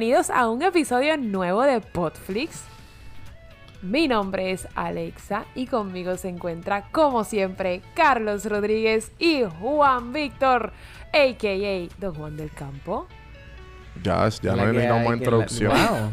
[0.00, 2.62] bienvenidos a un episodio nuevo de Podflix.
[3.82, 10.72] Mi nombre es Alexa y conmigo se encuentra, como siempre, Carlos Rodríguez y Juan Víctor,
[11.12, 11.94] a.k.a.
[12.00, 13.08] Don Juan del Campo.
[14.02, 15.72] Ya, ya no necesitamos hay que- introducción.
[15.72, 16.10] Wow.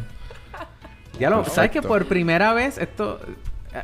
[1.18, 3.22] Ya lo, ¿sabes que por primera vez esto...
[3.74, 3.84] eh,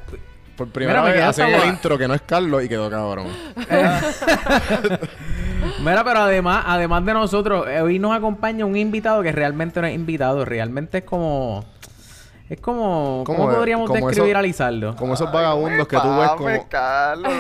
[0.58, 3.28] Por primera Mira, vez hacen el intro que no es Carlos y quedó cabrón.
[5.84, 9.88] Mira, pero además, además de nosotros, eh, hoy nos acompaña un invitado que realmente no
[9.88, 11.66] es invitado, realmente es como...
[12.50, 13.24] Es como...
[13.26, 14.96] ¿Cómo, de- podríamos como describir eso- a Lizardo?
[14.96, 16.68] Como esos vagabundos que tú ves como...
[16.70, 17.34] Carlos.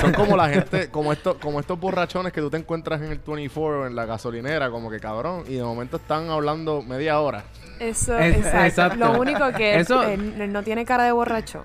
[0.00, 3.18] Son como la gente, como estos, como estos borrachones que tú te encuentras en el
[3.18, 7.44] 24 o en la gasolinera, como que cabrón, y de momento están hablando media hora.
[7.80, 8.66] Eso, Es- exacto.
[8.66, 8.96] exacto.
[8.98, 11.64] Lo único que Eso- él, él no tiene cara de borracho.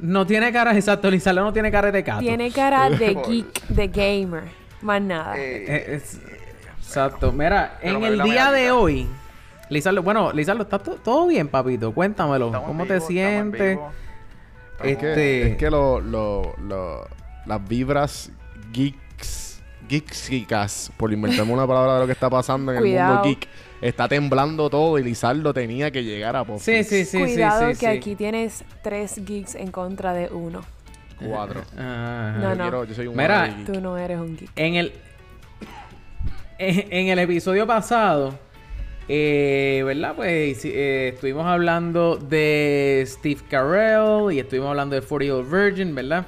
[0.00, 2.20] No tiene cara, exacto, Lizardo no tiene cara de cato.
[2.20, 4.44] Tiene cara de geek, de gamer.
[4.82, 5.36] Más nada.
[5.38, 6.20] Eh, Eh, es-
[6.78, 7.32] exacto.
[7.32, 9.06] Mira, en el día de hoy,
[9.70, 11.92] Lizardo, bueno, Lizardo, ¿está to- todo bien, papito?
[11.92, 12.46] Cuéntamelo.
[12.46, 13.76] estamos ¿Cómo te sientes?
[13.76, 13.92] vivos.
[14.82, 17.06] Es que, Este- es que lo, lo, lo-
[17.46, 18.30] las vibras
[18.72, 23.48] geeks, geeksicas, por inventarme una palabra de lo que está pasando en el mundo geek,
[23.88, 27.74] está temblando todo y Lizardo tenía que llegar a Pop Sí, sí, sí, Cuidado sí,
[27.74, 27.98] sí, que sí.
[27.98, 30.62] aquí tienes tres geeks en contra de uno.
[31.24, 31.60] Cuatro.
[31.76, 32.32] Ajá.
[32.38, 32.62] No, Yo no.
[32.64, 33.54] quiero- yo soy un Mira.
[33.66, 34.50] Tú no eres un geek.
[34.56, 34.92] En el
[36.58, 38.38] en, en el episodio pasado,
[39.08, 40.14] eh, ¿verdad?
[40.16, 45.94] Pues eh, estuvimos hablando de Steve Carell y estuvimos hablando de 40 Year Old Virgin,
[45.94, 46.26] ¿verdad?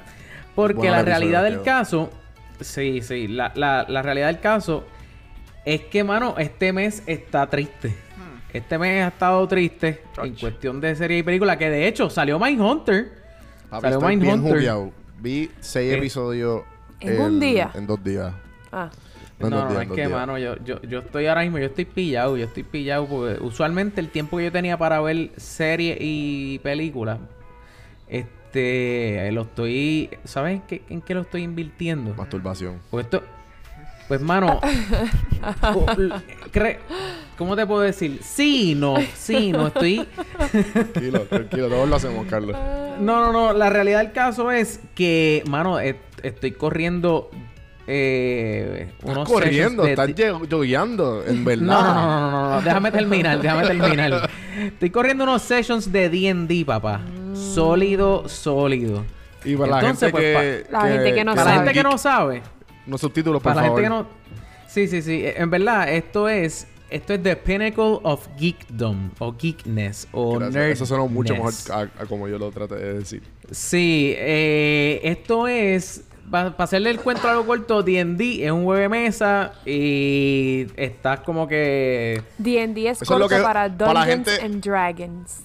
[0.55, 2.09] Porque Bueno, la episodio realidad del caso,
[2.61, 4.85] sí, sí, la, la, la realidad del caso
[5.73, 7.93] es que, mano, este mes está triste.
[8.53, 12.39] Este mes ha estado triste en cuestión de serie y película, que de hecho salió
[12.39, 13.11] Mindhunter.
[13.69, 14.91] Papi, Salió Mindhunter.
[15.19, 16.61] Vi seis Eh, episodios
[17.01, 17.69] ¿En un día?
[17.75, 18.33] En dos días.
[18.71, 18.89] Ah,
[19.39, 20.09] No, No, no, es que, días.
[20.09, 23.99] mano, yo, yo, yo estoy ahora mismo, yo estoy pillado, yo estoy pillado porque usualmente
[23.99, 27.19] el tiempo que yo tenía para ver series y películas,
[28.07, 32.13] este, lo estoy, ¿sabes en qué, en qué lo estoy invirtiendo?
[32.15, 32.79] Masturbación.
[32.89, 33.21] Pues esto,
[34.07, 34.59] pues, mano,
[37.37, 38.19] ¿cómo te puedo decir?
[38.23, 40.07] Sí, no, sí, no, estoy...
[40.73, 41.67] Tranquilo, tranquilo.
[41.69, 42.55] Todos lo hacemos, Carlos.
[42.99, 43.53] No, no, no.
[43.53, 47.29] La realidad del caso es que, mano, et- estoy corriendo
[47.85, 50.07] eh, Estás unos corriendo, sessions de- estás
[51.25, 51.63] en verdad.
[51.65, 54.29] No, no, no, no, no, no, déjame terminar, déjame terminar.
[54.57, 57.01] Estoy corriendo unos sessions de D&D, papá.
[57.33, 59.05] Sólido, sólido.
[59.45, 60.71] Y para la Entonces, gente pues, que...
[60.71, 61.65] pa- la gente que no Para la sabe.
[61.65, 62.41] gente que no sabe,
[62.87, 64.07] No subtítulos, por para la gente que no...
[64.67, 65.23] Sí, sí, sí.
[65.25, 66.67] En verdad, esto es...
[66.89, 70.71] Esto es the pinnacle of geekdom, o geekness, o nerdness.
[70.71, 73.23] Eso suena mucho mejor a, a como yo lo traté de decir.
[73.51, 76.05] Sí, eh, esto es...
[76.31, 81.45] Para hacerle el cuento algo corto, D&D es un juego de mesa y estás como
[81.47, 82.21] que...
[82.37, 85.39] D&D es Eso es lo corto que- para para la Dungeons gente- and Dragons.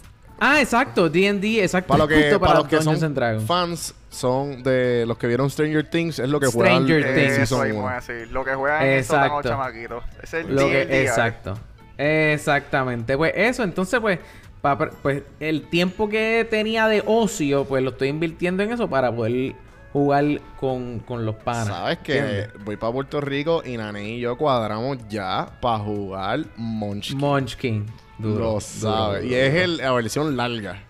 [0.44, 1.86] Ah, exacto, D&D, exacto.
[1.88, 5.48] Para, lo que, justo para los que Dungeons son fans, son de los que vieron
[5.48, 7.38] Stranger Things, es lo que juegan Stranger en Things.
[7.38, 8.30] Eso mismo es.
[8.32, 9.36] Lo que juegan Exacto.
[9.36, 10.04] sótano chamaquitos.
[10.20, 11.58] Ese es el Lo que- D&D, exacto.
[11.96, 13.16] Exactamente.
[13.16, 14.18] Pues eso, entonces, pues,
[14.60, 19.14] pa- pues el tiempo que tenía de ocio, pues lo estoy invirtiendo en eso para
[19.14, 19.54] poder
[19.92, 20.24] jugar
[20.58, 21.68] con, con los panas.
[21.68, 22.48] ¿Sabes que ¿Entiendes?
[22.64, 27.18] Voy para Puerto Rico y Nane y yo cuadramos ya para jugar Munchkin.
[27.18, 27.86] Munchkin.
[28.22, 28.58] Duro.
[28.82, 29.22] Lo duro.
[29.24, 30.82] Y es el- la versión larga.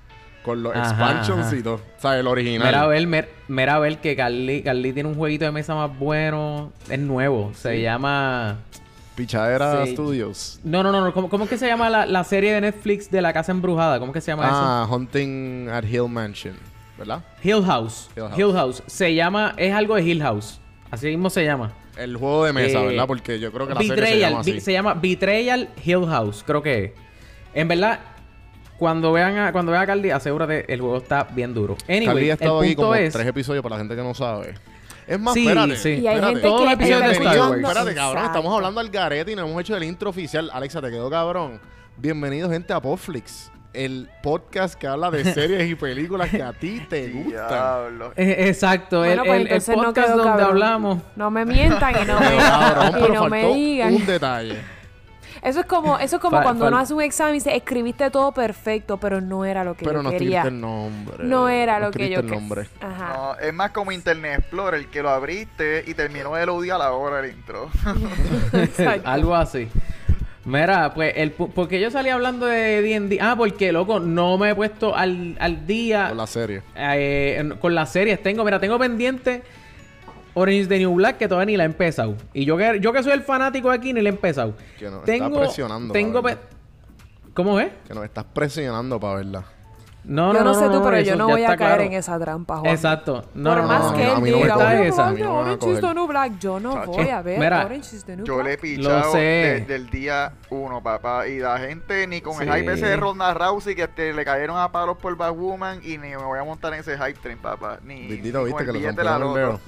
[0.44, 1.56] Con los Ajá, expansions ajá.
[1.56, 1.75] y todo.
[1.75, 2.67] O sea, el original.
[2.67, 5.75] Mira a ver, mer- mira a ver que Carly, Carly tiene un jueguito de mesa
[5.76, 6.73] más bueno.
[6.88, 7.52] Es nuevo.
[7.55, 8.58] Se llama...
[9.14, 9.93] Pichadera Sí.
[9.93, 10.58] Studios.
[10.64, 11.00] No, no, no.
[11.05, 11.12] no.
[11.12, 13.99] ¿Cómo, cómo es que se llama la, la serie de Netflix de la casa embrujada?
[14.00, 14.55] ¿Cómo es que se llama eso?
[14.56, 16.56] Ah, Hunting at Hill Mansion.
[16.99, 17.23] ¿Verdad?
[17.44, 18.08] Hill House.
[18.17, 18.38] Hill House.
[18.38, 18.82] Hill House.
[18.87, 19.55] Se llama...
[19.58, 20.61] Es algo de Hill House.
[20.90, 21.73] Así mismo se llama.
[21.96, 23.06] El juego de mesa, Eh, ¿verdad?
[23.06, 24.61] Porque yo creo que la serie se llama así.
[24.61, 26.93] Se llama Betrayal Hill House, creo que es.
[27.54, 28.00] En verdad,
[28.78, 31.76] cuando vean a, cuando vean a Carly, asegúrate, el juego está bien duro.
[31.88, 33.12] Anyway, Carly ha el estado aquí punto como es...
[33.12, 34.54] tres episodios para la gente que no sabe.
[35.06, 35.76] Es más, Sí, espérate.
[35.76, 35.88] sí.
[35.90, 36.26] Y hay espérate.
[36.26, 37.52] gente Todos los que episodios de Star Wars.
[37.62, 38.16] Espérate, cabrón.
[38.19, 38.38] Exacto.
[38.38, 40.50] Estamos hablando al garete y no hemos hecho el intro oficial.
[40.52, 41.60] Alexa, te quedó cabrón.
[41.96, 43.50] Bienvenido, gente, a Popflix.
[43.75, 48.12] El podcast que habla de series y películas que a ti te gustan.
[48.16, 50.49] Eh, exacto, Bueno, el, pues el- el entonces no podcast quedó donde cabrón.
[50.50, 50.99] hablamos...
[51.16, 53.94] No me mientan y no cabrón, me, y pero no me faltó digan.
[53.94, 54.58] un detalle.
[55.43, 58.31] Eso es como, eso es como cuando uno hace un examen y dice, escribiste todo
[58.31, 60.39] perfecto, pero no era lo que Pero yo no quería.
[60.43, 61.25] escribiste el nombre.
[61.25, 62.41] No era No lo que escribiste yo el quería.
[62.41, 62.69] nombre.
[62.81, 63.12] Ajá.
[63.17, 66.93] No, es más como Internet Explorer, que lo abriste y terminó de loadar a la
[66.93, 67.69] hora del intro.
[68.53, 69.09] Exacto.
[69.09, 69.69] Algo así.
[70.44, 73.19] Mira, pues, el, pu- porque yo salí hablando de D&D.
[73.21, 76.62] Ah, porque, loco, no me he puesto al, al día Con la serie.
[76.75, 78.21] eh, en- con las series.
[78.23, 79.43] Tengo, mira, tengo pendiente
[80.34, 82.14] Orange is the New Black que todavía ni la he empezado.
[82.32, 84.55] Y yo que, yo que soy el fanático de aquí ni la he empezado.
[84.79, 85.93] Que nos tengo, está presionando.
[85.93, 86.23] Tengo...
[86.23, 86.38] pe-.
[87.34, 87.70] ¿Cómo es?
[87.87, 89.44] Que nos estás presionando para verla.
[90.05, 91.82] No, yo no, no, sé tú, pero eso yo no voy a caer claro.
[91.84, 92.73] en esa trampa, Juan.
[92.75, 93.25] Exacto.
[93.34, 94.79] No, Por no, más no, que no, él no diga, está coge.
[94.81, 95.02] "Oye, esa.
[95.02, 95.94] A Juan, mí no Orange is the.
[95.94, 96.38] New Black.
[96.40, 96.87] Yo no Chacho.
[96.90, 98.46] voy a ver Mira, Orange is the New Yo Black.
[98.46, 101.28] le he pichado desde el día uno, papá.
[101.28, 102.58] Y la gente ni con el Sí.
[102.58, 106.08] hype ese de Ronda Rousey que te, le cayeron a palos por Batwoman y ni
[106.08, 107.78] me voy a montar en ese hype train, papá.
[107.85, 109.61] Ni, Bendito, ni viste con que el billete de la el dedo.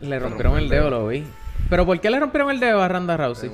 [0.00, 1.24] Le rompieron el dedo, lo vi.
[1.68, 3.50] ¿Pero por qué le rompieron el dedo a Ronda Rousey?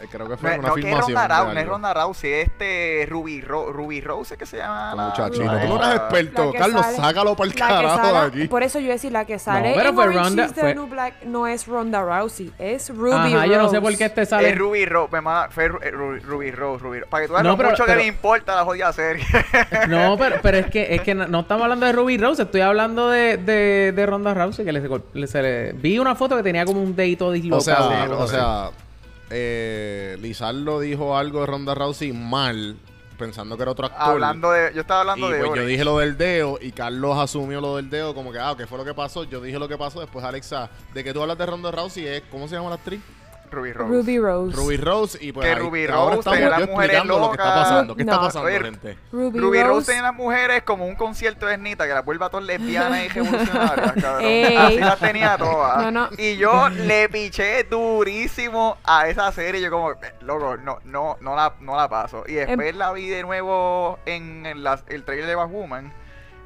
[0.00, 1.16] Eh, Creo que No, fue es- una no que es filmación.
[1.16, 1.66] Ronda de Rousey, no es.
[1.66, 4.94] Ronda Rousey, es este Ruby, Ro Ruby Rose que se llama.
[4.94, 6.52] La- Muchachito, la- tú no eres experto.
[6.56, 8.48] Carlos, sale- sácalo para el carajo de sale- aquí.
[8.48, 11.66] Por eso yo decía, la que sale pero fue Ronda- fue- New Black no es
[11.66, 13.80] Ronda Rousey, es Ruby Ajá, yo no sé Rose.
[13.80, 14.50] por qué este sale.
[14.50, 17.10] Es Ruby Rose, me manda- fue eh, Ruby, Ruby Rose, Ruby Rose.
[17.10, 19.24] Para que tú veas No, pero- mucho pero- que le importa la jodida serie.
[19.88, 22.60] No, pero, pero es que es que no, no estamos hablando de Ruby Rose, estoy
[22.60, 26.42] hablando de, de, de Ronda Rousey, que le, le- se le- vi una foto que
[26.42, 27.90] tenía como un dedito O dislocado.
[27.90, 28.70] sea, una cosa o sea,
[29.30, 32.76] eh, Lizardo dijo algo de Ronda Rousey mal,
[33.18, 34.12] pensando que era otro actor.
[34.12, 37.18] hablando de, yo estaba y hablando de pues yo dije lo del dedo y Carlos
[37.18, 39.24] asumió lo del dedo como que, ah, ¿qué fue lo que pasó?
[39.24, 40.00] Yo dije lo que pasó.
[40.00, 43.00] Después Alexa, de que tú hablas de Ronda Rousey es, ¿cómo se llama la actriz?
[43.50, 43.90] Ruby Rose.
[43.92, 44.56] Ruby Rose.
[44.56, 47.36] Ruby Rose y pues Que ahí- Ruby Rose tenía las mujeres está locas.
[47.46, 47.96] pasando.
[47.96, 48.20] ¿Qué está No.
[48.20, 48.98] pasando, Oye, gente?
[49.12, 49.86] Ruby, Ruby Rose Rose.
[49.92, 53.08] tiene las mujeres como un concierto de Nita que las vuelve a todas lesbianas y
[53.14, 54.24] revolucionarias, cabrón.
[54.24, 54.56] Ey.
[54.56, 55.76] Así las tenía todas.
[55.78, 56.08] No, no.
[56.18, 59.60] Y yo le piché durísimo a esa serie.
[59.60, 62.24] Yo como, loco, no, no, no la, no la paso.
[62.26, 65.92] Y después Em- la vi de nuevo en, en la- el trailer de Batwoman.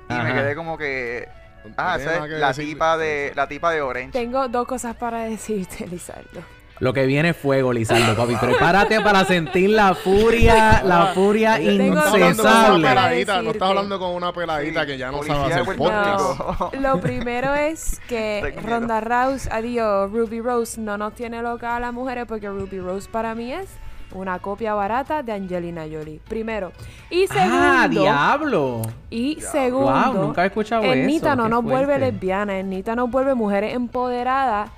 [0.08, 0.22] Y Ajá.
[0.24, 1.28] me quedé como que.
[1.76, 2.66] Ah, esa es la decir.
[2.66, 4.10] tipa de la tipa de Orange.
[4.12, 6.42] Tengo dos cosas para decirte, Lizardo.
[6.80, 8.34] Lo que viene es fuego, Lizardo, papi.
[8.36, 12.80] Prepárate para sentir la furia, la furia Tengo No dos estás hablando con una cosas
[12.82, 12.88] incesable.
[12.88, 16.74] peladita, no estás hablando con una peladita Sí, que ya no policía sabe hacer podcast.
[16.80, 18.54] Lo primero es que.
[18.66, 23.08] Ronda Rouse, adiós, Ruby Rose no nos tiene loca a las mujeres porque Ruby Rose
[23.08, 23.68] para mí es
[24.14, 26.20] una copia barata de Angelina Jolie.
[26.28, 26.72] Primero.
[27.10, 27.56] Y segundo.
[27.60, 28.82] ¡Ah, diablo!
[29.08, 29.90] Y segundo.
[29.92, 31.36] Wow, nunca he escuchado Ernita eso.
[31.36, 34.70] no nos vuelve lesbianas, Ernita nos vuelve mujeres empoderadas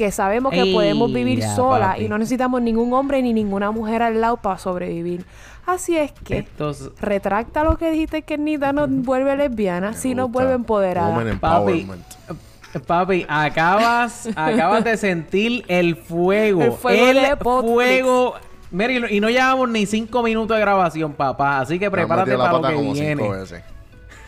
[0.00, 2.04] que sabemos que Ey, podemos vivir ya, solas papi.
[2.04, 5.26] y no necesitamos ningún hombre ni ninguna mujer al lado para sobrevivir.
[5.66, 6.90] Así es que Estos...
[7.02, 11.10] retracta lo que dijiste que Ernita nos vuelve lesbiana, si nos vuelve empoderada.
[11.18, 12.86] Woman Papi, empowerment.
[12.86, 16.62] papi, acabas, acabas de sentir el fuego.
[16.62, 17.72] El fuego de Potflix.
[17.74, 18.34] fuego.
[18.70, 21.60] Mira, y no, llevamos ni cinco minutos de grabación, papá.
[21.60, 23.28] Así que prepárate para lo que como cinco viene.
[23.28, 23.62] veces.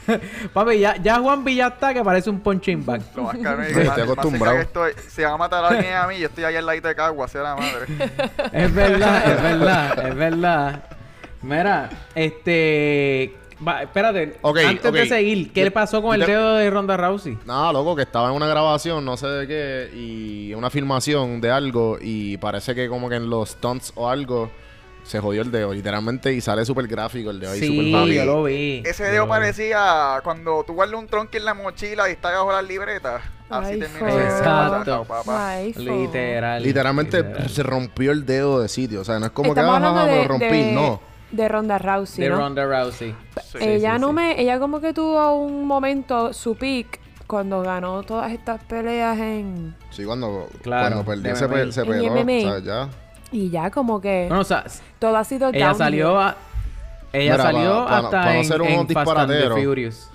[0.52, 3.02] Papi, ya, ya Juan Villa está que parece un punching bag.
[3.14, 4.56] Lo más cabrón es que estoy acostumbrado.
[4.56, 6.88] que estoy- si van a matar a alguien a mí, yo estoy ahí al ladito
[6.88, 7.86] de Cagua, sea la madre.
[8.52, 10.82] Es verdad, es verdad, es verdad.
[11.42, 13.36] Mira, este...
[13.66, 17.36] va, espérate, antes de seguir, ¿qué le pasó con el dedo de Ronda Rousey?
[17.46, 21.50] Nada, loco, que estaba en una grabación, no sé de qué, y una filmación de
[21.50, 24.50] algo, y parece que como que en los stunts o algo
[25.04, 28.24] se jodió el dedo, literalmente, y sale súper gráfico el dedo ahí, súper Sí, jodido.
[28.24, 28.82] yo lo vi.
[28.86, 32.64] Ese dedo parecía cuando tú guardas un tronco en la mochila y está bajo las
[32.64, 33.22] libretas.
[33.50, 35.04] Así termina Exacto.
[35.04, 35.56] papá.
[35.76, 36.62] Literal.
[36.62, 37.48] Literalmente literal.
[37.50, 40.10] se rompió el dedo de sitio, o sea, no es como Estamos que, ajá, me
[40.10, 41.00] de, lo rompí, de- no.
[41.30, 42.36] de Ronda Rousey, de ¿no?
[42.38, 43.14] Ronda Rousey.
[43.52, 43.58] Sí.
[43.60, 44.14] ella sí, no sí.
[44.14, 49.74] me, ella como que tuvo un momento, su peak, cuando ganó todas estas peleas en
[49.90, 52.88] Sí, cuando, Claro, cuando perdió se, pe- peló, o sea, ya.
[53.32, 54.64] Y ya como que No, o sea,
[54.98, 55.78] todo ha sido ella downhill.
[55.78, 56.36] salió a-
[57.14, 59.52] Ella Mira, salió hasta pa no en, ser en Fast and.
[59.64, 60.08] Furious.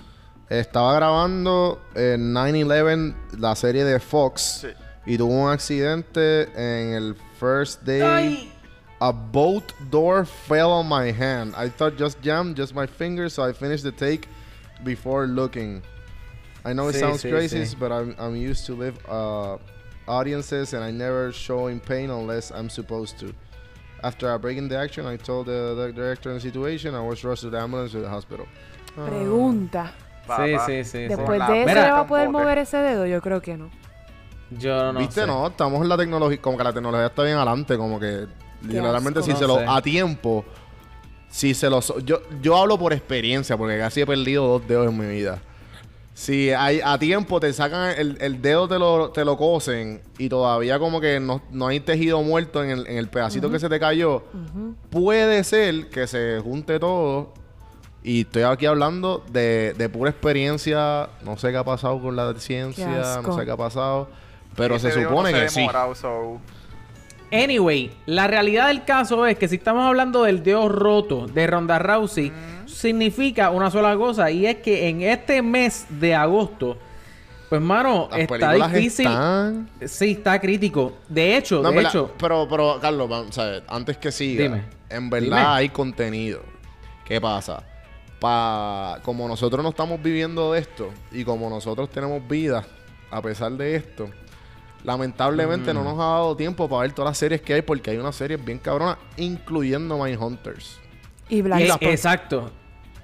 [0.48, 4.68] Estaba grabando en 9-11 la serie de Fox Sí.
[5.06, 8.52] y tuvo un accidente en el first day.
[9.00, 11.54] A boat door fell on my hand.
[11.56, 14.26] I thought just jammed just my finger, so I finished the take
[14.82, 15.82] before looking.
[16.64, 17.76] I know it Sí, sounds sí, crazy, sí.
[17.78, 19.56] but I'm, I'm used to live uh,
[20.08, 23.32] audiences and I never showing pain unless I'm supposed to.
[24.02, 26.94] After I breaking the action, I told the, the director the situation.
[26.94, 28.46] I was rushed to the ambulance to the hospital.
[28.96, 29.06] Ah.
[29.06, 29.92] Pregunta.
[30.28, 30.84] Sí, sí, sí.
[30.84, 31.08] sí.
[31.08, 31.74] Después la de eso.
[31.74, 33.06] ¿le va a poder mover ese dedo?
[33.06, 33.70] Yo creo que no.
[34.50, 35.22] Yo no ¿Viste?
[35.22, 35.26] sé.
[35.26, 38.26] No, estamos en la tecnología, como que la tecnología está bien adelante, como que
[38.62, 39.64] literalmente si No se lo sé.
[39.68, 40.44] a tiempo,
[41.28, 44.98] si se lo yo yo hablo por experiencia porque casi he perdido dos dedos en
[44.98, 45.40] mi vida.
[46.18, 50.28] Si hay a tiempo te sacan el, el dedo te lo, te lo cosen y
[50.28, 53.68] todavía como que no, no hay tejido muerto en el, en el pedacito que se
[53.68, 54.24] te cayó,
[54.90, 57.32] puede ser que se junte todo
[58.02, 62.34] y estoy aquí hablando de, de pura experiencia, no sé qué ha pasado con la
[62.34, 64.08] ciencia, no sé qué ha pasado,
[64.56, 65.60] pero Ese se supone que sí.
[65.94, 66.40] so-
[67.30, 71.78] Anyway, la realidad del caso es que si estamos hablando del dedo roto de Ronda
[71.78, 72.32] Rousey,
[72.66, 76.78] significa una sola cosa y es que en este mes de agosto
[77.48, 79.06] Pues, mano, Las está difícil.
[79.06, 79.70] están...
[79.86, 80.98] Sí, está crítico.
[81.08, 83.10] De hecho, No, de verdad, hecho, pero, pero, Carlos,
[83.68, 84.62] antes que siga, Dime.
[84.90, 85.40] en verdad Dime.
[85.40, 86.42] hay contenido.
[87.06, 87.62] ¿Qué pasa?
[88.20, 92.64] Pa, como nosotros no estamos viviendo de esto y como nosotros tenemos vida
[93.10, 94.10] a pesar de esto,
[94.84, 95.76] lamentablemente Mm.
[95.76, 98.14] no nos ha dado tiempo para ver todas las series que hay porque hay unas
[98.16, 100.78] series bien cabronas, incluyendo Mindhunters.
[101.28, 101.82] Y Black eh, Spot.
[101.82, 102.50] exacto.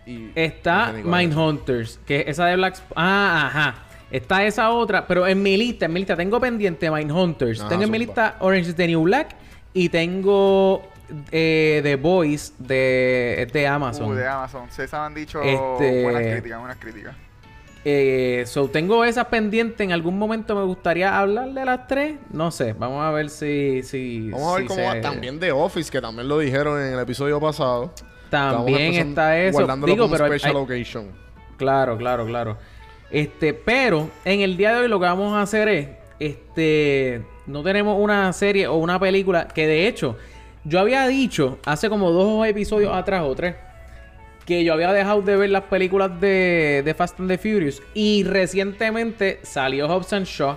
[0.06, 0.92] Y Está.
[1.04, 3.74] Mindhunters, que es esa de Black Sp- Ah, ajá.
[4.10, 7.60] Está esa otra, pero en mi lista, en mi lista tengo pendiente Mindhunters.
[7.60, 9.34] Ajá, tengo en mi lista Orange is the New Black
[9.72, 10.88] y tengo
[11.32, 14.10] eh, The Voice de, de Amazon.
[14.10, 14.68] Uh, de Amazon.
[14.70, 17.16] Sí, se han dicho Este- buenas críticas, buenas críticas.
[17.84, 19.80] Eh, so, tengo esas pendientes.
[19.84, 22.16] En algún momento me gustaría hablar de las tres.
[22.30, 23.82] No sé, vamos a ver si.
[23.82, 26.80] si Vamos a ver si cómo se- va también The Office, que también lo dijeron
[26.80, 27.92] en el episodio pasado.
[28.30, 29.66] También está eso.
[29.86, 31.08] Digo, pero special hay- occasion.
[31.56, 32.56] Claro, claro, claro.
[33.10, 35.88] Este, pero en el día de hoy lo que vamos a hacer es,
[36.18, 40.16] este, no tenemos una serie o una película que de hecho
[40.64, 43.54] yo había dicho hace como dos episodios atrás o tres
[44.44, 48.24] que yo había dejado de ver las películas de, de Fast and the Furious y
[48.24, 50.56] recientemente salió Hobbs and Shaw.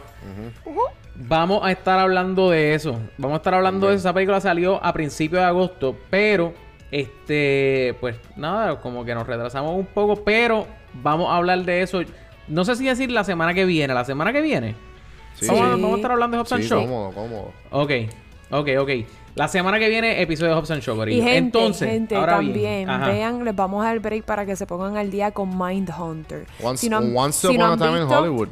[1.16, 3.00] Vamos a estar hablando de eso.
[3.18, 4.02] Vamos a estar hablando de eso.
[4.02, 6.54] Esa película salió a principios de agosto, pero
[6.92, 12.02] este, pues nada, como que nos retrasamos un poco, pero vamos a hablar de eso.
[12.48, 13.94] No sé si decir la semana que viene.
[13.94, 14.76] La semana que viene.
[15.36, 15.48] Sí.
[15.48, 15.82] Vamos, a, Sí.
[15.82, 16.82] vamos a estar hablando de Hobbs and Sí, Shaw.
[16.82, 17.54] cómodo, cómodo.
[17.72, 17.92] Ok,
[18.52, 18.90] ok, ok.
[19.38, 22.88] La semana que viene, episodio de Hobbs and Shaw, Y gente, Entonces, gente ahora también,
[22.88, 26.48] bien, vean, les vamos a dar break para que se pongan al día con Mindhunter.
[26.62, 28.50] Once, Si no han- once si no upon a time in visto- Hollywood.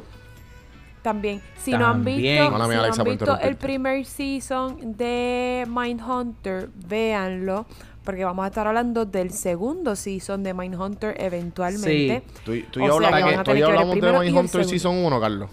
[1.02, 4.96] También, si no han visto, Mala si mía, no Alexa, han visto el primer season
[4.96, 7.66] de Mindhunter, véanlo,
[8.04, 12.22] porque vamos a estar hablando del segundo season de Mindhunter eventualmente.
[12.44, 14.64] Tú, y- tú y O yo sea, hablamos, que tú y hablamos de Mindhunter.
[14.64, 15.50] Season 1, Carlos.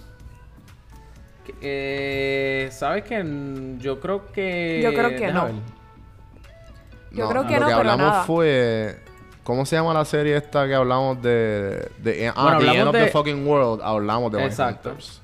[1.61, 4.81] Eh, ¿Sabes que Yo creo que...
[4.83, 5.45] Yo creo que no.
[5.45, 5.53] ver.
[7.11, 8.23] Yo creo que lo no, que pero hablamos nada.
[8.23, 8.99] fue...
[9.43, 11.89] ¿Cómo se llama la serie esta que hablamos de...
[11.99, 13.81] de ah, Bueno, The End hablamos of de- the Fucking World.
[13.83, 14.89] Hablamos de Exacto.
[14.89, 15.21] Mindhunters.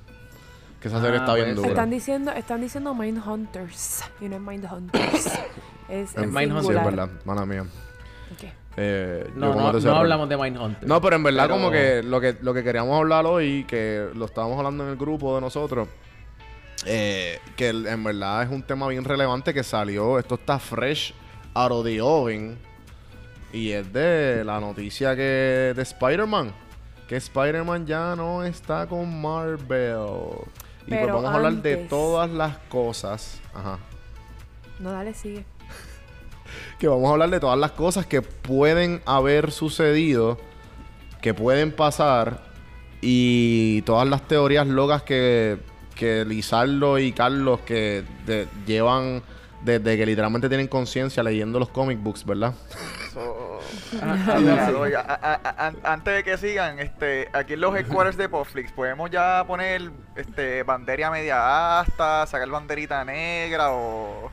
[0.81, 1.69] Que esa serie Ah, está bien pues, dura.
[1.69, 5.25] Están diciendo, están diciendo Mindhunters y no es Mindhunters.
[5.89, 6.71] es Es en Mindhunter.
[6.73, 7.09] Sí, es verdad.
[7.25, 7.65] Mala mía.
[8.77, 10.87] Eh, No, no, hablamos de Mindhunter.
[10.87, 14.07] No, pero en verdad Pero- como que lo, que lo que queríamos hablar hoy, que
[14.13, 15.87] lo estábamos hablando en el grupo de nosotros,
[16.85, 21.13] eh, que en verdad es un tema bien relevante que salió, esto está fresh
[21.53, 22.57] out of the oven,
[23.51, 26.53] y es de la noticia que de Spider-Man,
[27.07, 29.97] que Spider-Man ya no está con Marvel.
[30.85, 33.39] Y pues vamos a hablar de todas las cosas.
[33.53, 33.77] Ajá.
[34.79, 35.43] No, dale, sigue.
[36.79, 40.37] que vamos a hablar de todas las cosas que pueden haber sucedido,
[41.21, 42.41] que pueden pasar
[43.01, 45.57] y todas las teorías locas que,
[45.99, 49.21] que Lizardo y Carlos que de- llevan
[49.61, 52.53] desde que literalmente tienen conciencia leyendo los comic books, ¿verdad?
[53.13, 53.59] So,
[54.01, 58.29] Ah, a a- a- a- antes de que sigan, este, aquí en los headquarters de
[58.29, 64.31] Popflix, podemos ya poner este bandera media asta, sacar banderita negra o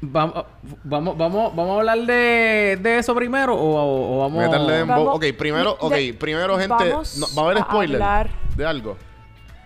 [0.00, 0.44] Vamos,
[0.84, 4.44] vamos, vamos, vamos a hablar de, de eso primero o, o- o vamos.
[4.44, 7.58] Métanle en Vamos- bo- Ok, primero, ok, de- primero, gente, vamos no- ¿va a haber
[7.58, 8.96] a spoiler hablar- de algo?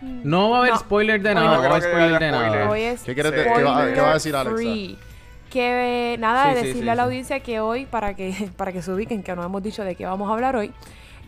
[0.03, 0.79] No va a haber No.
[0.81, 1.47] spoiler de nada.
[1.47, 2.71] no No va a haber spoiler de nada.
[2.71, 4.57] Hoy es ¿Qué quieres va, qué va a decir Alexa?
[4.57, 4.99] free.
[5.51, 7.07] Que nada, Sí, de sí, decirle sí, a la sí.
[7.07, 10.07] audiencia que hoy, para que, para que se ubiquen, que no hemos dicho de qué
[10.07, 10.73] vamos a hablar hoy,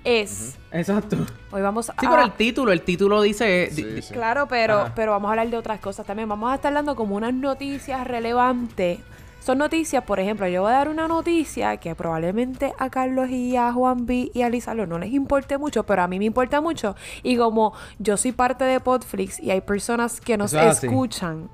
[0.02, 1.16] es, Exacto.
[1.50, 1.92] hoy vamos a...
[1.92, 3.70] Sí, pero el título, el título dice.
[3.70, 4.12] Sí, di- sí.
[4.12, 4.92] Claro, pero, Ajá.
[4.94, 6.28] pero vamos a hablar de otras cosas también.
[6.28, 8.98] Vamos a estar dando como unas noticias relevantes.
[9.44, 13.56] Son noticias, por ejemplo, yo voy a dar una noticia que probablemente a Carlos y
[13.56, 16.62] a Juan B y a Lizardo no les importe mucho, pero a mí me importa
[16.62, 16.96] mucho.
[17.22, 21.50] Y como yo soy parte de Podflix y hay personas que nos escuchan,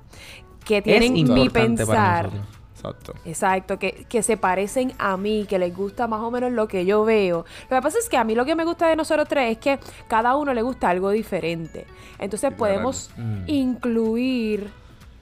[0.63, 2.29] que es tienen mi pensar.
[2.75, 3.13] Exacto.
[3.25, 6.85] Exacto, que, que se parecen a mí, que les gusta más o menos lo que
[6.85, 7.45] yo veo.
[7.69, 9.57] Lo que pasa es que a mí lo que me gusta de nosotros tres es
[9.57, 11.85] que cada uno le gusta algo diferente.
[12.19, 13.43] Entonces podemos Mm.
[13.47, 14.71] incluir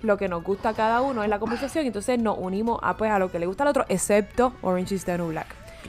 [0.02, 1.86] lo que nos gusta a cada uno en la conversación.
[1.86, 4.96] y Entonces nos unimos a, pues, a lo que le gusta al otro, excepto Orange
[4.96, 5.48] is the New Black.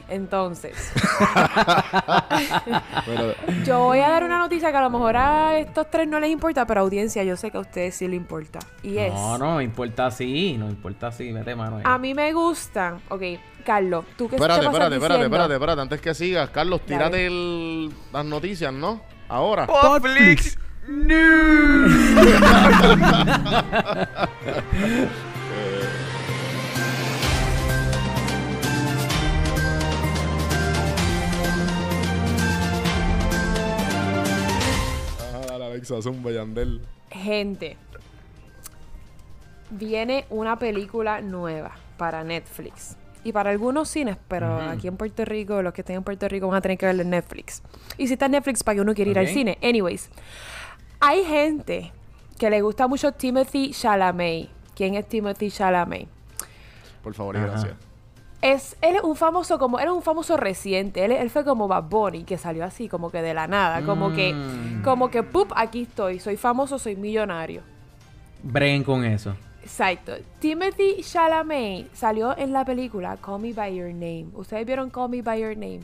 [0.08, 0.74] Entonces,
[3.64, 6.30] yo voy a dar una noticia que a lo mejor a estos tres no les
[6.30, 8.58] importa, pero a audiencia yo sé que a ustedes sí les importa.
[8.82, 9.12] Y es...
[9.12, 11.82] No, no, importa así, no importa así, mete mano ahí.
[11.84, 13.00] A mí me gustan.
[13.08, 13.22] Ok,
[13.64, 18.24] Carlos, tú que espérate, espérate, espérate, espérate, espérate, antes que sigas, Carlos, tírate el- las
[18.24, 19.00] noticias, ¿no?
[19.28, 19.66] Ahora.
[19.66, 20.58] Popflix
[35.28, 36.80] Ajá, dale, Alexa, zumba, Yandel.
[37.10, 37.76] Gente,
[39.70, 42.96] viene una película nueva para Netflix.
[43.22, 46.48] Y para algunos cines, pero aquí en Puerto Rico, los que estén en Puerto Rico
[46.48, 47.62] van a tener que verlo en Netflix.
[47.98, 49.58] Y si está en Netflix, para que uno quiera ir al cine.
[49.62, 50.08] Anyways,
[51.00, 51.92] hay gente
[52.38, 54.48] que le gusta mucho Timothy Chalamet.
[54.74, 56.08] ¿Quién es Timothy Chalamet?
[57.02, 57.46] Por favor y Ajá.
[57.48, 57.74] gracias.
[58.42, 61.04] Es, él es un famoso como, él es un famoso reciente.
[61.04, 63.82] Él, él fue como Bad Bunny, que salió así, como que de la nada.
[63.84, 64.82] Como que, Mm.
[64.82, 66.18] como que, pup, aquí estoy.
[66.20, 67.60] Soy famoso, soy millonario.
[68.42, 69.34] Breguen con eso.
[69.62, 70.12] Exacto.
[70.38, 74.28] Timothy Chalamet salió en la película Call Me By Your Name.
[74.32, 75.80] ¿Ustedes vieron Call Me By Your Name?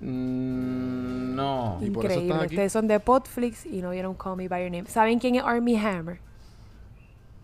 [0.00, 1.78] Mm, no.
[1.80, 2.44] Y por eso Increíble.
[2.44, 2.54] aquí.
[2.54, 4.86] Ustedes son de Podflix y no vieron Call Me By Your Name.
[4.88, 6.20] ¿Saben quién es Army Hammer?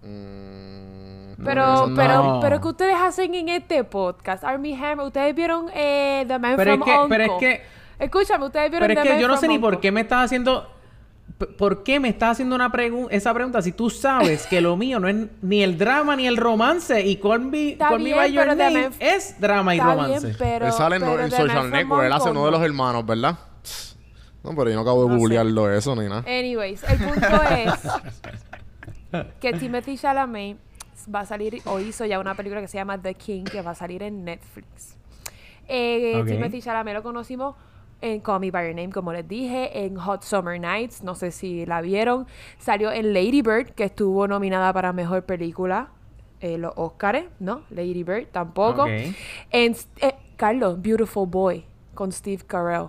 [0.03, 1.95] Mm, Pero, no.
[1.97, 4.45] pero, pero, ¿qué ustedes hacen en este podcast?
[4.45, 7.09] Army Hammer, ¿ustedes vieron eh, The Man Pero es from que- Uncle?
[7.19, 7.63] pero es que-
[7.99, 10.25] Escúchame, ¿ustedes vieron Pero es que Man yo no sé ni por qué me estás
[10.25, 10.69] haciendo.
[11.59, 15.00] ¿Por qué me estás haciendo una pregun- esa pregunta si tú sabes que lo mío
[15.00, 18.33] no es ni el drama ni el romance y Call Me, Call Me bien, by
[18.33, 20.26] Your Name es drama y romance?
[20.29, 20.67] bien, pero...
[20.67, 22.05] él sale en, pero Social Network.
[22.07, 22.67] Él hace uno de los no.
[22.67, 23.37] hermanos, ¿verdad?
[24.45, 25.19] No, pero yo no acabo de No sé.
[25.21, 26.21] googlearlo eso ni nada.
[26.26, 30.57] Anyways, el punto es que Timothy Chalamet
[31.12, 33.73] va a salir o hizo ya una película que se llama The King que va
[33.73, 34.97] a salir en Netflix.
[35.67, 36.23] Eh.
[36.26, 37.57] Timothy Chalamet lo conocimos
[38.05, 41.31] en Call Me By Your Name, como les dije, en Hot Summer Nights, no sé
[41.33, 42.27] si la vieron.
[42.59, 45.88] Salió en Lady Bird, que estuvo nominada para Mejor Película.
[46.40, 47.62] eh, los Oscars, ¿no?
[47.71, 48.87] Lady Bird tampoco.
[48.87, 51.64] En, eh, Carlos, Beautiful Boy,
[51.95, 52.88] con Steve Carell.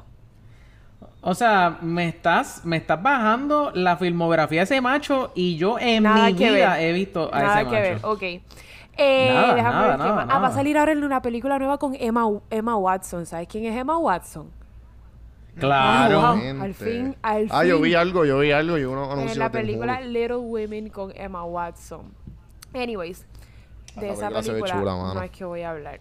[1.21, 6.03] O sea, me estás, me estás bajando la filmografía de ese macho y yo en
[6.03, 6.77] Nada mi vida ver.
[6.77, 7.81] he visto a Nada ese que macho.
[7.81, 8.23] ver, ok.
[8.97, 10.27] Eh, Nada, déjame nada, ver qué nada, más.
[10.29, 13.25] Ah, va a salir ahora en una película nueva con Emma, Emma Watson.
[13.25, 14.51] ¿Sabes quién es Emma Watson?
[15.57, 16.19] Claro.
[16.21, 16.61] Ah, wow.
[16.63, 17.83] Al fin, al Ah, yo fin.
[17.83, 20.01] vi algo, yo vi algo y uno anunció En la de película.
[20.01, 22.11] Little Women con Emma Watson.
[22.73, 23.25] Anyways,
[23.95, 25.99] de Ah, la esa película chula, no es que voy a hablar.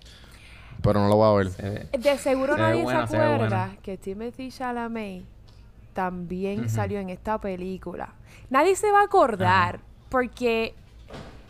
[0.83, 1.91] Pero no lo voy a ver.
[1.91, 5.23] De seguro Se nadie buena, se acuerda que Timothy Chalamet
[5.93, 8.13] también salió en esta película.
[8.51, 10.75] Nadie se va a acordar porque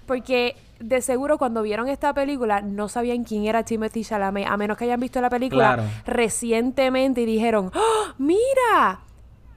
[0.07, 4.77] porque de seguro cuando vieron esta película no sabían quién era Timothy Chalamet, a menos
[4.77, 5.91] que hayan visto la película Claro.
[6.07, 9.01] recientemente y dijeron, ¡Oh, mira,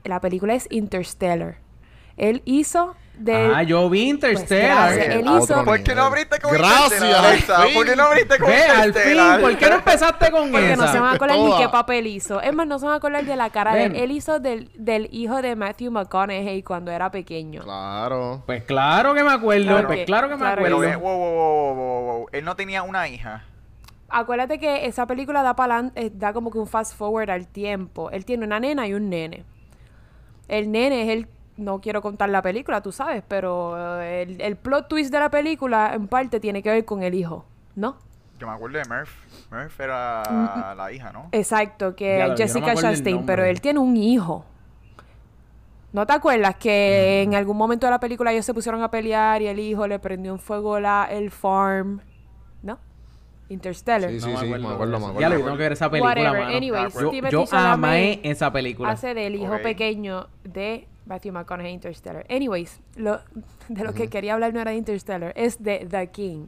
[0.04, 1.58] la película es Interstellar.
[2.16, 4.94] Él hizo de Ah, yo vi Interstellar.
[4.94, 7.68] gracias, él hizo- ¿Por qué no abriste con Gracias, Interstellar.
[7.74, 9.40] ¿Por qué no abriste con Ve, al fin, Interstellar?
[9.40, 10.86] ¿por qué no empezaste con Porque esa?
[10.86, 11.58] no se van a acordar ni Toda.
[11.60, 12.40] qué papel hizo.
[12.40, 13.92] Es más, no se van a acordar de la cara de él.
[13.92, 14.02] Ven.
[14.02, 17.62] Él hizo del, del hijo de Matthew McConaughey cuando era pequeño.
[17.62, 18.42] Claro.
[18.46, 20.78] Pues claro que me acuerdo, Claro pues que- claro que me claro que acuerdo.
[20.80, 22.26] Pero, eh, wow, wow, wow, wow, wow.
[22.32, 23.44] Él no tenía una hija.
[24.10, 28.10] Acuérdate que esa película da, palan- eh, da como que un fast forward al tiempo.
[28.10, 29.44] Él tiene una nena y un nene.
[30.48, 31.28] El nene es el...
[31.58, 35.28] No quiero contar la película, tú sabes, pero eh, el, el plot twist de la
[35.28, 37.44] película en parte tiene que ver con el hijo,
[37.74, 37.96] ¿no?
[38.38, 39.10] Yo me acuerdo de Murph.
[39.50, 41.28] Murph era Mm, la hija, ¿no?
[41.32, 44.44] Exacto, que no Jessica el Chastain, pero él tiene un hijo.
[45.92, 49.42] ¿No te acuerdas que en algún momento de la película ellos se pusieron a pelear
[49.42, 52.00] y el hijo le prendió en fuego la, el farm?
[52.62, 52.78] ¿No?
[53.48, 54.10] Interstellar.
[54.10, 55.20] Sí, No sí, sí, me acuerdo, me acuerdo.
[55.20, 56.40] Ya lo tengo que ver esa película, Whatever.
[56.40, 56.56] mano.
[56.56, 58.90] Anyways, Yo- Yo amé esa película.
[58.90, 62.24] hace del hijo pequeño de Matthew McConaughey Interstellar.
[62.30, 63.20] Anyways, lo,
[63.68, 66.46] de lo que quería hablar no era de Interstellar, es de The King.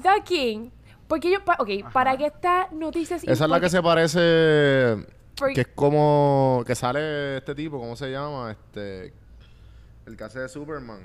[0.00, 0.70] The King,
[1.08, 5.04] porque yo, pa- ok, para que esta noticia es Esa es la que se parece.
[5.36, 6.62] Porque- Que es como.
[6.66, 8.50] Que sale este tipo, ¿cómo se llama?
[8.52, 9.12] Este.
[10.06, 11.00] El que hace de Superman.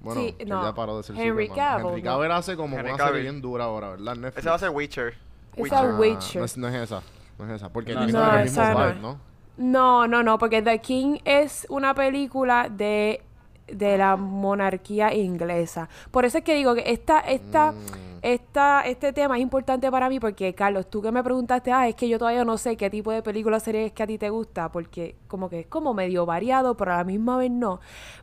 [0.00, 0.62] Bueno, Sí, no.
[0.64, 1.56] ya paró de ser Henry Superman.
[1.72, 2.10] Cavill, Henry no.
[2.10, 4.14] Cavill hace como Henry una serie bien dura ahora, ¿verdad?
[4.16, 4.38] Netflix.
[4.38, 5.14] Ese va a ser Witcher.
[5.56, 6.38] Esa Ah, Witcher.
[6.40, 7.02] No es, no es esa.
[7.38, 7.68] No es esa.
[7.70, 9.00] Porque No, tiene no, el esa mismo no vibe, es.
[9.02, 9.20] ¿no?
[9.56, 13.22] No, no, no, porque The King es una película de,
[13.68, 15.88] de la monarquía inglesa.
[16.10, 17.76] Por eso es que digo que esta, esta, Mm.
[18.22, 21.94] esta, este tema es importante para mí porque, Carlos, tú que me preguntaste, ah, es
[21.94, 24.28] que yo todavía no sé qué tipo de película serie es que a ti te
[24.30, 27.80] gusta, porque como que es como medio variado, pero a la misma vez no.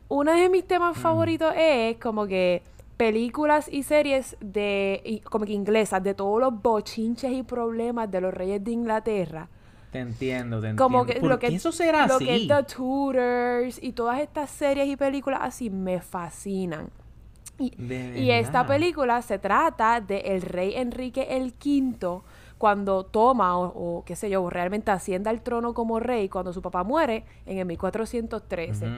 [0.10, 2.62] Uno de mis temas favoritos es como que
[2.98, 8.20] películas y series de y- como que inglesas de todos los bochinches y problemas de
[8.22, 9.48] los reyes de Inglaterra
[9.92, 10.84] Te entiendo, te entiendo.
[10.84, 12.26] como que ¿Por lo qué que eso será lo así?
[12.26, 16.90] que es The Tudors y todas estas series y películas así me fascinan
[17.60, 22.22] y, esta película se trata de el rey Enrique el V
[22.58, 23.66] cuando toma o,
[24.00, 27.60] o, qué sé yo realmente asciende al trono como rey cuando su papá muere en
[27.60, 28.96] el 1413 Ujú.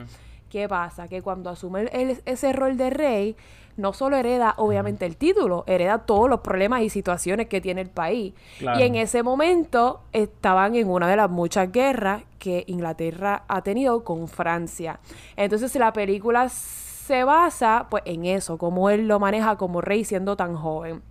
[0.48, 1.08] ¿Qué pasa?
[1.08, 3.36] Que cuando asume el- ese rol de rey,
[3.76, 7.90] no solo hereda obviamente el título, hereda todos los problemas y situaciones que tiene el
[7.90, 8.34] país.
[8.58, 8.78] Claro.
[8.80, 14.04] Y en ese momento estaban en una de las muchas guerras que Inglaterra ha tenido
[14.04, 15.00] con Francia.
[15.36, 20.36] Entonces la película se basa pues en eso, cómo él lo maneja como rey siendo
[20.36, 21.02] tan joven.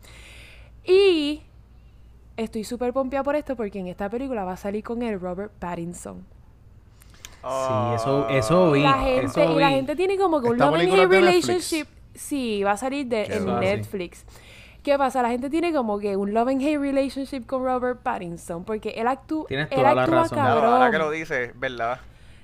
[0.85, 1.41] Y
[2.37, 5.51] estoy súper pompeada por esto porque en esta película va a salir con él Robert
[5.59, 6.25] Pattinson.
[7.43, 8.81] Sí, eso, eso vi.
[8.83, 9.73] la gente, eso y la vi.
[9.75, 11.87] gente tiene como que un ¿Esta love and hate Netflix?
[12.13, 13.59] Sí, va a salir de, en bueno.
[13.59, 14.23] Netflix.
[14.83, 15.21] ¿Qué pasa?
[15.21, 19.07] La gente tiene como que un love and hate relationship con Robert Pattinson porque él,
[19.07, 20.37] actúa Tienes él toda la actúa razón.
[20.37, 20.73] Claro, cabrón.
[20.73, 21.99] ahora que lo dices, ¿verdad?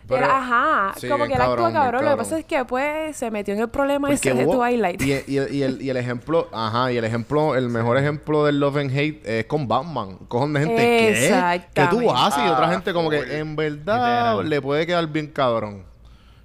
[0.08, 2.04] Pero- Él- ajá, Sí, como que él actúa cabrón.
[2.06, 5.02] Lo que pasa es que pues se metió en el problema Porque ese de Twilight.
[5.02, 8.60] Y, y- y el, y el ejemplo, ajá, y el ejemplo, el mejor ejemplo del
[8.60, 10.18] Love and Hate es con Batman.
[10.30, 10.76] Cojon de gente.
[10.78, 12.06] ¿Qué Exactamente.
[12.06, 12.44] tú haces?
[12.44, 14.50] Y otra Ah, gente como que en verdad Literal.
[14.50, 15.84] le puede quedar bien cabrón.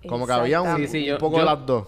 [0.08, 0.92] Como que había un, Exactamente.
[0.92, 1.86] Sí, sí, yo- un poco yo- de las dos.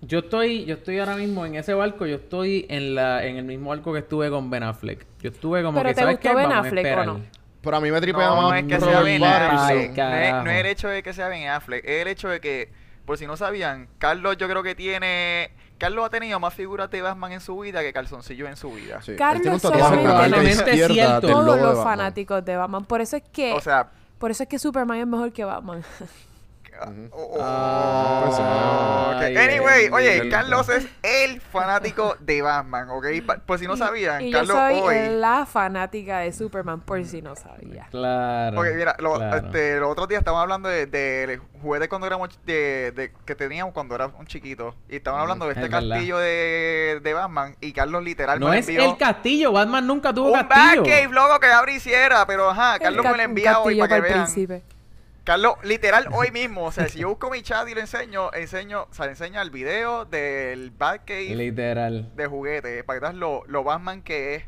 [0.00, 3.44] Yo estoy, yo estoy ahora mismo en ese barco, yo estoy en la, en el
[3.44, 5.04] mismo barco que estuve con Ben Affleck.
[5.20, 6.34] Yo estuve como ¿Pero que, te ¿sabes gustó qué?
[6.36, 7.06] Ben Vamos a Affleck o esperar.
[7.06, 7.20] no?
[7.60, 9.58] Pero a mí me tripea No, más es que Robert sea Ben Pattinson.
[9.58, 9.76] Affleck.
[9.76, 10.44] No es, carajo.
[10.44, 12.70] no es el hecho de que sea Ben Affleck, es el hecho de que,
[13.04, 15.50] por si no sabían, Carlos yo creo que tiene...
[15.78, 19.00] Carlos ha tenido más figuras de Batman en su vida que calzoncillo en su vida.
[19.02, 21.26] Sí, él Carlos tiene un tatuaje en la solamente- parte Probablemente izquierda cierto.
[21.26, 21.96] del logo Todos de los Batman.
[21.98, 22.84] fanáticos de Batman.
[22.84, 23.90] Por eso es que, O sea...
[24.18, 25.82] por eso es que Superman es mejor que Batman.
[27.12, 33.06] oh, Ah, oh, pues, ay, Anyway, oye, Carlos es el fanático de Batman, ¿ok?
[33.46, 34.96] Por si no sabían, y yo Carlos soy hoy...
[35.18, 37.86] la fanática de Superman, por si no sabía.
[37.90, 38.60] Claro.
[38.60, 39.36] Ok, mira, lo- claro.
[39.46, 43.74] este, los otros días estábamos hablando de, de juguetes cuando éramos de, de- que teníamos
[43.74, 44.74] cuando era un chiquito.
[44.88, 47.56] Y estaban hablando de es este castillo de, de Batman.
[47.60, 50.82] Y Carlos literal No me es envió el castillo, Batman nunca tuvo un castillo.
[50.82, 52.26] Batcave, loco, que abra y cierra.
[52.26, 54.24] Pero ajá, Carlos El me lo un envía hoy castillo para que el vean.
[54.24, 54.62] príncipe.
[55.28, 56.64] Carlos, literal, hoy mismo.
[56.64, 59.42] O sea, si yo busco mi chat y lo enseño, enseño, o sea, le enseña
[59.42, 62.10] el video del Batcave Literal.
[62.16, 62.82] de juguete.
[62.82, 64.44] Para que veas lo, lo Batman que es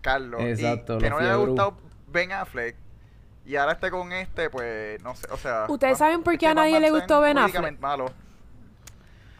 [0.00, 0.40] Carlos.
[0.40, 2.74] Exacto, y que no le haya gustado Ben Affleck.
[3.44, 5.66] Y ahora esté con este, pues, no sé, o sea...
[5.68, 8.10] ¿Ustedes saben por es qué a nadie Batman le gustó Ben políticamente malo.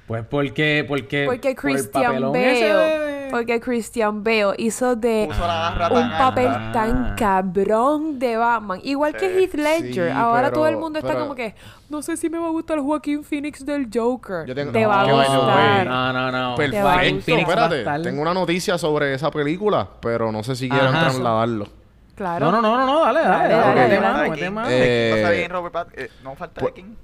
[0.06, 5.28] Pues porque, porque, Porque por el Christian ese Bale, de- porque Christian Bale hizo de
[5.28, 6.70] un papel alta.
[6.72, 8.78] tan cabrón de Batman.
[8.84, 9.26] Igual que.
[9.26, 10.12] Heath Ledger.
[10.12, 11.52] Sí, Ahora pero- todo el mundo está pero- como que,
[11.90, 14.46] no sé si me va a gustar Joaquín Phoenix del Joker.
[14.46, 15.84] Yo tengo- Te no, va a gustar.
[15.84, 16.54] No, no, no.
[16.56, 21.00] A Espérate, tengo una noticia sobre esa película, pero no sé si quieren Ajá.
[21.06, 21.66] trasladarlo.
[22.14, 22.52] Claro.
[22.52, 24.68] No, no, no, no, no, dale, dale, Dale, dale, dale, dale.
[24.70, 25.48] Eh,
[25.96, 26.94] eh, no falta de pues- King.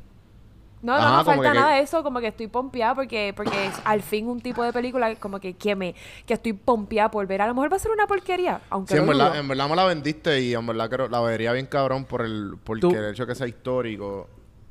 [0.82, 3.66] No, no, Ajá, no falta que- nada de eso, como que estoy pompeada porque, porque
[3.66, 7.26] es al fin un tipo de película como que, que me, que estoy pompeada por
[7.26, 7.42] ver.
[7.42, 9.76] A lo mejor va a ser una porquería, aunque Sí, en verdad, en verdad me
[9.76, 13.10] la vendiste y en verdad creo, la vería bien cabrón por el, porque Tú- el
[13.12, 14.26] hecho que sea histórico.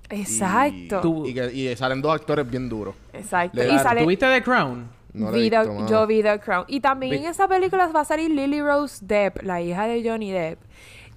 [0.10, 1.02] Exacto.
[1.02, 2.96] Tú- Y, que, y salen dos actores bien duros.
[3.14, 3.64] Exacto.
[3.64, 4.90] Y sale ¿Tuviste The Crown?
[5.14, 6.66] No vi visto, yo vi The Crown.
[6.68, 10.08] Y también Vi- en esa película va a salir Lily Rose Depp, la hija de
[10.08, 10.60] Johnny Depp.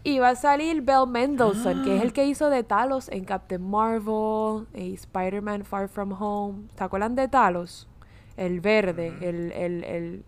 [0.05, 3.63] Y va a salir Belle Mendelsohn, que es el que hizo de Talos en Captain
[3.63, 6.69] Marvel, y Spider-Man Far From Home.
[6.77, 7.89] ¿Se acuerdan de Talos?
[8.37, 10.25] El verde, el, el, el,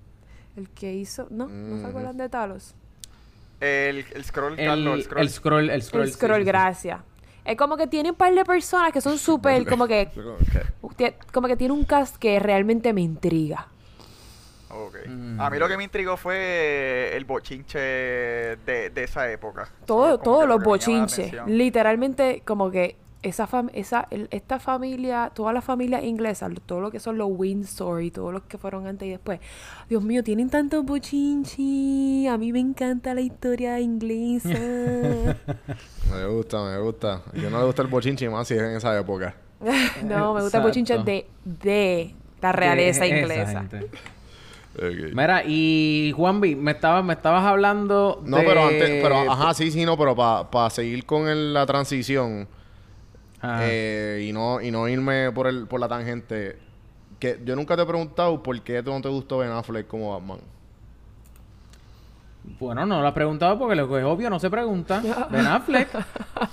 [0.56, 1.26] el que hizo...
[1.30, 1.48] ¿No?
[1.48, 2.74] ¿No se acuerdan de Talos?
[3.60, 5.22] El, el scroll, El, Carlos, el scroll.
[5.22, 6.02] el scroll, el scroll.
[6.02, 6.46] El sí, scroll, sí, sí.
[6.46, 7.00] gracias.
[7.44, 10.10] Es como que tiene un par de personas que son súper, como que...
[11.32, 13.66] Como que tiene un cast que realmente me intriga.
[14.74, 14.96] Ok.
[15.08, 15.40] Mm.
[15.40, 19.68] A mí lo que me intrigó fue el bochinche de, de esa época.
[19.86, 21.32] Todo, todos los lo bochinches.
[21.46, 26.90] Literalmente, como que esa fam- esa, el- esta familia, toda la familia inglesa, todo lo
[26.90, 29.40] que son los Windsor y todos los que fueron antes y después.
[29.88, 32.30] Dios mío, tienen tantos bochinches.
[32.30, 34.48] A mí me encanta la historia inglesa.
[36.10, 37.22] Me gusta, me gusta.
[37.32, 39.34] Yo no le gusta el bochinche más si es en esa época.
[40.04, 43.64] no, me gusta el bochinche de, de la realeza De esa inglesa.
[45.14, 48.44] Mira, y Juanvi, me estabas, me estabas hablando No, de...
[48.44, 52.48] pero antes, pero ajá, sí, sí, no, pero para seguir con el- la transición
[53.42, 56.58] eh, y no y no irme por el por la tangente,
[57.18, 60.38] que yo nunca te he preguntado por qué no te gustó Ben Affleck como Batman.
[62.60, 65.02] Bueno, no lo has preguntado porque lo que es obvio no se pregunta.
[65.30, 65.88] Ben Affleck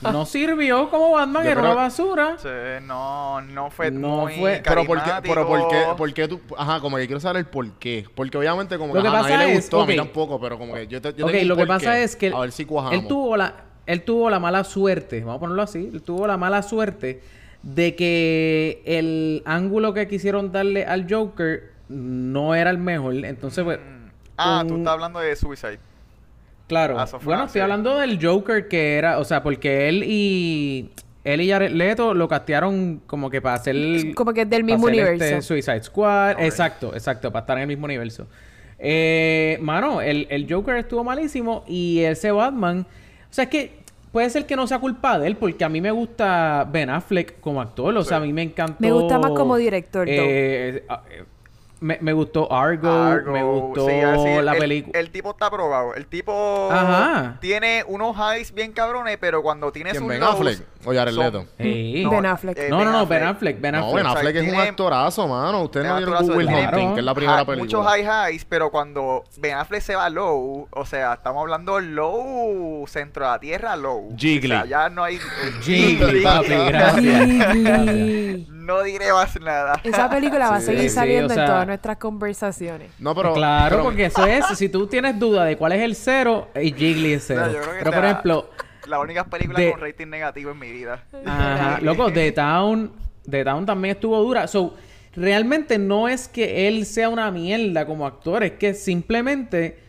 [0.02, 2.36] no sirvió como Batman, era una basura.
[2.38, 2.48] Sí,
[2.84, 6.40] no, no fue No muy fue- Pero por qué, pero por qué, por qué tú,
[6.58, 8.06] ajá, como que quiero saber el por qué.
[8.16, 10.40] Porque obviamente como Lo que que ajá, a nadie le es- gustó, a mí tampoco,
[10.40, 12.04] pero como que yo te yo ok, tengo un lo que pasa qué.
[12.04, 12.98] es que a ver si cuajamos.
[13.00, 13.54] él tuvo la
[13.86, 17.22] él tuvo la mala suerte, vamos a ponerlo así, él tuvo la mala suerte
[17.64, 23.80] de que el ángulo que quisieron darle al Joker no era el mejor, entonces pues
[24.38, 25.80] Ah, tú un- estás hablando de Suicide.
[26.67, 26.98] Claro.
[27.00, 30.89] Ah, bueno, estoy hablando del Joker que era, o sea, porque él y
[31.24, 33.76] él y Jared Leto lo castearon como que para hacer...
[34.15, 35.24] Como que es del mismo hacer universo.
[35.26, 36.39] este Suicide Squad.
[36.41, 37.32] Exacto, exacto.
[37.32, 38.26] Para estar en el mismo universo.
[38.80, 42.88] Eh, mano, el, el Joker estuvo malísimo y ese Batman...
[43.30, 45.80] O sea, es que puede ser que no sea culpa de él porque a mí
[45.80, 47.96] me gusta Ben Affleck como actor.
[47.98, 48.78] O sea, a mí me encantó...
[48.80, 50.86] Me gusta más como director, eh,
[51.82, 55.00] me, me gustó Argo, Argo, me gustó sí, así, la el- película.
[55.00, 55.94] El, tipo está probado.
[55.96, 57.38] El tipo Ajá.
[57.41, 61.24] tiene unos highs bien cabrones, pero cuando tiene ¿Quién, sus lows Affleck o Jared son-
[61.26, 61.46] Leto?
[61.60, 62.06] Sí.
[62.10, 62.58] Ben Affleck.
[62.58, 63.96] eh, no, no, no, Ben Affleck, Ben No, Affleck.
[63.96, 65.62] Ben o sea, Affleck es un actorazo, mano.
[65.63, 67.80] Ustedes no Ben Will tiene Hunting, que es la primera high- película.
[67.80, 72.86] Muchos high highs, pero cuando Ben Affleck se va low, o sea, estamos hablando low,
[72.88, 74.10] centro de la tierra, low.
[74.17, 74.52] Jiggly.
[74.54, 75.20] O sea, ya no hay...
[75.62, 77.30] Jiggly, papi, gracias.
[77.54, 78.48] Jiggly.
[78.50, 79.80] No diré más nada.
[79.84, 82.91] Esa película va a seguir sí, saliendo o sea- en todas nuestras conversaciones.
[83.00, 83.34] No, pero...
[83.34, 86.72] claro, pero- porque eso es, si tú tienes duda de cuál es el cero, y
[86.72, 87.48] Jiggly es cero.
[87.48, 88.50] No, Pero por ejemplo,
[88.92, 91.04] La única película De- con rating negativo en mi vida.
[91.26, 92.92] ajá, loco, The Town,
[93.30, 94.48] The Town también estuvo dura.
[94.48, 94.76] So,
[95.16, 99.80] realmente no es que él sea una mierda como actor, es que simplemente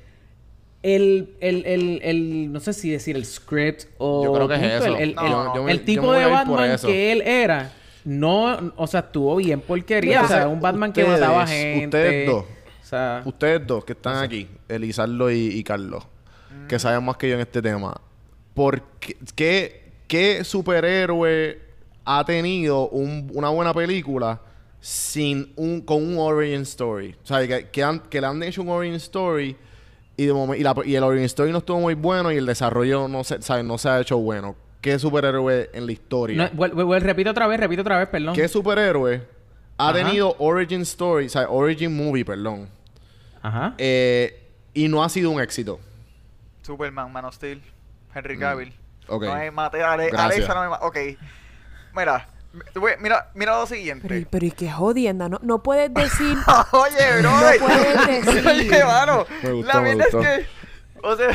[0.83, 4.62] el, el, el, el no sé si decir el script o Yo creo que es
[4.83, 4.97] eso.
[4.97, 7.71] el, No, yo- me- yo tipo de Batman que él era
[8.05, 11.85] no, o sea, estuvo bien porquería, Mira, o sea, un Batman que mataba gente.
[11.87, 12.45] ustedes dos.
[12.45, 16.05] O sea, Ustedes dos que están aquí, Elizardo y, y Carlos,
[16.69, 17.95] que saben más que yo en este tema,
[18.55, 21.61] ¿por qué, qué, qué superhéroe
[22.05, 24.41] ha tenido un- una buena película
[24.81, 27.15] sin un, con un origin story?
[27.23, 29.57] O sea, que, que, han- que le han hecho un origin story
[30.17, 32.47] y, de momen- y, la- y el origin story no estuvo muy bueno y el
[32.47, 33.65] desarrollo no se, ¿sabes?
[33.65, 34.57] no se ha hecho bueno.
[34.81, 36.37] ¿Qué superhéroe en la historia?
[36.37, 38.35] no, vuel- vuel- repito otra vez, repito otra vez, perdón.
[38.35, 39.23] ¿Qué superhéroe
[39.79, 39.99] ha Ajá.
[39.99, 42.69] tenido origin story, o sea, origin movie, perdón?
[43.41, 43.75] Ajá.
[43.79, 44.41] Eh,
[44.75, 45.79] y no ha sido un éxito.
[46.62, 47.61] Superman, Man of Steel,
[48.14, 48.68] Henry Cavill.
[48.70, 49.22] Mm, ok.
[49.25, 50.48] No me mate, Ale- Gracias.
[50.48, 50.85] Alexa no me mate.
[50.85, 50.96] Ok.
[51.94, 52.29] Mira,
[53.01, 54.07] mira, mira lo siguiente.
[54.09, 56.37] Pero, pero y qué jodienda, no, no puedes decir.
[56.72, 57.31] Oye, bro.
[57.31, 58.46] No puedes decir.
[58.48, 59.27] Oye, mano.
[59.42, 60.46] Me gustó, la verdad es que.
[61.03, 61.29] O sea.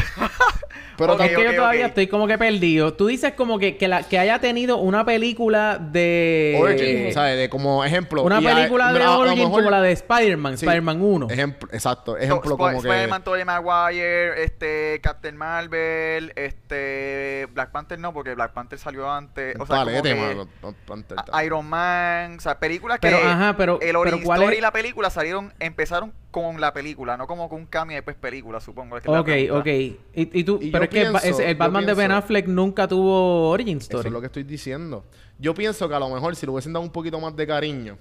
[0.98, 2.94] Pero Ok, es que yo todavía estoy como que perdido.
[2.94, 6.58] Tú dices como que, que, la, que haya tenido una película de...
[6.60, 7.38] Origin, ¿sabes?
[7.38, 8.24] De como ejemplo.
[8.24, 10.66] Una a- película de a- Origin mejor- como la de Spider-Man, Sí.
[10.66, 11.28] Spider-Man 1.
[11.30, 12.14] Ejemplo, exacto.
[12.14, 12.88] To- Ejemplo Sp- como que...
[12.90, 19.56] Spider-Man, Tobey Maguire, este, Captain Marvel, este, Black Panther no, porque Black Panther salió antes.
[19.60, 20.50] O sea, Palete, como que mano.
[20.62, 24.24] No, Panther, a- Iron Man, o sea, películas que Pero, ajá, pero- el pero origin
[24.24, 24.60] ¿cuál story es?
[24.60, 28.16] y la película salieron, empezaron con la película, no como con un cambio y después
[28.18, 28.98] película, supongo.
[28.98, 29.68] es que Ok, ok.
[29.68, 30.00] Y,
[30.40, 31.02] y tú, Y pero es que
[31.50, 34.08] el Batman de Ben Affleck nunca tuvo Origin Eso Story.
[34.08, 35.06] es lo que estoy diciendo.
[35.40, 37.98] Yo pienso que a lo mejor si le hubiesen dado un poquito más de cariño.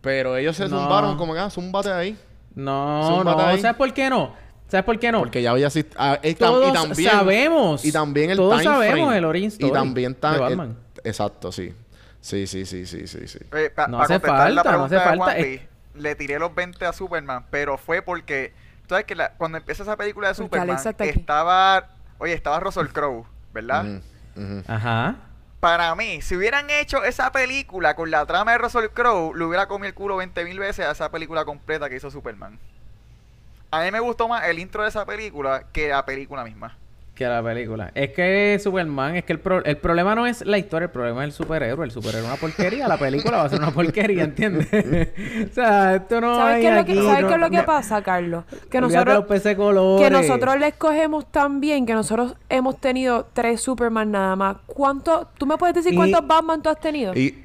[0.00, 0.80] Pero ellos se No.
[0.80, 2.16] zumbaron como que, ah, zúmbate ahí.
[2.54, 3.48] No, Zúmbate no.
[3.48, 3.60] ahí.
[3.60, 4.34] ¿Sabes por qué no?
[4.68, 5.20] ¿Sabes por qué no?
[5.20, 7.84] Porque ya había asist- ah, Todos y también, sabemos.
[7.84, 9.18] Y también el Todos time sabemos frame.
[9.18, 10.76] el origin story Y también ta- de el- Batman.
[11.04, 11.72] exacto, sí.
[12.20, 13.38] Sí, sí, sí, sí, sí, sí.
[13.52, 15.73] Eh, pa- No pa hace contestar la falta, no hace pregunta de falta.
[15.94, 18.52] Le tiré los 20 a Superman, pero fue porque,
[18.82, 22.88] tú sabes que la- cuando empieza esa película de Porque Superman, estaba, oye, estaba Russell
[22.88, 23.84] Crowe, ¿verdad?
[24.66, 25.16] Ajá.
[25.60, 29.66] Para mí, si hubieran hecho esa película con la trama de Russell Crowe, le hubiera
[29.66, 32.58] comido el culo 20 mil veces a esa película completa que hizo Superman.
[33.70, 36.76] A mí me gustó más el intro de esa película que la película misma.
[37.14, 37.92] Que la película.
[37.94, 41.22] Es que Superman, es que el, pro- el problema no es la historia, el problema
[41.22, 41.84] es el superhéroe.
[41.84, 44.66] El superhéroe es una porquería, la película va a ser una porquería, ¿entiendes?
[45.50, 47.56] o sea, esto no ¿Sabes qué es lo que, ¿sabes no- qué es lo que
[47.58, 48.44] no- pasa, Carlos?
[48.68, 50.04] Que nosotros, los peces colores.
[50.04, 54.56] que nosotros le escogemos tan bien que nosotros hemos tenido tres Superman nada más.
[54.66, 57.14] ¿Cuánto, ¿Tú me puedes decir Y- cuántos Batman tú has tenido?
[57.14, 57.44] Y...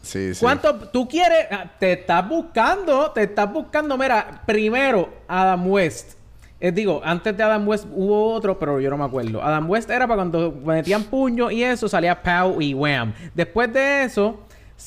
[0.00, 0.40] Sí, sí.
[0.42, 1.46] ¿Cuánto tú quieres?
[1.50, 3.96] Ah, Te estás buscando, te estás buscando.
[3.98, 6.18] Mira, primero, Adam West.
[6.60, 9.42] Eh, digo, antes de Adam West hubo otro, pero yo no me acuerdo.
[9.42, 13.12] Adam West era para cuando metían puño y eso, salía Pow y Wham.
[13.34, 14.40] Después de eso,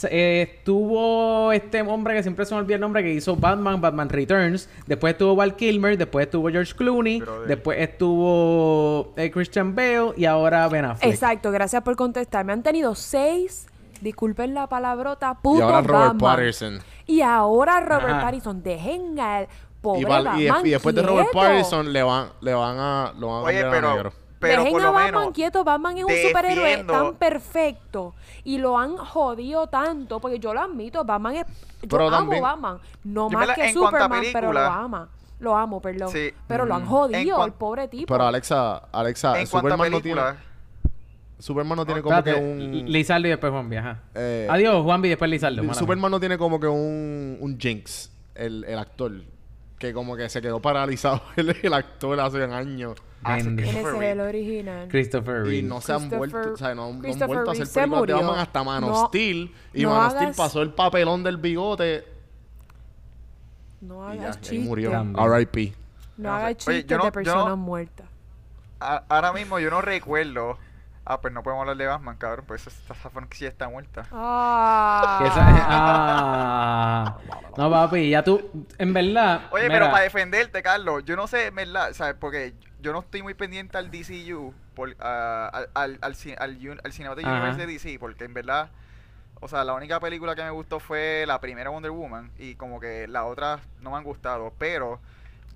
[0.09, 4.09] eh, estuvo este hombre que siempre se me olvida el nombre, que hizo Batman, Batman
[4.09, 4.69] Returns.
[4.87, 7.47] Después estuvo Val Kilmer, después estuvo George Clooney, Brother.
[7.47, 11.11] después estuvo eh, Christian Bale y ahora Ben Affleck.
[11.13, 12.53] Exacto, gracias por contestarme.
[12.53, 13.67] Han tenido seis,
[14.01, 16.35] disculpen la palabrota, Y putos ahora Robert Batman.
[16.37, 16.79] Pattinson.
[17.05, 18.21] Y ahora Robert Ajá.
[18.21, 18.61] Pattinson.
[18.63, 19.47] Dejen al
[19.81, 21.29] pobre Y, val- y- Batman y después de Robert.
[21.33, 24.13] Pattinson le van, le van a, lo van a Oye, a pero, negro.
[24.39, 25.33] pero Dejen por a lo Batman menos...
[25.33, 25.63] quieto.
[25.63, 28.15] Batman es un superhéroe defiendo- tan perfecto.
[28.43, 30.19] Y lo han jodido tanto.
[30.19, 31.45] Porque yo lo admito, Batman es...
[31.81, 32.79] Yo Pero amo también- Batman.
[33.03, 35.09] No más la- que a Superman, pero lo ama.
[35.39, 36.09] Lo amo, perdón.
[36.09, 36.31] Sí.
[36.47, 36.87] Pero lo han Mm.
[36.87, 38.11] jodido, cuan- el pobre tipo.
[38.11, 40.21] Pero Alexa, Alexa, a Superman no tiene...
[41.39, 42.85] Superman no tiene como que un...
[42.91, 43.99] Lizardo y después Juanvi, ajá.
[44.15, 45.73] Eh, Adiós, Juanvi, y después Lizardo.
[45.75, 49.11] Superman no tiene como que un, un jinx, el, el actor.
[49.79, 52.95] Que como que se quedó paralizado el, el actor hace años.
[53.23, 53.69] Ah, sí, Bendito.
[53.69, 54.87] Ese Christopher es el original.
[54.89, 55.63] Christopher Y Reeve.
[55.63, 58.13] no se han vuelto, o sea, no, no han vuelto a hacer se películas de.
[58.23, 59.51] Batman hasta Man of No- Steel.
[59.73, 62.05] Y no Man of Steel pasó el papelón del bigote
[63.81, 64.59] No y hagas y ahí chistes.
[64.59, 64.91] murió.
[64.91, 65.73] R.I.P.
[66.17, 68.07] No No hagas chistes de personas no- muertas.
[68.79, 70.57] A- ahora mismo yo no recuerdo.
[71.09, 72.43] Ah, pues no podemos hablar de Batman, cabrón.
[72.45, 74.03] Pues esa, esa franquicia está muerta.
[74.11, 75.21] Ah.
[75.25, 77.17] Esa- ah.
[77.57, 79.43] No, papi, ya tú, en verdad.
[79.51, 81.93] Oye, mira, pero para defenderte, Carlos, yo no sé, en ¿verdad?
[81.93, 82.15] ¿Sabes?
[82.19, 87.25] Porque yo no estoy muy pendiente al DCU, por, al, al, al, al, al Cinematic
[87.25, 87.35] Ajá.
[87.35, 88.69] Universe de DC, porque en verdad,
[89.39, 92.79] o sea, la única película que me gustó fue la primera Wonder Woman, y como
[92.79, 94.99] que las otras no me han gustado, pero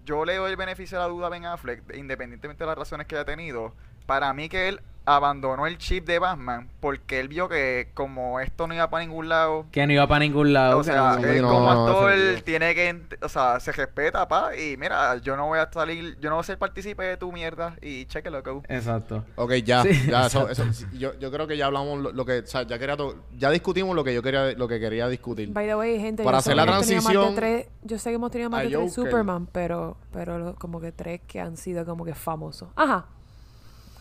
[0.05, 3.05] yo le doy el beneficio de la duda a Ben Affleck, independientemente de las razones
[3.05, 3.75] que haya tenido,
[4.07, 8.67] para mí que él abandonó el chip de Batman porque él vio que como esto
[8.67, 10.77] no iba para ningún lado, Que no iba para ningún lado.
[10.77, 12.43] o sea, no- él no, como no, actor definitivo.
[12.45, 16.29] tiene que, o sea, se respeta, pa, y mira, yo no voy a salir, yo
[16.29, 19.25] no voy a ser partícipe de tu mierda y chequelo, que Exacto.
[19.37, 20.71] Ok, ya, Sí, ya, eso, exacto.
[20.71, 23.15] eso- yo, yo creo que ya hablamos lo, lo que, o sea, ya quería, to-
[23.37, 25.49] ya discutimos lo que yo quería, lo que quería discutir.
[25.51, 27.35] By the way, gente, Para yo sé hacer la que hemos tenido más de transición
[27.35, 28.93] tres- yo sé que hemos tenido más de tres.
[28.93, 32.69] Superman, pero, pero lo- como que tres que han sido como que famosos.
[32.75, 33.05] Ajá.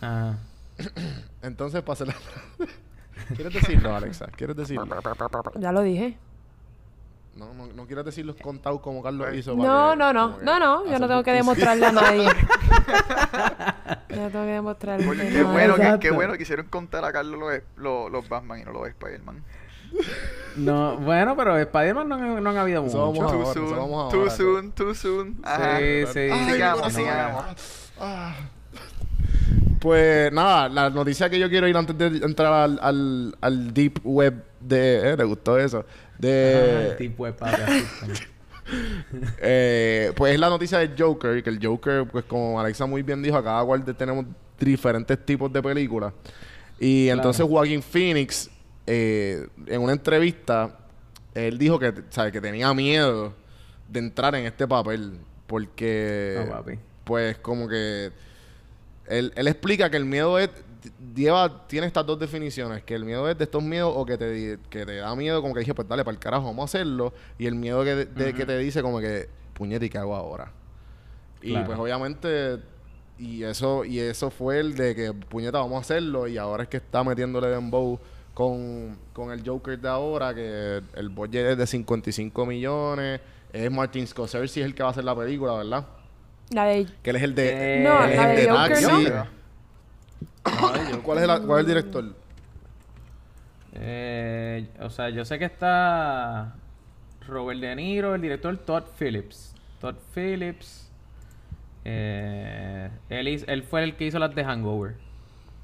[0.03, 0.39] Ajá.
[1.43, 2.14] Entonces, para la...
[3.35, 4.27] ¿Quieres decirlo, Alexa?
[4.37, 4.87] ¿Quieres decirlo?
[5.57, 6.16] Ya lo dije.
[7.37, 9.55] No, no, no quieres decirlo contado como Carlos hizo.
[9.55, 10.38] No, no, no.
[10.43, 10.85] No, no.
[10.87, 12.25] Yo no tengo que demostrarle a nadie.
[14.09, 15.45] yo no tengo que demostrarle Oye, a qué nadie.
[15.69, 18.88] bueno, qué bueno que hicieron contar a Carlos los, los, los Batman y no los
[18.88, 19.45] Spider-Man.
[20.57, 22.99] No, bueno, pero Spider-Man no, han- no han habido mucho.
[22.99, 25.38] vamos Too ahora, soon, vamos too soon, too soon.
[25.43, 25.79] Ajá.
[25.79, 26.19] Sí, sí.
[26.33, 27.45] Ay, Sigamos, sigamos.
[28.01, 28.35] Ah.
[29.81, 33.99] Pues nada, la noticia que yo quiero ir antes de entrar al, al, al deep
[34.05, 35.12] web de...
[35.12, 35.85] Eh, ¿Le gustó eso?
[36.19, 36.90] De...
[36.93, 37.85] Ah, tipo de papi, así.
[39.43, 43.21] Eh, pues es la noticia del Joker, que el Joker, pues como Alexa muy bien
[43.21, 44.27] dijo, a cada cual tenemos
[44.61, 46.12] diferentes tipos de películas.
[46.79, 47.19] Y Claro.
[47.19, 48.49] entonces Joaquin Phoenix,
[48.87, 50.79] eh, en una entrevista,
[51.35, 52.31] él dijo que, ¿sabe?
[52.31, 53.35] que tenía miedo
[53.88, 55.19] de entrar en este papel.
[55.49, 56.79] Porque, papi.
[57.03, 58.12] pues como que...
[59.11, 60.49] Él, él explica que el miedo es...
[61.14, 64.59] Lleva, tiene estas dos definiciones, que el miedo es de estos miedos o que te,
[64.70, 67.12] que te da miedo, como que dije, pues dale, para el carajo, vamos a hacerlo.
[67.38, 70.53] Y el miedo que, de- que te dice como que, puñete, ¿y qué hago ahora?
[71.42, 72.61] Y pues obviamente,
[73.18, 76.27] y eso, y eso fue el de que, puñeta, vamos a hacerlo.
[76.29, 77.99] Y ahora es que está metiéndole dembow
[78.33, 83.20] con, con el Joker de ahora, que el budget es de 55 millones.
[83.53, 85.87] Es Martin Scorsese, es el que va a hacer la película, ¿verdad?
[86.51, 86.87] La de...
[87.03, 88.87] Que él es el de, Eh, No, él es la el de de Joker, Taxi.
[89.11, 91.03] ¿no?
[91.03, 92.05] ¿Cuál, es el, ¿Cuál es el director?
[93.75, 96.55] Eh, o sea, yo sé que está
[97.29, 99.55] Robert De Niro, el director Todd Phillips.
[99.81, 100.91] Todd Phillips.
[101.85, 104.97] Eh, él, hiz- él fue el que hizo las de Hangover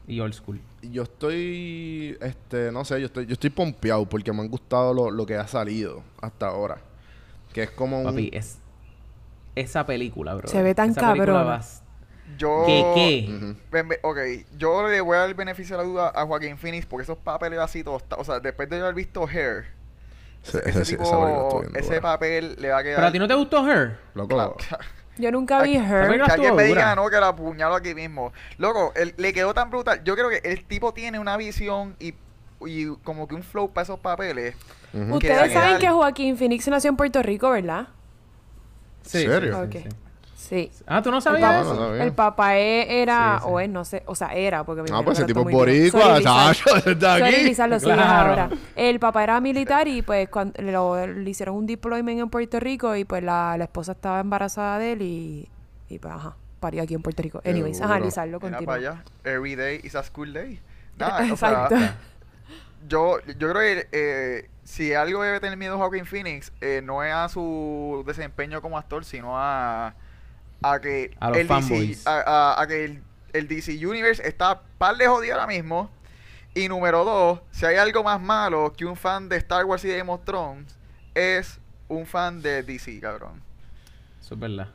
[0.06, 0.60] y Old School.
[0.82, 5.10] Yo estoy, este, no sé, yo estoy, yo estoy pompeado porque me han gustado lo,
[5.10, 6.78] lo que ha salido hasta ahora.
[7.52, 8.04] Que es como un...
[8.04, 8.58] Papi, es
[9.56, 10.46] esa película, bro.
[10.48, 11.60] Se ve tan Esa va-
[12.38, 12.64] Yo...
[12.66, 13.54] ¿Qué, qué?
[13.70, 14.18] Ven, ven, ok,
[14.58, 17.18] yo le voy a dar el beneficio de la duda a Joaquín Phoenix porque esos
[17.18, 19.66] papeles así todos, o sea, después de haber visto Hair,
[20.42, 21.62] Ese, tipo,
[22.00, 22.96] papel le va a quedar...
[22.96, 23.98] Pero a ti no te gustó Her.
[24.14, 24.56] Loco,
[25.18, 26.08] Yo nunca vi Her.
[26.26, 28.32] Que alguien me diga no que la apuñalo aquí mismo.
[28.58, 30.02] Loco, él- le quedó tan brutal.
[30.04, 32.14] Yo creo que el tipo tiene una visión y,
[32.66, 34.54] y como que un flow para esos papeles.
[34.92, 37.88] Ustedes saben quedar- que Joaquín Phoenix nació en Puerto Rico, ¿verdad?
[39.06, 39.66] Sí, ¿Serio?
[39.72, 39.96] sí, sí, sí.
[40.36, 40.70] Sí.
[40.86, 41.76] Ah, ¿tú no El sabías papá, no eso?
[41.88, 42.04] sabía.
[42.04, 43.50] el papá e- era, Sí, sí.
[43.52, 46.00] o es, no sé, o sea, era, porque mi Ah, pues ese tipo es boricua,
[46.02, 46.54] Sorry, Lizardo.
[46.54, 47.44] Sacho, está Sorry, aquí.
[47.44, 48.30] Lizardo, sigues Claro.
[48.30, 48.50] ahora.
[48.76, 52.94] El papá era militar y pues cuando lo- le hicieron un deployment en Puerto Rico
[52.94, 55.48] y pues la, la esposa estaba embarazada de él y,
[55.88, 57.40] y pues ajá, parió aquí en Puerto Rico.
[57.44, 57.98] Anyways, ajá.
[57.98, 58.66] Lizardo, continúa.
[58.66, 59.04] para allá.
[59.24, 60.60] Every day is a school day.
[60.96, 61.76] Nada, o sea, Exacto.
[62.88, 67.12] yo, yo creo que eh, si algo debe tener miedo Joaquin Phoenix, eh, no es
[67.14, 69.94] a su desempeño como actor, sino a,
[70.62, 72.04] a que A los el fanboys.
[72.04, 72.20] DC, a,
[72.54, 73.02] a- a que el,
[73.32, 75.90] el DC Universe está par de jodido ahora mismo.
[76.54, 79.88] Y número dos, si hay algo más malo que un fan de Star Wars y
[79.88, 80.76] de Game of Thrones,
[81.14, 83.42] es un fan de DC, cabrón.
[84.20, 84.68] Eso es verdad.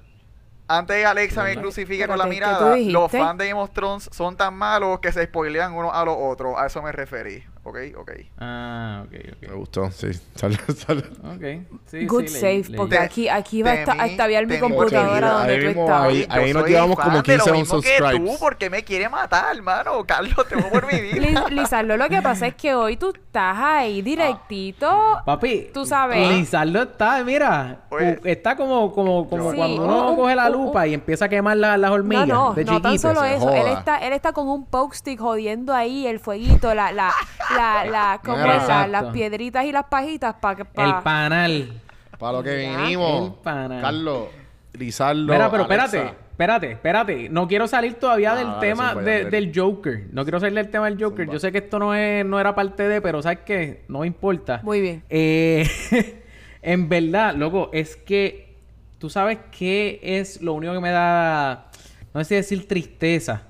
[0.68, 3.60] Antes de Alexa me crucifique con la Espérate, ¿qué tú mirada, los fans de Game
[3.60, 6.56] of Thrones son tan malos que se spoilean unos a los otros.
[6.58, 7.44] A eso me referí.
[7.64, 8.12] Ok, ok.
[8.40, 9.56] Ah, ok, Me ok.
[9.56, 10.08] gustó, sí.
[10.36, 11.04] Sale, sale.
[11.24, 11.78] Ok.
[11.86, 13.04] Sí, Good sí, save, leí- porque leí.
[13.06, 16.08] aquí, aquí va a estaviar mi computadora donde ahí tú mismo, estabas.
[16.10, 18.32] ahí- Yo nos llevamos como de 15 lo mismo que unsubscribes.
[18.34, 20.04] tú, porque me quiere matar, hermano.
[20.08, 21.18] Carlos, te voy por mi vida.
[21.18, 25.22] Liz- Lizardo, lo que pasa es que hoy tú estás ahí directito.
[25.26, 26.30] Papi, Tú sabes.
[26.30, 28.20] Lizardo está, mira, Oye.
[28.24, 31.26] está como, como, como Sí, cuando un- uno un- coge la un- lupa y empieza
[31.26, 33.52] a quemar la- las No, hormigas no, de no tan solo eso.
[33.54, 37.12] Él está, él está con un poke stick jodiendo ahí el fueguito, la, la,
[37.56, 38.58] la, la, ¿cómo Mira.
[38.58, 38.68] es?
[38.68, 41.74] La- las piedritas y las pajitas para que pa- El panal.
[42.18, 43.28] Para lo que vinimos.
[43.30, 43.82] El pana.
[43.82, 44.28] Carlos,
[44.74, 45.24] Lizardo.
[45.34, 45.86] Mira, pero Alexa.
[45.86, 47.30] espérate, espérate, espérate.
[47.30, 49.30] No quiero salir todavía Ah, del dale, tema zumba, de- dale.
[49.32, 50.08] del Joker.
[50.12, 51.26] No quiero salir del tema del Joker.
[51.26, 51.34] Zumba.
[51.34, 53.84] Yo sé que esto no es, no era parte de, pero ¿sabes qué?
[53.88, 54.60] No me importa.
[54.64, 55.04] Muy bien.
[55.10, 55.68] Eh,
[56.62, 58.56] en verdad, loco, es que
[59.00, 61.72] tú sabes qué es lo único que me da,
[62.14, 63.42] no sé si decir tristeza.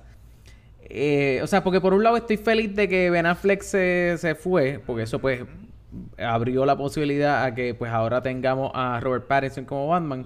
[0.93, 4.35] Eh, o sea, porque por un lado estoy feliz de que Ben Affleck se, se
[4.35, 5.41] fue, porque eso pues
[6.17, 10.25] abrió la posibilidad a que pues ahora tengamos a Robert Pattinson como Batman.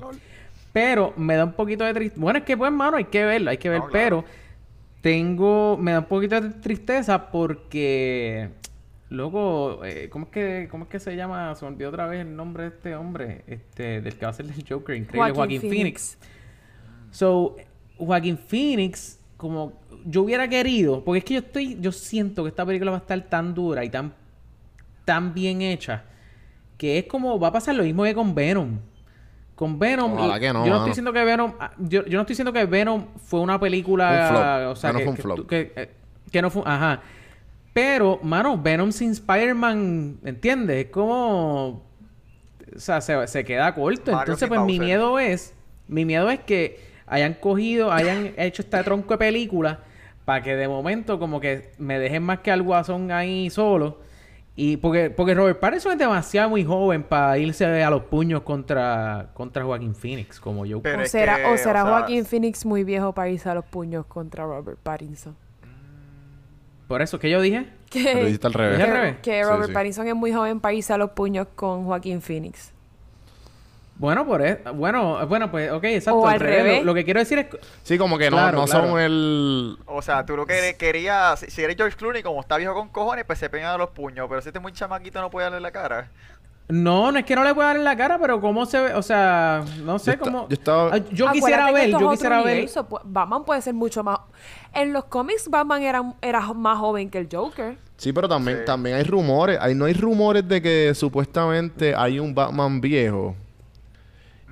[0.74, 2.20] Pero me da un poquito de tristeza.
[2.22, 4.24] Bueno, es que pues, mano, hay que verlo, hay que ver, No, claro.
[4.24, 4.46] pero
[5.02, 8.50] tengo, me da un poquito de tristeza porque,
[9.10, 11.54] loco, eh, ¿cómo es que, cómo es que se llama?
[11.54, 14.34] Se me olvidó otra vez el nombre de este hombre, este, del que va a
[14.34, 16.18] ser el Joker, increíble, Joaquín, Phoenix.
[17.12, 17.56] So,
[17.98, 19.74] Joaquín Phoenix, como
[20.06, 23.02] yo hubiera querido, porque es que yo estoy, yo siento que esta película va a
[23.02, 24.14] estar tan dura y tan,
[25.04, 26.04] tan bien hecha,
[26.78, 28.80] que es como, va a pasar lo mismo que con Venom.
[29.56, 32.22] Con Venom, Ojalá que no, yo no estoy diciendo que Venom, ah, yo, yo no
[32.22, 35.38] estoy diciendo que Venom fue una película, Un o sea, Venom que, fue un flop.
[35.38, 35.92] tú- que, eh,
[36.32, 37.02] que no fue, ajá.
[37.72, 40.86] Pero, mano, Venom sin Spider-Man, ¿entiendes?
[40.86, 41.84] Es como,
[42.76, 44.12] o sea, se, se queda corto.
[44.12, 45.54] Mario Entonces, pues mi miedo es,
[45.88, 49.80] mi miedo es que hayan cogido, hayan hecho este tronco de película
[50.26, 54.00] para que de momento como que me dejen más que al guasón ahí solo.
[54.58, 59.32] Y porque, porque Robert Pattinson es demasiado muy joven para irse a los puños contra,
[59.34, 60.82] contra Joaquín Phoenix, como yo.
[60.82, 63.54] Pero O será, que, o será o sea, Joaquín Phoenix muy viejo para irse a
[63.54, 65.36] los puños contra Robert Pattinson.
[66.88, 67.66] Por eso, ¿qué yo dije?
[67.90, 68.80] Que, al ¿Dije revés.
[68.80, 69.16] al que- revés?
[69.22, 69.74] que Sí, Robert sí.
[69.74, 72.74] Pattinson es muy joven para irse a los puños con Joaquín Phoenix.
[73.98, 76.20] Bueno, por eso, bueno, bueno, pues, ok, exacto.
[76.20, 76.64] O al revés.
[76.64, 76.80] revés.
[76.80, 77.48] Lo, lo que quiero decir es...
[77.84, 78.88] Sí, como que no, Claro, no claro.
[78.90, 79.78] son el.
[79.86, 83.24] O sea, tú lo que querías, si, eres George Clooney, como está viejo con cojones,
[83.26, 84.28] pues se pegan a los puños.
[84.28, 86.10] Pero si este es muy chamaquito, no puede darle la cara.
[86.68, 88.94] No, no es que no le pueda dar en la cara, pero cómo se ve,
[88.96, 90.50] o sea, no sé Yo cómo...
[90.50, 92.68] yo estaba- Ah, yo quisiera ver, esto yo quisiera ver...
[93.04, 94.18] Batman puede ser mucho más...
[94.74, 97.78] En los cómics Batman era, era más joven que el Joker.
[97.98, 98.66] Sí, pero también, Sí.
[98.66, 99.60] también hay rumores.
[99.62, 103.36] Hay, no hay rumores de que supuestamente hay un Batman viejo.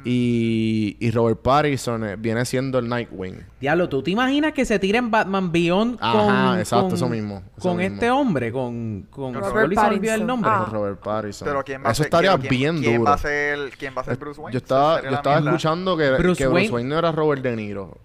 [0.06, 3.42] Y, y Robert Pattinson eh, viene siendo el Nightwing.
[3.62, 6.60] Diablo, ¿tú te imaginas que se tiren Batman Beyond Ajá, con...
[6.60, 7.94] exacto, con- eso mismo, eso con mismo.
[7.96, 9.08] este hombre, con...
[9.10, 10.28] con Robert olvidó el Pattinson.
[10.28, 10.52] nombre.
[10.54, 10.68] Ah.
[10.70, 11.48] Robert Pattinson.
[11.48, 13.10] Pero ¿quién va a Eso ser, estaría quién- bien quién duro.
[13.10, 14.54] Va a ser, ¿Quién va a ser Bruce Wayne?
[14.54, 17.56] Yo estaba, yo estaba escuchando que, Bruce que Bruce Wayne- Wayne no era Robert De
[17.56, 17.98] Niro.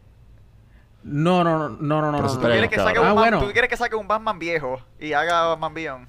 [1.05, 2.13] No, no, no, no, no, no.
[2.13, 2.29] Pero no, eso no.
[2.29, 3.39] ¿Tú estaría quieres, que saque Ah, un Bat- bueno.
[3.41, 6.09] ¿Tú quieres que saque un Batman viejo y haga Batman Beyond?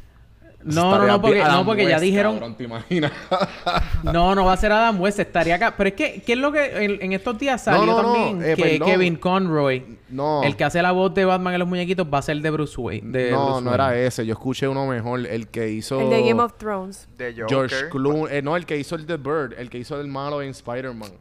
[0.68, 2.34] Eso No, no, no, porque, no, ya dijeron...
[2.34, 3.12] cabrón, ¿te imaginas?
[4.03, 5.74] No, no va a ser Adam West, estaría acá.
[5.78, 8.14] Pero es que, ¿qué es lo que en, en estos días salió No, no, no,
[8.14, 8.43] también?
[8.51, 8.88] eh, que perdón.
[8.89, 10.43] Kevin Conroy, no.
[10.43, 12.80] el que hace la voz de Batman en los muñequitos, va a ser de Bruce
[12.80, 13.12] Wayne.
[13.12, 13.76] De no, Bruce no Wayne.
[13.76, 14.26] era ese.
[14.26, 15.26] Yo escuché uno mejor.
[15.26, 15.99] El que hizo...
[16.01, 17.07] El de Game of Thrones.
[17.18, 17.47] De Joker.
[17.49, 18.38] George Clooney.
[18.38, 19.53] eh, no, el que hizo el The Bird.
[19.57, 21.12] El que hizo el malo en Spider-Man.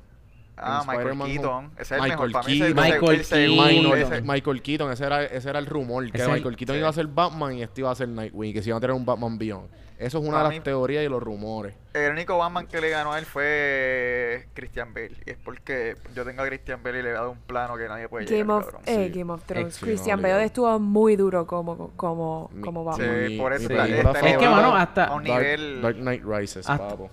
[0.61, 1.71] Ah, Michael Keaton.
[1.79, 2.33] Ese es el Michael mejor.
[2.33, 2.75] Para mí Keaton.
[2.85, 4.27] Michael el segundo, Keaton.
[4.27, 6.11] Michael, Keaton, ese era, ese era el rumor.
[6.11, 6.81] Que Ese- Michael Keaton sí.
[6.81, 8.53] iba a ser Batman y este iba a ser Nightwing.
[8.53, 9.69] Que se iba a tener un Batman Beyond.
[9.99, 11.75] Eso es una Para de mí- las teorías y los rumores.
[11.93, 15.11] El único Batman que le ganó a él fue Christian Bale.
[15.27, 17.89] Y es porque yo tengo a Christian Bale y le he dado un plano que
[17.89, 19.19] nadie puede Game llegar, of, eh, Sí.
[19.19, 19.75] Game of Thrones.
[19.75, 23.27] Sí, Christian Bale estuvo muy duro como, como, como Sí, Batman.
[23.27, 25.83] Mi- por eso está Es que, mano, hasta- a un Dark, nivel...
[25.83, 27.11] Dark Knight Rises, Hasta- papo.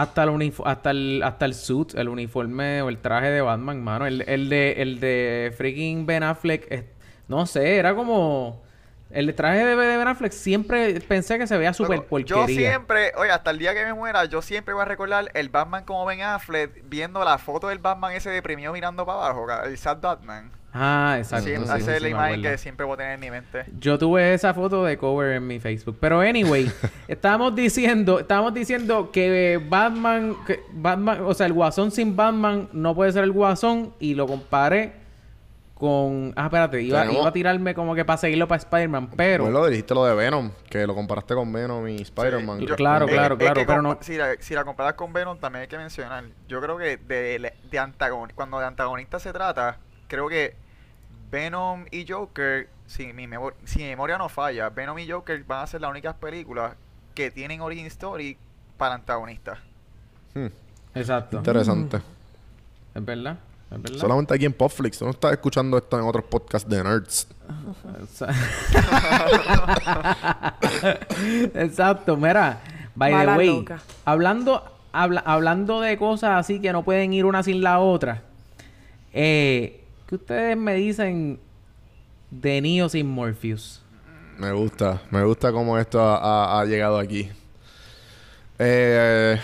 [0.00, 4.06] Hasta el, hasta el hasta el suit, el uniforme o el traje de Batman, mano.
[4.06, 6.84] El, el de el de freaking Ben Affleck, es-
[7.26, 8.62] no sé, era como
[9.10, 12.46] el traje de, Ben Affleck siempre pensé que se veía súper porquería.
[12.46, 15.48] Yo siempre, oye, hasta el día que me muera, yo siempre voy a recordar el
[15.48, 19.76] Batman como Ben Affleck viendo la foto del Batman ese deprimido mirando para abajo, el
[19.78, 20.52] Sad Batman.
[20.72, 21.46] Ah, exacto.
[21.48, 23.30] Sí, sí, esa sí, es sí, la imagen que siempre voy a tener en mi
[23.30, 23.64] mente.
[23.78, 25.96] Yo tuve esa foto de cover en mi Facebook.
[25.98, 26.70] Pero anyway,
[27.08, 32.94] estábamos diciendo, estábamos diciendo que Batman, que Batman, o sea, el Guasón sin Batman no
[32.94, 34.92] puede ser el Guasón y lo comparé
[35.74, 39.44] con, ah, espérate, iba, Tenemos- iba a tirarme como que para seguirlo para Spider-Man, pero
[39.44, 42.58] Bueno, dijiste lo de Venom, que lo comparaste con Venom y Spider-Man.
[42.58, 45.38] Sí, Yo- Claro, claro, claro, que pero no- Si la, si la comparas con Venom,
[45.38, 46.24] también hay que mencionar.
[46.48, 50.54] Yo creo que de, de, de antagon- cuando de antagonista se trata, creo que
[51.30, 55.62] Venom y Joker, si mi, memor- si mi memoria no falla, Venom y Joker van
[55.62, 56.74] a ser las únicas películas
[57.14, 58.36] que tienen origin story
[58.76, 59.58] para antagonistas.
[60.34, 60.46] Hmm,
[60.94, 61.36] Exacto.
[61.36, 61.98] interesante.
[62.94, 63.38] Es verdad.
[63.70, 63.98] Es verdad.
[63.98, 64.98] Solamente aquí en Popflix.
[64.98, 67.28] Tú no estás escuchando esto en otros podcasts de nerds.
[68.00, 68.34] Exa-
[71.54, 72.60] Exacto, mira,
[72.94, 73.78] by Mala the way, loca.
[74.04, 78.22] hablando, habla- hablando de cosas así que no pueden ir una sin la otra,
[79.12, 79.77] eh,
[80.08, 81.38] ¿qué ustedes me dicen
[82.30, 83.82] de Neo sin Morpheus?
[84.38, 85.02] Me gusta.
[85.10, 87.28] Me gusta cómo esto ha, ha- ha llegado aquí.
[88.58, 89.38] Eh,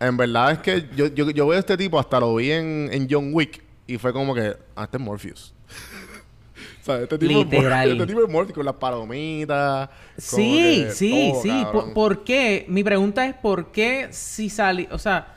[0.00, 2.88] en verdad es que yo, yo, yo veo a este tipo, hasta lo vi en,
[2.92, 3.62] en John Wick.
[3.86, 5.54] Y fue como que, ah, este es Morpheus.
[6.82, 7.88] o sea, este tipo, Es, Literal.
[7.88, 9.88] Mor- este tipo es Morpheus con las palomitas.
[10.18, 11.64] Sí, que sí, sí.
[11.72, 12.66] ¿Por, por qué?
[12.68, 15.35] Mi pregunta es ¿por qué si salió, o sea,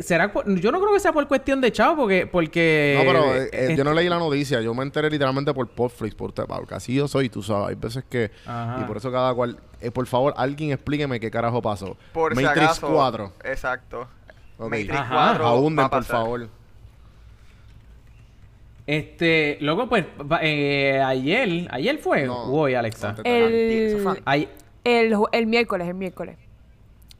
[0.00, 3.34] será por- yo no creo que sea por cuestión de chavo porque porque No, pero
[3.34, 4.60] eh, eh, eh, yo no leí la noticia.
[4.62, 7.68] Yo me enteré literalmente por Popflix, por porque así yo soy, tú sabes.
[7.70, 8.30] Hay veces que...
[8.46, 8.80] Ajá.
[8.80, 9.58] Y por eso cada cual...
[9.80, 11.96] eh, por favor, alguien explíqueme qué carajo pasó.
[12.14, 12.88] Por si Matrix acaso.
[12.88, 13.32] 4.
[13.44, 14.08] Exacto.
[14.58, 14.70] Ok.
[14.70, 15.14] Matrix Ajá.
[15.28, 16.48] 4 va Abunden, por favor.
[18.86, 20.06] Este, luego pues
[20.42, 22.44] eh, ayer, ayer fue No.
[22.52, 23.12] hoy, Alexa.
[23.12, 24.18] No, El,
[24.84, 26.36] el, el miércoles, el miércoles.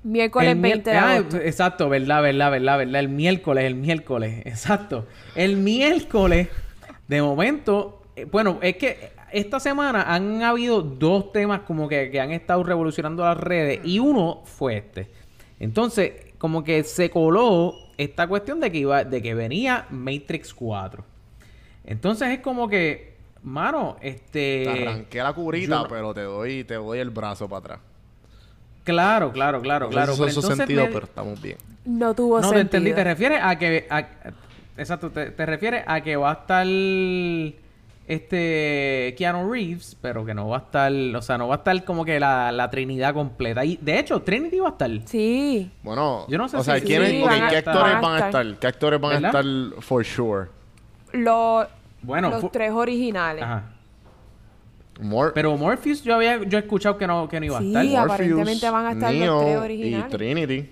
[0.04, 1.36] Miércoles el mier- 20 de ah, agosto.
[1.36, 3.00] exacto, verdad, verdad, verdad, verdad.
[3.00, 5.06] El miércoles, el miércoles, exacto.
[5.34, 6.48] El miércoles,
[7.08, 12.20] de momento, eh, bueno, es que esta semana han habido dos temas como que, que
[12.20, 15.08] han estado revolucionando las redes y uno fue este.
[15.58, 21.04] Entonces, como que se coló esta cuestión de que iba, de que venía Matrix 4.
[21.84, 24.64] Entonces es como que, mano, este.
[24.64, 27.91] Te arranqué la curita, yo pero te doy, te doy el brazo para atrás.
[28.84, 30.12] Claro, claro, claro, No claro.
[30.12, 31.56] eso entonces sentido, me- pero estamos bien.
[31.84, 32.60] No tuvo No sentido.
[32.60, 33.86] entendí, te refieres a que.
[33.90, 34.06] a-
[34.76, 36.66] exacto, te, te refieres a que va a estar.
[38.08, 39.14] Este.
[39.16, 40.92] Keanu Reeves, pero que no va a estar.
[40.92, 43.64] O sea, no va a estar como que la, la Trinidad completa.
[43.64, 44.90] Y de hecho, Trinity va a estar.
[45.06, 45.70] Sí.
[45.82, 48.04] Bueno, Yo no sé o sea, si- ¿quiénes, sí, ok, van a- ¿qué actores van
[48.04, 48.46] a estar.
[48.46, 48.58] estar?
[48.58, 49.44] ¿Qué actores van a estar
[49.80, 50.48] for sure?
[51.12, 51.66] Los,
[52.02, 53.44] Bueno, los tres originales.
[53.44, 53.64] Ajá.
[55.00, 57.68] Mor Pero Morpheus, yo había yo he escuchado que no, que no iba a Sí,
[57.68, 57.86] estar.
[57.98, 60.08] a- aparentemente van a estar los Neo tres y originales.
[60.10, 60.70] Trinity.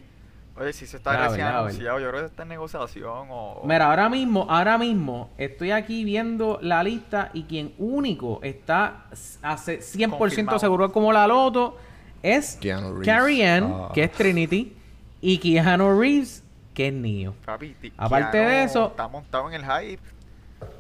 [0.59, 3.63] Oye, si se está anunciado, yo creo que está en negociación o...
[3.65, 9.05] Mira, ahora mismo, ahora mismo estoy aquí viendo la lista y quien único está
[9.41, 10.59] hace 100% Confirmado.
[10.59, 11.79] seguro como la loto
[12.23, 12.59] es.
[13.03, 13.91] Carrie Ann, Ah.
[13.95, 14.77] que es Trinity,
[15.23, 16.45] y Keanu Reeves,
[16.75, 17.35] que es Neo.
[17.47, 20.03] Papi, Aparte Keanu de eso- Está montado en el hype.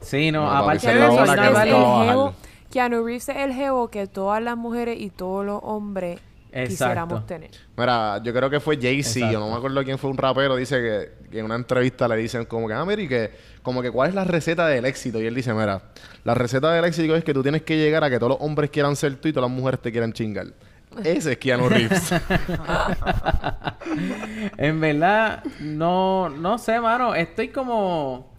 [0.02, 2.32] Sí, no, No, aparte de eso, hay una
[2.70, 6.20] Keanu Reeves es el jevo que todas las mujeres y todos los hombres
[6.52, 7.50] quisiéramos tener.
[7.76, 10.80] Mira, yo creo que fue Jay-Z, yo no me acuerdo quién fue un rapero, dice
[10.80, 13.30] que, que en una entrevista le dicen como que, ah, mira, y que,
[13.62, 15.20] como que cuál es la receta del éxito.
[15.20, 15.82] Y él dice, mira,
[16.24, 18.70] la receta del éxito es que tú tienes que llegar a que todos los hombres
[18.70, 20.46] quieran ser tú y todas las mujeres te quieran chingar.
[21.04, 22.12] Ese es Keanu Reeves.
[24.56, 27.14] en verdad, no, no sé, mano.
[27.14, 28.29] Estoy como.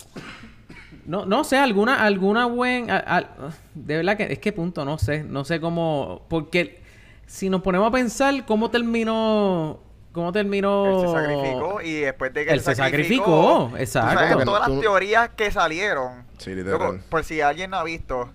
[1.11, 2.89] No, no sé, alguna, alguna buen.
[2.89, 3.23] a- a-
[3.75, 5.23] de verdad que es que punto, no sé.
[5.23, 6.21] No sé cómo.
[6.29, 6.81] Porque
[7.25, 9.79] si nos ponemos a pensar cómo terminó.
[10.13, 10.85] ¿Cómo terminó?
[10.87, 14.19] Él se sacrificó y después de que Él se sacrificó, exacto.
[14.29, 16.23] Sabes, todas las teorías que salieron.
[16.37, 17.01] Sí, literal.
[17.09, 18.29] Por si alguien no ha visto.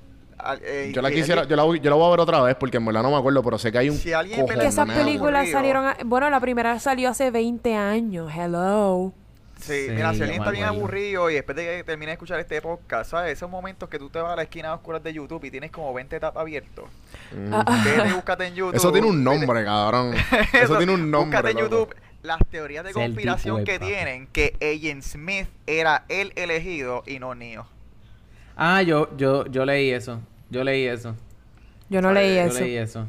[0.62, 2.76] eh, yo la quisiera, yo la, voy- yo la voy a ver otra vez porque
[2.76, 5.50] en verdad no me acuerdo, pero sé que hay un Si alguien que esas películas
[5.50, 5.86] salieron...
[5.86, 8.30] a- Bueno, la primera salió hace 20 años.
[8.36, 9.12] Hello.
[9.60, 12.12] Sí, Sí, mira, si yo alguien está bien aburrido y después de que termine de
[12.14, 13.32] escuchar este podcast, ¿sabes?
[13.32, 15.92] Esos momentos que tú te vas a la esquina oscura de YouTube y tienes como
[15.94, 16.84] 20 tabs abiertos.
[17.32, 17.54] Mm.
[17.84, 18.76] Vete y búscate en YouTube.
[18.76, 20.14] Eso tiene un nombre, cabrón.
[20.52, 21.38] Eso, tiene un nombre.
[21.38, 21.76] Búscate en loco.
[21.86, 27.34] YouTube las teorías de conspiración que tienen que Agent Smith era el elegido y no
[27.34, 27.66] Neo.
[28.56, 30.20] Ah, yo, yo, yo leí eso.
[30.50, 31.14] Yo leí eso.
[31.88, 32.60] Yo no leí Yo eso.
[32.60, 33.06] leí eso.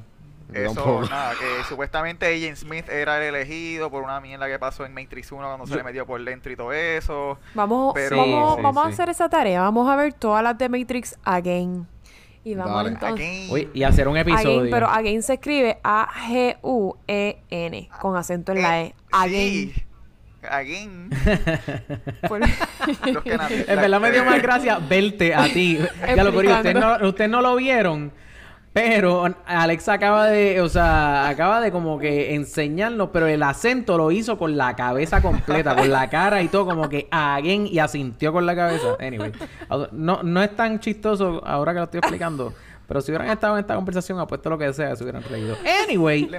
[0.54, 1.02] Eso, tampoco.
[1.10, 5.32] nada, que supuestamente Agent Smith era el elegido por una mierda que pasó en Matrix
[5.32, 7.38] 1 cuando se le metió por dentro y todo eso.
[7.54, 9.62] Vamos, Pero- vamos, Sí, sí, vamos a hacer esa tarea.
[9.62, 11.86] Vamos a ver todas las de Matrix again.
[12.46, 12.90] Y vamos Dale.
[12.92, 13.52] entonces...
[13.52, 13.70] Again.
[13.74, 14.60] Y hacer un episodio.
[14.62, 15.80] Again, pero again se escribe
[16.78, 18.96] A-G-U-E-N con acento en la E.
[19.12, 19.74] Again.
[19.74, 19.84] Sí.
[20.50, 21.10] Again.
[22.28, 22.40] Por-
[23.14, 25.78] Los que na- En verdad me dio más gracia verte a ti.
[26.16, 28.14] Ya lo ustedes no, ustedes no lo vieron.
[28.78, 34.12] Pero Alex acaba de, o sea, acaba de como que enseñarnos, pero el acento lo
[34.12, 38.32] hizo con la cabeza completa, con la cara y todo, como que again y asintió
[38.32, 38.96] con la cabeza.
[39.00, 39.32] Anyway,
[39.94, 42.54] no, no es tan chistoso ahora que lo estoy explicando,
[42.88, 45.58] pero si hubieran estado en esta conversación, apuesto lo que sea, se hubieran reído.
[45.84, 46.30] Anyway,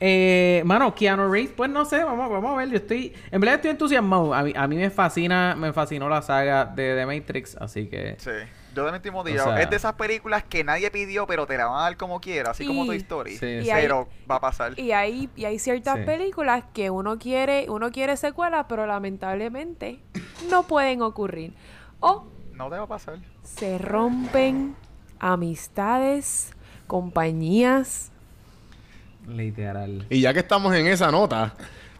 [0.00, 2.70] eh, mano, Keanu Reeves, pues no sé, vamos, vamos a ver.
[2.70, 4.32] Yo estoy, en verdad estoy entusiasmado.
[4.32, 8.16] A mí, a mí me fascina, me fascinó la saga de The Matrix, así que
[8.18, 8.30] Sí.
[8.74, 9.50] Yo también estoy motivado.
[9.50, 11.96] O sea- es de esas películas que nadie pidió, pero te la van a dar
[11.96, 13.36] como quiera, así como Toy Story.
[13.36, 14.78] Sí, hay- Pero va a pasar.
[14.78, 16.04] Y hay, y hay ciertas Sí.
[16.04, 19.98] películas que uno quiere, uno quiere secuelas, pero lamentablemente
[20.50, 21.52] no pueden ocurrir.
[22.00, 23.18] O No te va a pasar.
[23.42, 24.74] se rompen
[25.20, 26.52] amistades,
[26.86, 28.10] compañías.
[29.28, 30.06] Literal.
[30.10, 31.54] Y ya que estamos en esa nota,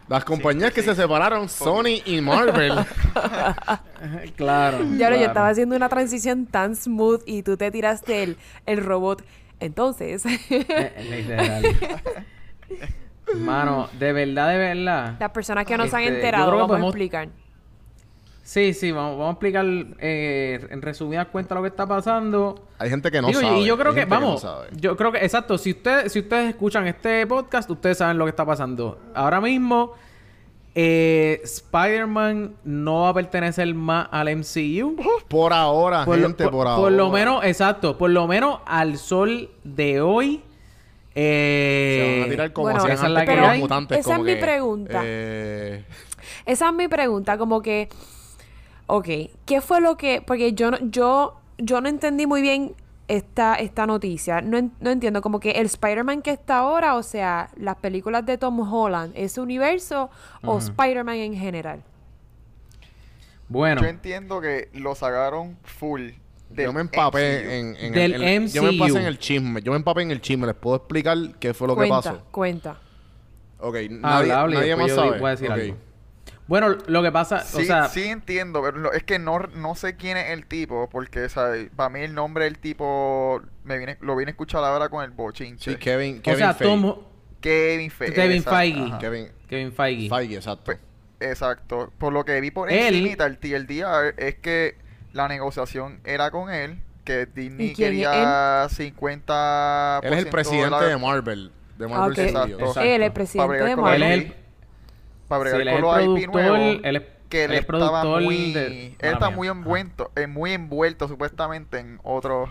[0.07, 2.73] las compañías que se separaron, Sony y Marvel,
[4.35, 4.77] claro.
[4.79, 5.25] Ya lo, yo claro.
[5.25, 9.23] estaba haciendo una transición tan smooth y tú te tiraste el, el robot.
[9.59, 11.63] Entonces, Eh, Literal.
[13.39, 15.15] Mano, de verdad, de verdad.
[15.19, 17.29] las personas que no se han Este, enterado, vamos a explicar.
[18.45, 19.65] Sí, sí, vamos, vamos a explicar
[19.99, 22.67] eh, en resumidas cuentas lo que está pasando.
[22.77, 23.59] hay gente que no Digo, sabe.
[23.61, 24.67] y yo creo hay que, gente no vamos, sabe.
[24.73, 28.31] yo creo que, exacto, si, usted, si ustedes escuchan este podcast, ustedes saben lo que
[28.31, 28.99] está pasando.
[29.15, 29.93] Ahora mismo,
[30.75, 34.97] eh, Spider-Man no va a pertenecer más al MCU.
[35.29, 36.81] Por ahora, Por, lo- gente, por- por, ahora.
[36.81, 40.41] por lo menos, exacto, por lo menos al sol de hoy.
[41.15, 43.99] Eh, Se van a tirar como bueno, esa es la que con los mutantes.
[43.99, 45.01] Esa como es mi que, pregunta.
[45.05, 45.85] eh,
[46.45, 47.87] Esa es mi pregunta, como que,
[48.87, 49.07] ok,
[49.45, 52.75] ¿qué fue lo que, porque yo no, yo, yo no entendí muy bien
[53.07, 57.03] esta, esta noticia, no, en- no entiendo, como que el Spider-Man que está ahora, o
[57.03, 60.09] sea, las películas de Tom Holland, ese universo,
[60.43, 61.83] o Spider-Man en general.
[63.49, 66.11] Bueno, Yo entiendo que lo sacaron full.
[66.49, 67.51] del yo me empapé MCU.
[67.51, 68.83] en, en Del el, el- Yo me MCU.
[68.83, 69.61] empapé en el chisme.
[69.61, 70.47] Yo me empapé en el chisme.
[70.47, 72.23] ¿Les puedo explicar qué fue lo cuenta, que pasó?
[72.31, 72.77] cuenta.
[73.59, 75.19] Ok, nadie, habla, habla y nadie más yo sabe.
[75.19, 75.53] voy a decir Ok.
[75.57, 75.77] algo.
[76.47, 79.75] Bueno, lo que pasa, Sí, o sea, sí entiendo, pero lo- es que no, no
[79.75, 81.69] sé quién es el tipo, porque ¿sabes?
[81.75, 85.11] para mí el nombre del tipo me viene, lo vine a escuchar ahora con el
[85.11, 85.71] bochinche.
[85.71, 86.71] Sí, Kevin, o Kevin sea, Feige.
[86.81, 86.95] Tom,
[87.39, 88.13] Kevin Feige.
[88.13, 88.81] Kevin exacto, Feige.
[88.81, 88.99] ajá.
[88.99, 90.09] Kevin Kevin Feige.
[90.09, 90.63] Feige, exacto.
[90.65, 90.79] Pues,
[91.21, 91.91] exacto.
[91.97, 94.75] Por lo que vi por Él- encima el TLDR es que
[95.13, 100.29] la negociación era con él, que Disney ¿Y quién es quería 50 Él es el
[100.29, 101.51] presidente de Marvel.
[101.77, 102.29] De Marvel Ah, ok.
[102.29, 102.59] Studios.
[102.61, 102.81] Exacto.
[102.81, 104.03] Él, el Para presidente de Marvel.
[104.03, 104.42] Él es el-
[105.37, 105.81] para bregar Sí, él es con
[106.11, 109.27] los IP nuevos, él es- que él él es estaba productor muy de- él está
[109.27, 109.35] mía.
[109.37, 112.49] muy envuelto eh, muy envuelto supuestamente en otros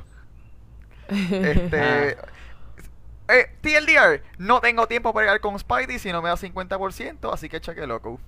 [1.08, 3.34] este Ah.
[3.34, 7.48] eh, TLDR no tengo tiempo para llegar con Spidey si no me da 50% así
[7.48, 8.18] que cheque loco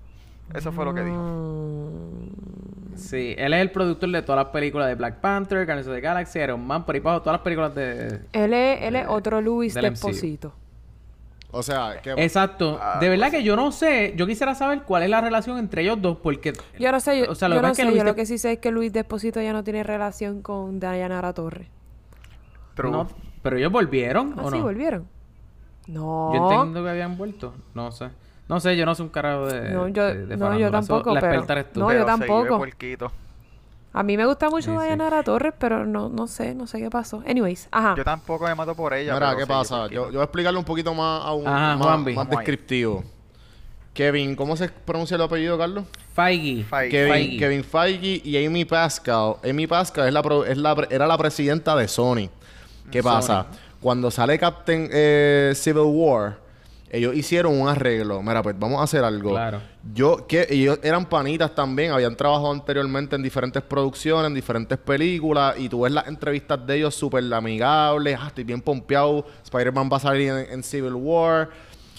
[0.54, 4.86] eso fue lo que dijo Mm, Sí, él es el productor de todas las películas
[4.86, 8.20] de Black Panther, Guardians of the Galaxy, Iron Man, por ahí todas las películas de...
[8.32, 9.90] Él es, él es de- otro Luis del MCU.
[10.06, 10.54] Desposito.
[11.54, 12.78] O sea, que Exacto.
[12.82, 15.82] Ah, de verdad que yo no sé, yo quisiera saber cuál es la relación entre
[15.82, 16.52] ellos dos, porque...
[16.78, 17.98] Yo no sé, yo, O sea, lo yo que no pasa es que sé, Luis
[17.98, 21.32] yo lo que sí sé es que Luis Desposito ya no tiene relación con Dayanara
[21.32, 21.68] Torres.
[22.74, 22.90] True.
[22.90, 23.08] No,
[23.42, 24.64] pero ellos volvieron, ¿Ah, ¿o sí, no?
[24.64, 25.06] volvieron?
[25.86, 26.32] No.
[26.34, 27.54] Yo entiendo que habían vuelto.
[27.74, 28.08] No sé.
[28.48, 29.70] No sé, yo no sé un carajo de.
[29.70, 31.80] No, yo- de- de no, yo tampoco, La pero- experta eres tú.
[31.80, 32.66] no, Pero yo tampoco.
[33.96, 34.76] A mí me gusta mucho Sí, sí.
[34.76, 37.22] Dayanara Torres, pero no, no sé, no sé qué pasó.
[37.26, 37.94] Anyways, ajá.
[37.96, 39.86] yo tampoco me mato por ella Mira, ¿qué pasa?
[39.86, 42.14] Yo, yo voy a explicarle un poquito más, a un, Ajá, más, Juanvi.
[42.14, 43.04] más descriptivo.
[43.92, 45.84] Kevin, ¿cómo se pronuncia el apellido, Carlos?
[46.14, 46.64] Feige.
[46.64, 46.90] Feige.
[46.90, 47.38] Kevin, Feige.
[47.38, 49.36] Kevin Feige y Amy Pascal.
[49.48, 52.28] Amy Pascal es la, pro- es la era la presidenta de Sony.
[52.90, 53.08] ¿Qué Sony.
[53.12, 53.46] pasa?
[53.80, 56.38] Cuando sale Captain eh, Civil War,
[56.94, 58.22] ellos hicieron un arreglo.
[58.22, 59.30] Mira, pues vamos a hacer algo.
[59.30, 59.60] Claro.
[59.92, 65.56] Yo, que ellos eran panitas también, habían trabajado anteriormente en diferentes producciones, en diferentes películas,
[65.58, 69.96] y tú ves las entrevistas de ellos súper amigables, ah, estoy bien pompeado, Spider-Man va
[69.96, 71.50] a salir en, en Civil War,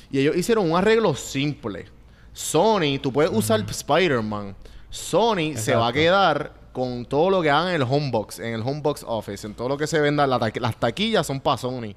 [0.09, 1.85] y ellos hicieron un arreglo simple.
[2.31, 4.55] Sony, tú puedes usar Spider-Man,
[4.89, 8.61] Sony se va a quedar con todo lo que hagan en el homebox, en el
[8.61, 11.95] homebox office, en todo lo que se venda, la las taquillas son para Sony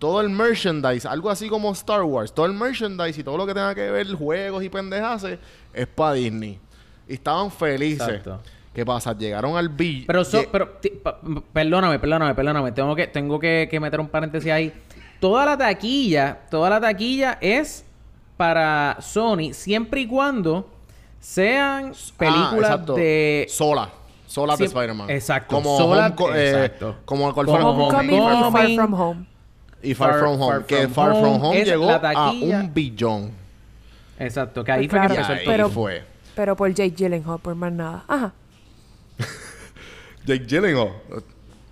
[0.00, 3.54] todo el merchandise, algo así como Star Wars, todo el merchandise y todo lo que
[3.54, 5.24] tenga que ver juegos y pendejas
[5.72, 6.58] es para Disney.
[7.06, 8.08] Y estaban felices.
[8.08, 8.40] Exacto.
[8.74, 9.16] ¿Qué pasa?
[9.16, 10.04] Llegaron al bill.
[10.06, 10.78] Pero, so- pero
[11.52, 12.72] perdóname, perdóname, perdóname.
[12.72, 14.72] Tengo que, tengo que, que meter un paréntesis ahí.
[15.20, 17.84] Toda la taquilla, toda la taquilla es
[18.36, 20.66] para Sony siempre y cuando
[21.18, 23.90] sean películas de Sola.
[24.26, 25.10] Sola de Spider-Man.
[25.10, 25.54] Exacto.
[25.56, 26.96] Como Sola- Homeco- eh, exacto.
[27.04, 27.52] como Como
[27.88, 28.70] Homecoming Far.
[28.74, 29.26] From Home.
[29.82, 30.52] Y Far, Far- From Home.
[30.52, 33.30] Far que From Far From Home llegó a un billón.
[34.18, 35.14] Exacto, que ahí Pues fue que claro.
[35.14, 35.56] Y empezó el.
[35.56, 36.04] Pero- fue.
[36.34, 38.04] Pero por Jake Gyllenhaal, por más nada.
[38.06, 38.32] Ajá.
[40.26, 40.90] Jake Gyllenhaal.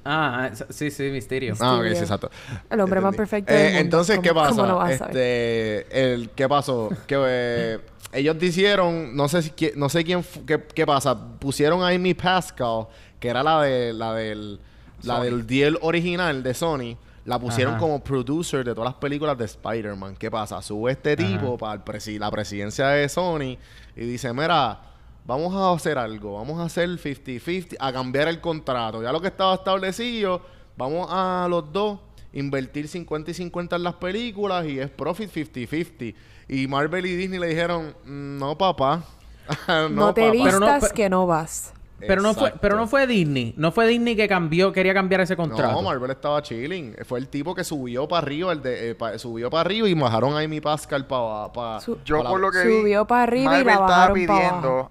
[0.05, 1.55] Ah, ah, sí, sí, misterio.
[1.61, 2.31] Ah, ok, sí, exacto.
[2.71, 3.81] El hombre más perfecto del Eh, mundo.
[3.81, 4.51] Entonces, ¿Cómo- ¿qué pasa?
[4.51, 5.17] cómo no vas a saber?
[5.17, 6.89] este, el, ¿Qué pasó?
[7.07, 7.79] que eh,
[8.13, 11.15] ellos hicieron, no sé si no sé quién, qué, qué pasa.
[11.39, 12.87] Pusieron a Amy Pascal,
[13.21, 14.59] que era la de la del
[15.03, 15.23] la Sony.
[15.25, 16.97] del deal original de Sony.
[17.29, 17.81] La pusieron Ajá.
[17.81, 20.17] como producer de todas las películas de Spider-Man.
[20.17, 20.63] ¿Qué pasa?
[20.63, 23.59] Sube este tipo para el presi- la presidencia de Sony
[23.95, 24.81] y dice, mira,
[25.27, 29.03] vamos a hacer algo, vamos a hacer 50-50, a cambiar el contrato.
[29.03, 30.41] Ya lo que estaba establecido,
[30.77, 32.01] vamos a los dos
[32.33, 36.15] invertir 50 y 50 en las películas y es profit 50-50.
[36.49, 39.03] Y Marvel y Disney le dijeron, "Mm, no papá,
[39.91, 40.33] No, te papá".
[40.33, 41.75] vistas Pero no, pero- que no vas.
[42.01, 43.55] Pero no fue, pero no fue Disney.
[43.57, 45.73] No fue Disney que cambió, quería cambiar ese contrato.
[45.73, 46.95] No, Marvel estaba chilling.
[47.05, 49.95] Fue el tipo que subió para arriba, el de, eh, pa- subió para arriba y
[49.95, 51.53] bajaron a Amy Pascal para...
[51.53, 53.73] Pa, Su- Yo pa por la- lo que vi, Subió para arriba y Marvel la
[53.73, 54.91] estaba bajaron pidiendo, abajo.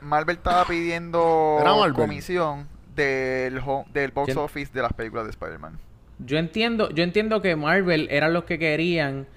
[0.00, 1.92] Marvel estaba pidiendo Marvel.
[1.94, 3.60] comisión del,
[3.92, 4.38] del box ¿Quién?
[4.38, 5.78] office de las películas de Spider-Man.
[6.18, 9.28] Yo entiendo, yo entiendo que Marvel eran los que querían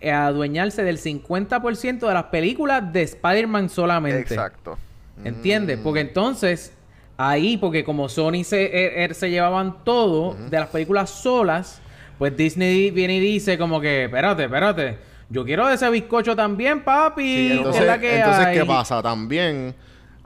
[0.00, 4.20] eh, adueñarse del 50% de las películas de Spider-Man solamente.
[4.20, 4.78] Exacto.
[5.22, 5.78] ¿Entiendes?
[5.78, 5.82] Mm.
[5.82, 6.72] Porque entonces,
[7.16, 11.80] ahí, porque como Sony se, er- er- se llevaban todo de las películas solas,
[12.18, 14.98] pues Disney viene y dice como que, espérate, espérate,
[15.30, 17.22] yo quiero de ese bizcocho también, papi.
[17.22, 18.58] Sí, entonces, es la que entonces hay".
[18.58, 19.02] ¿qué pasa?
[19.02, 19.74] También,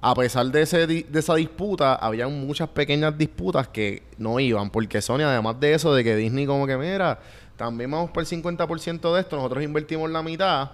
[0.00, 4.70] a pesar de, ese di- de esa disputa, había muchas pequeñas disputas que no iban.
[4.70, 7.18] Porque Sony, además de eso, de que Disney como que, mira,
[7.56, 10.70] también vamos por el 50% de esto, nosotros invertimos la mitad.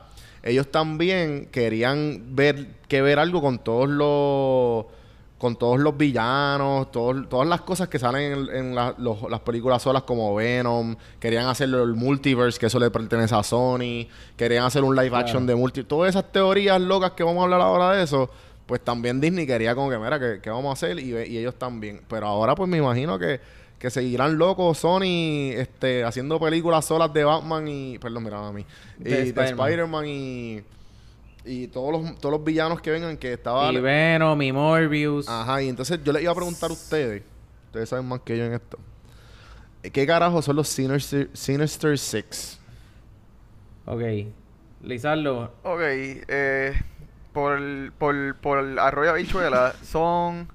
[0.47, 4.85] Ellos también querían ver que ver algo con todos los
[5.39, 9.41] con todos los villanos, todos- todas las cosas que salen en, en la- los- las
[9.41, 14.07] películas solas como Venom, querían hacerlo el multiverse, que eso le pertenece a Sony,
[14.39, 15.25] querían hacer un live Claro.
[15.27, 18.31] action de multi, todas esas teorías locas que vamos a hablar ahora de eso,
[18.65, 21.57] pues también Disney quería como que, mira, que, que vamos a hacer y, y ellos
[21.57, 22.01] también.
[22.09, 23.39] Pero ahora pues me imagino que,
[23.85, 28.65] que seguirán locos Sony este, haciendo películas solas de Batman y, perdón, mira a mí,
[28.99, 30.07] y De de Spider-Man.
[30.07, 30.63] Y,
[31.45, 33.71] y todos los, todos los villanos que vengan que estaba...
[33.71, 35.29] Y Venom, y Morbius.
[35.29, 37.25] Ajá, y entonces yo les iba a preguntar a ustedes,
[37.67, 38.79] ustedes saben más que yo en esto.
[39.83, 42.59] ¿Qué carajo son los Sinister, Sinister Six?
[43.85, 44.01] Ok.
[44.83, 46.73] Lizardo, Ok, eh,
[47.35, 50.49] por, el- por, por el Arroyo Habichuela son...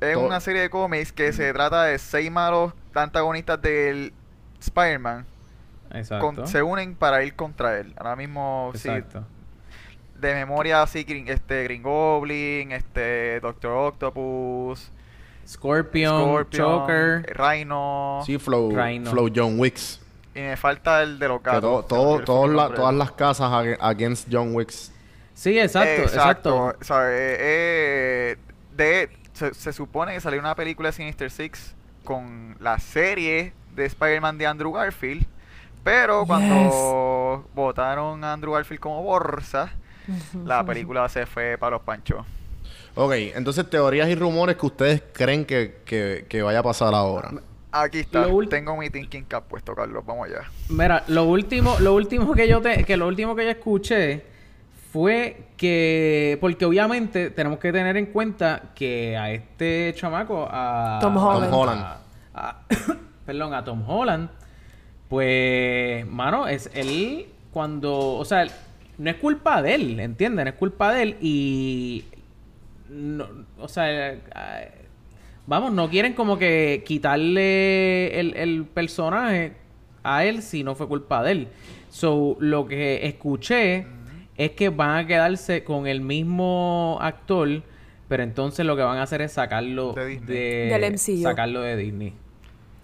[0.00, 4.12] Es Todo- una serie de cómics que se trata de seis malos antagonistas del
[4.60, 5.26] Spider-Man.
[5.92, 6.24] exacto.
[6.36, 7.92] con- se unen para ir contra él.
[7.98, 9.24] Ahora mismo, sí, exacto.
[10.18, 14.90] de memoria, sí, Green, este, Green Goblin, este, Doctor Octopus,
[15.48, 17.36] Scorpion, Scorpion, Choker.
[17.36, 19.10] Rhino, Sí, Flow, Rhino.
[19.10, 20.00] Flow John Wicks.
[20.34, 21.88] y me falta el de los Que gatos.
[21.88, 24.92] todo, todo- la- todas las casas ag- against John Wicks.
[25.34, 26.64] Sí, exacto, exacto.
[26.80, 28.36] O sea, eh, eh,
[28.76, 31.74] de, se, se supone que salió una película de Sinister Six
[32.04, 35.26] con la serie de Spider-Man de Andrew Garfield.
[35.84, 39.70] Pero cuando votaron a Andrew Garfield como borsa,
[40.44, 42.26] la película se fue para los panchos.
[42.94, 47.30] Ok, entonces teorías y rumores que ustedes creen que, que- que vaya a pasar ahora.
[47.72, 50.50] Aquí está, Lo tengo mi thinking cap puesto, Carlos, vamos allá.
[50.68, 54.24] Mira, lo último, lo último que yo te, que lo último que yo escuché
[54.92, 61.16] fue que porque obviamente tenemos que tener en cuenta que a este chamaco a Tom
[61.16, 61.50] Holland.
[61.50, 61.82] Tom Holland.
[61.82, 62.00] a-
[62.34, 62.62] a-
[63.26, 64.28] perdón, a Tom Holland
[65.08, 68.46] pues mano, es él cuando, o sea,
[68.98, 70.44] no es culpa de él, ¿entiendes?
[70.44, 72.04] No es culpa de él y
[72.88, 73.26] no,
[73.58, 74.16] o sea,
[75.46, 79.54] vamos, no quieren como que quitarle el, el personaje
[80.04, 81.48] a él si no fue culpa de él.
[81.90, 83.84] So, lo que escuché
[84.44, 87.62] es que van a quedarse con el mismo actor,
[88.08, 90.18] pero entonces lo que van a hacer es sacarlo De
[90.70, 91.22] Del MCU.
[91.22, 92.14] sacarlo de Disney.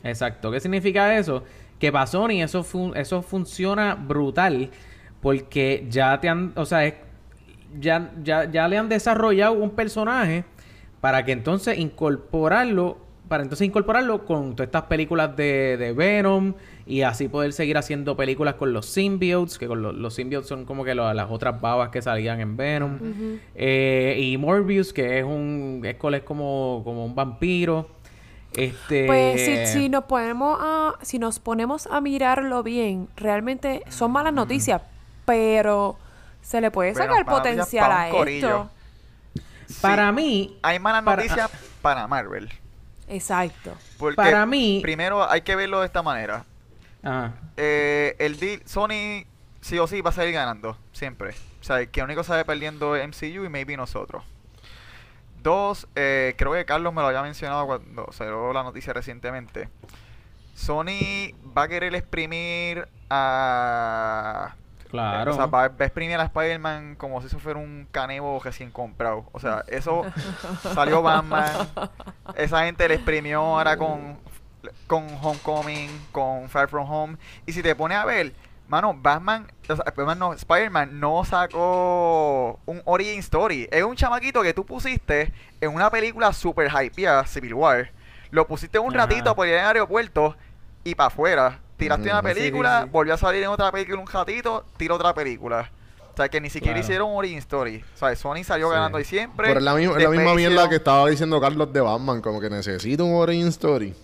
[0.04, 0.50] Exacto.
[0.50, 1.42] ¿Qué significa eso?
[1.78, 4.70] Que para Sony eso, fun- eso funciona brutal
[5.20, 6.94] porque ya te han, o sea, es-
[7.80, 10.44] ya, ya, ya le han desarrollado un personaje
[11.00, 12.98] para que entonces incorporarlo,
[13.28, 16.54] para entonces incorporarlo con todas estas películas de, de Venom
[16.86, 20.64] y así poder seguir haciendo películas con los symbiotes, que con los, los symbiotes son
[20.64, 22.98] como que lo- las otras babas que salían en Venom.
[23.56, 27.88] Eh, y Morbius, que es un, es, como, como un vampiro.
[28.54, 29.06] Este...
[29.06, 34.32] Pues si, si nos ponemos a, si nos ponemos a mirarlo bien, realmente son malas
[34.32, 34.80] noticias,
[35.24, 35.96] pero
[36.40, 38.48] se le puede sacar potencial a corillo.
[38.48, 38.70] esto.
[39.82, 41.50] Para Sí, mí, Hay malas para- noticias
[41.82, 42.48] para Marvel.
[43.08, 43.72] Exacto.
[43.98, 46.44] Porque Para mí- primero hay que verlo de esta manera.
[47.06, 47.34] Ajá.
[47.56, 49.24] Eh, el deal, Sony
[49.60, 51.30] sí o sí va a salir ganando, siempre.
[51.60, 54.24] O sea, el que único sale perdiendo es MCU y maybe nosotros.
[55.42, 59.68] Dos, eh, creo que Carlos me lo había mencionado cuando salió la noticia recientemente.
[60.54, 64.54] Sony va a querer exprimir a...
[64.88, 65.32] Claro.
[65.32, 68.70] O sea, va, va a exprimir a Spider-Man como si eso fuera un canebo recién
[68.70, 69.28] comprado.
[69.32, 70.04] O sea, eso
[70.74, 71.68] salió Batman.
[72.36, 74.16] Esa gente le exprimió ahora con,
[74.86, 77.16] con Homecoming, con Far From Home.
[77.46, 78.32] Y si te pones a ver,
[78.68, 81.24] Mano, Batman, o sea, Batman no, Spider-Man no
[81.76, 83.68] sacó un origin story.
[83.70, 87.90] Es un chamaquito que tú pusiste en una película super hypeada, Civil War.
[88.30, 89.06] Lo pusiste un Ajá.
[89.06, 90.36] ratito por ir en el aeropuerto
[90.84, 91.60] y para afuera.
[91.76, 92.90] Tiraste una película, sí, sí.
[92.90, 95.70] volvió a salir en otra película un ratito, tiró otra película.
[96.12, 96.84] O sea, que ni siquiera Claro.
[96.86, 97.84] hicieron un origin story.
[97.94, 98.74] O sea, Sony salió Sí.
[98.74, 99.48] ganando ahí siempre.
[99.48, 102.20] Pero es la misma, es la misma mierda hicieron- que estaba diciendo Carlos de Batman,
[102.22, 103.94] como que necesita un origin story.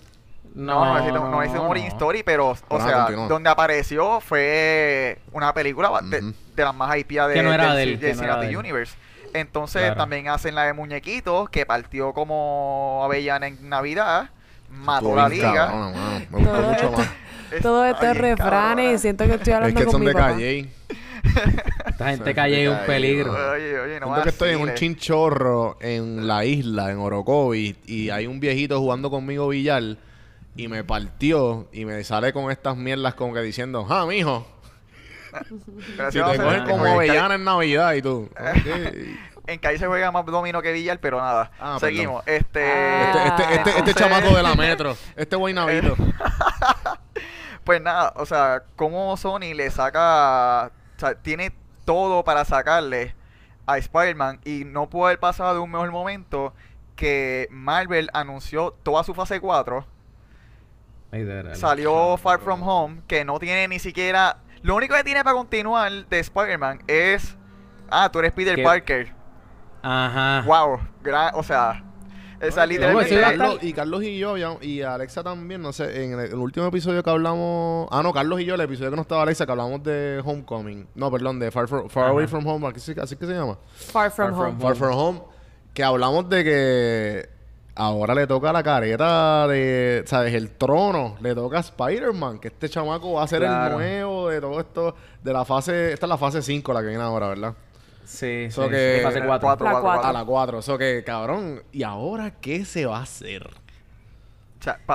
[0.55, 1.95] No, no, necesito- no hice un origin no.
[1.95, 3.29] story, pero, o sea, continúa.
[3.29, 6.35] donde apareció fue una película de, Ujú.
[6.55, 8.23] de las más hypeadas de, Que no era del de él, ci- que del no
[8.25, 8.57] era Cinematic de él.
[8.59, 8.95] Universe.
[9.35, 9.97] Entonces Claro.
[9.97, 14.29] también hacen la de muñequitos, que partió como avellana en Navidad,
[14.71, 15.67] mató Estuvo la bien liga.
[15.69, 16.21] cabrona, mano.
[16.31, 17.09] Me gustó Todo mucho esto- más.
[17.53, 18.99] Es- Todos estos ay, bien refranes, cabrona.
[18.99, 20.27] siento que estoy Es hablando que con son mi de papá.
[20.33, 20.69] calle.
[21.87, 23.33] Esta gente calle es un peligro.
[23.33, 28.11] Oye, oye, no Siento que estoy en un chinchorro en la isla, en Orocovi, y
[28.11, 29.83] hay un viejito jugando conmigo billar
[30.57, 34.47] y me partió y me sale con estas mierdas como que diciendo, ah, mijo,
[35.97, 38.29] Pero si te cogen como avellana en Navidad y tú.
[39.45, 41.51] En calle se juega más domino que billar, pero nada.
[41.59, 42.23] Ah, Seguimos.
[42.27, 43.03] Este, Ah.
[43.09, 45.97] Este, este, este, este entonces- chamaco de la metro, este guaynabito.
[47.65, 51.53] Pues nada, o sea, como Sony le saca, o sea, tiene
[51.85, 53.17] todo para sacarle
[53.67, 56.55] a Spider-Man y no puede haber pasado de un mejor momento
[56.95, 59.93] que Marvel anunció toda su fase 4, Literal.
[61.55, 65.91] Salió Far From Home, que no tiene ni siquiera, lo único que tiene para continuar
[66.09, 67.37] de Spider-Man es,
[67.91, 68.63] ah, tú eres Peter ¿Qué?
[68.63, 69.13] Parker,
[69.83, 70.43] Ajá.
[70.47, 71.85] wow, gran, o sea,
[72.41, 73.09] esa No, literalmente...
[73.11, 76.35] sí, y, Carlos, y Carlos y yo, y Alexa también, no sé, en el, el
[76.35, 77.87] último episodio que hablamos.
[77.93, 80.89] Ah, no, Carlos y yo, el episodio que no estaba Alexa, que hablamos de Homecoming.
[80.97, 82.09] No, perdón, de Far, Fro- Far.
[82.09, 83.59] Away From Home, así, así que se llama.
[83.77, 84.51] Far From Far Home.
[84.59, 85.23] From Far From Home.
[85.73, 87.31] Que hablamos de que
[87.75, 90.35] ahora le toca la careta de, ¿sabes?
[90.35, 93.81] El trono, le toca a Spider-Man, que este chamaco va a ser Claro.
[93.81, 96.89] el nuevo de todo esto, de la fase, esta es la fase 5 la que
[96.89, 97.55] viene ahora, ¿verdad?
[98.05, 98.51] Sí, sí.
[98.51, 99.47] So que- Fase Eh, 4.
[99.47, 100.09] cuatro, La cuatro, cuatro.
[100.09, 103.49] A la 4, eso que, cabrón, ¿y ahora qué se va a hacer?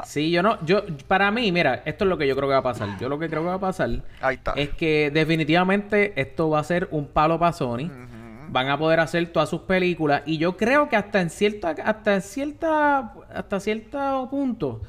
[0.06, 2.60] Sí, yo no, yo, para mí, mira, esto es lo que yo creo que va
[2.60, 2.98] a pasar.
[3.02, 3.90] Yo lo que creo que va a pasar
[4.22, 4.54] ahí está.
[4.54, 7.88] es que definitivamente esto va a ser un palo para Sony.
[7.88, 8.17] Ujú.
[8.50, 12.16] Van a poder hacer todas sus películas y yo creo que hasta en cierta, hasta
[12.16, 14.82] en cierta, hasta cierto punto,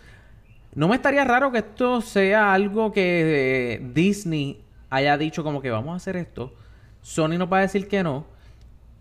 [0.74, 5.70] no me estaría raro que esto sea algo que eh, Disney haya dicho como que
[5.70, 6.54] vamos a hacer esto.
[7.02, 8.26] Sony nos va a decir que no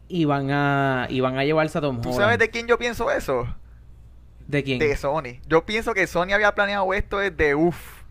[0.09, 2.23] y van a, y van a llevarse a Tom ¿Tú Holland.
[2.23, 3.47] sabes de quién yo pienso eso?
[4.47, 4.79] ¿De quién?
[4.79, 5.39] De Sony.
[5.47, 8.03] Yo pienso que Sony había planeado esto desde uff.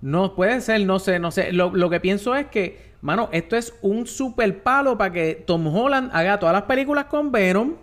[0.00, 1.52] No, puede ser, no sé, no sé.
[1.52, 5.66] Lo, lo que pienso es que, mano, esto es un super palo para que Tom
[5.66, 7.74] Holland haga todas las películas con Venom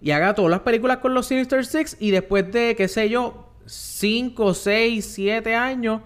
[0.00, 3.46] y haga todas las películas con los Sinister Six y después de, qué sé yo,
[3.66, 6.00] 5, 6, 7 años,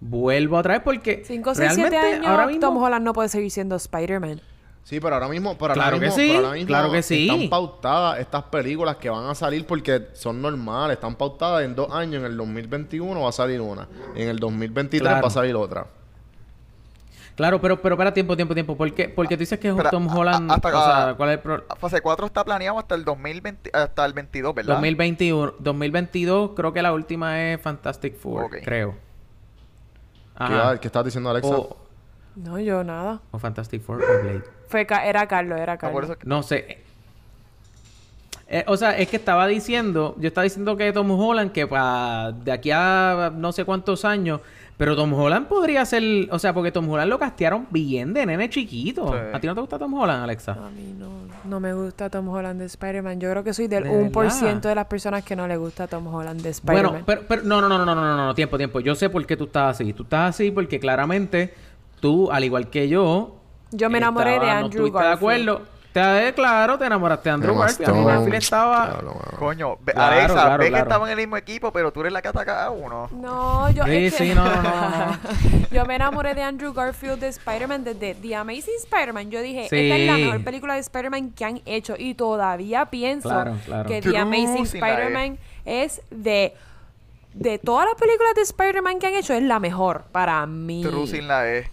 [0.00, 2.60] vuelvo otra vez porque 5 6, 7 realmente años, ahora mismo...
[2.60, 4.40] Tom Holland no puede seguir siendo Spider-Man.
[4.84, 7.02] Sí, pero ahora mismo, pero ahora Claro que mismo- sí, pero ahora mismo claro que
[7.02, 7.28] sí.
[7.30, 10.96] Están pautadas estas películas que van a salir porque son normales.
[10.96, 12.16] Están pautadas en dos años.
[12.16, 13.86] En el 2021 va a salir una.
[14.16, 15.22] En el 2023 Claro.
[15.22, 15.86] va a salir otra.
[17.34, 18.76] Claro, pero, pero espera, tiempo, tiempo, tiempo.
[18.76, 19.08] ¿Por qué?
[19.08, 20.50] Porque tú dices que es Pero, Tom a- Holland...
[20.52, 23.70] hasta o sea, acá- ¿cuál es el pro- Fase 4 está planeado hasta el 2020,
[23.72, 24.74] hasta el 22, ¿verdad?
[24.74, 28.56] 2021, 2022, creo que la última es Fantastic Four, Ok.
[28.62, 28.92] creo.
[28.92, 30.78] ¿Qué, Ajá.
[30.80, 31.48] ¿Qué estás diciendo, Alexa?
[31.56, 31.76] O,
[32.36, 33.20] No, yo nada.
[33.30, 34.42] o Fantastic Four o Blade.
[34.68, 36.16] Fue Ca- era Carlos, era No, Carlos.
[36.16, 36.82] que- No sé.
[38.48, 42.32] Eh, o sea, es que estaba diciendo, yo estaba diciendo que Tom Holland, que para
[42.32, 44.40] de aquí a no sé cuántos años,
[44.76, 46.02] pero Tom Holland podría ser.
[46.30, 49.12] O sea, porque Tom Holland lo castearon bien de nene chiquito.
[49.12, 50.52] ¿A ti no te gusta Tom Holland, Alexa?
[50.52, 51.10] A mí no.
[51.44, 53.20] No me gusta Tom Holland de Spider-Man.
[53.20, 56.06] Yo creo que soy del de 1% de las personas que no le gusta Tom
[56.06, 56.92] Holland de Spider-Man.
[56.92, 58.80] Bueno, pero, pero no, no, no, no, no, no, no, tiempo, tiempo.
[58.80, 59.92] Yo sé por qué tú estás así.
[59.92, 61.52] Tú estás así porque claramente
[62.00, 63.36] tú, al igual que yo.
[63.72, 65.08] Yo me enamoré de Andrew no, Garfield.
[65.08, 65.71] de acuerdo.
[65.92, 67.88] Te, claro, te enamoraste de Andrew Garfield.
[67.90, 69.00] Andrew Garfield estaba...
[69.38, 70.84] Coño, Claro, Alexa, claro, ve claro.
[70.84, 73.08] que estamos en el mismo equipo, pero tú eres la que ataca a uno.
[73.12, 75.18] No, yo Sí, es sí, no, no, no, no.
[75.70, 79.30] Yo me enamoré de Andrew Garfield de Spider-Man desde The Amazing Spider-Man.
[79.30, 79.76] Yo dije, Sí.
[79.76, 83.88] esta es la mejor película de Spider-Man que han hecho y todavía pienso Claro, claro.
[83.88, 84.62] que The Amazing E.
[84.62, 86.54] Spider-Man es de
[87.34, 90.82] de todas las películas de Spider-Man que han hecho es la mejor para mí.
[90.82, 91.70] True sin la E.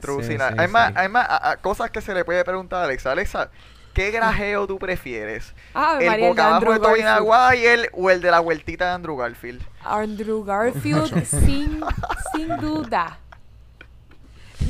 [0.00, 0.94] True Sí, sí, Hay más, sí.
[0.96, 3.12] hay más a- a- cosas que se le puede preguntar a Alexa.
[3.12, 3.50] Alexa,
[3.94, 5.54] ¿qué grajeo tú prefieres?
[5.74, 7.28] Ave ¿El María, el boca de abajo de Garfield.
[7.28, 9.62] Maguire o el de la vueltita de Andrew Garfield?
[9.84, 11.80] Andrew Garfield sin,
[12.34, 13.18] sin duda.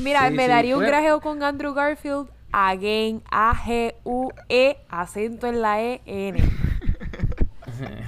[0.02, 2.28] Mira, Sí, me sí, daría un fue- grajeo con Andrew Garfield.
[2.50, 6.42] Again, A-G-U-E, acento en la E, N.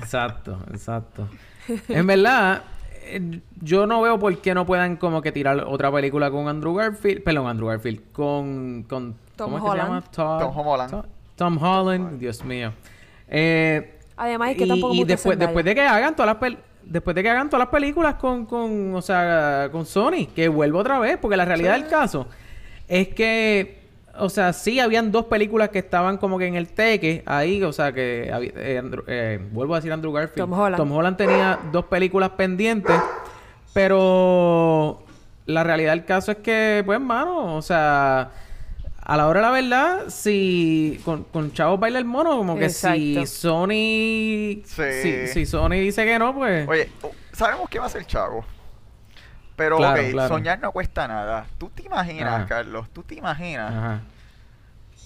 [0.00, 1.28] Exacto, exacto.
[1.88, 2.62] en verdad,
[3.60, 7.22] yo no veo por qué no puedan como que tirar otra película con Andrew Garfield,
[7.22, 9.88] perdón, Andrew Garfield, con, con Tom ¿cómo es que se Holland.
[9.88, 10.40] llama?
[10.40, 11.04] Tom Holland.
[11.36, 12.72] Tom Holland, Dios mío.
[13.28, 16.34] Eh, Además es que y, tampoco y me gusta después, después de que hagan todas
[16.34, 20.26] las pel- después de que hagan todas las películas con, con, o sea, con Sony,
[20.34, 22.26] que vuelva otra vez, porque la realidad del caso
[22.88, 23.79] es que,
[24.18, 27.72] o sea, sí habían dos películas que estaban como que en el teque ahí, o
[27.72, 30.48] sea, que había- eh, Andrew- eh, vuelvo a decir Andrew Garfield.
[30.76, 31.16] Tom Holland.
[31.16, 32.96] tenía dos películas pendientes,
[33.72, 35.02] pero
[35.46, 38.30] la realidad del caso es que, pues, mano, o sea,
[39.02, 42.68] a la hora de la verdad, si con, con Chavos baila el mono, como que
[42.68, 43.26] si.
[43.26, 44.82] Sony, Sí.
[45.02, 48.44] si, si Sony dice que no, pues, Oye, oh, sabemos que va a ser chavo.
[49.60, 50.28] Pero, Claro, ok, claro.
[50.34, 51.44] soñar no cuesta nada.
[51.58, 52.46] ¿Tú te imaginas, Ajá.
[52.46, 52.88] Carlos?
[52.94, 53.70] ¿Tú te imaginas?
[53.70, 54.00] ajá.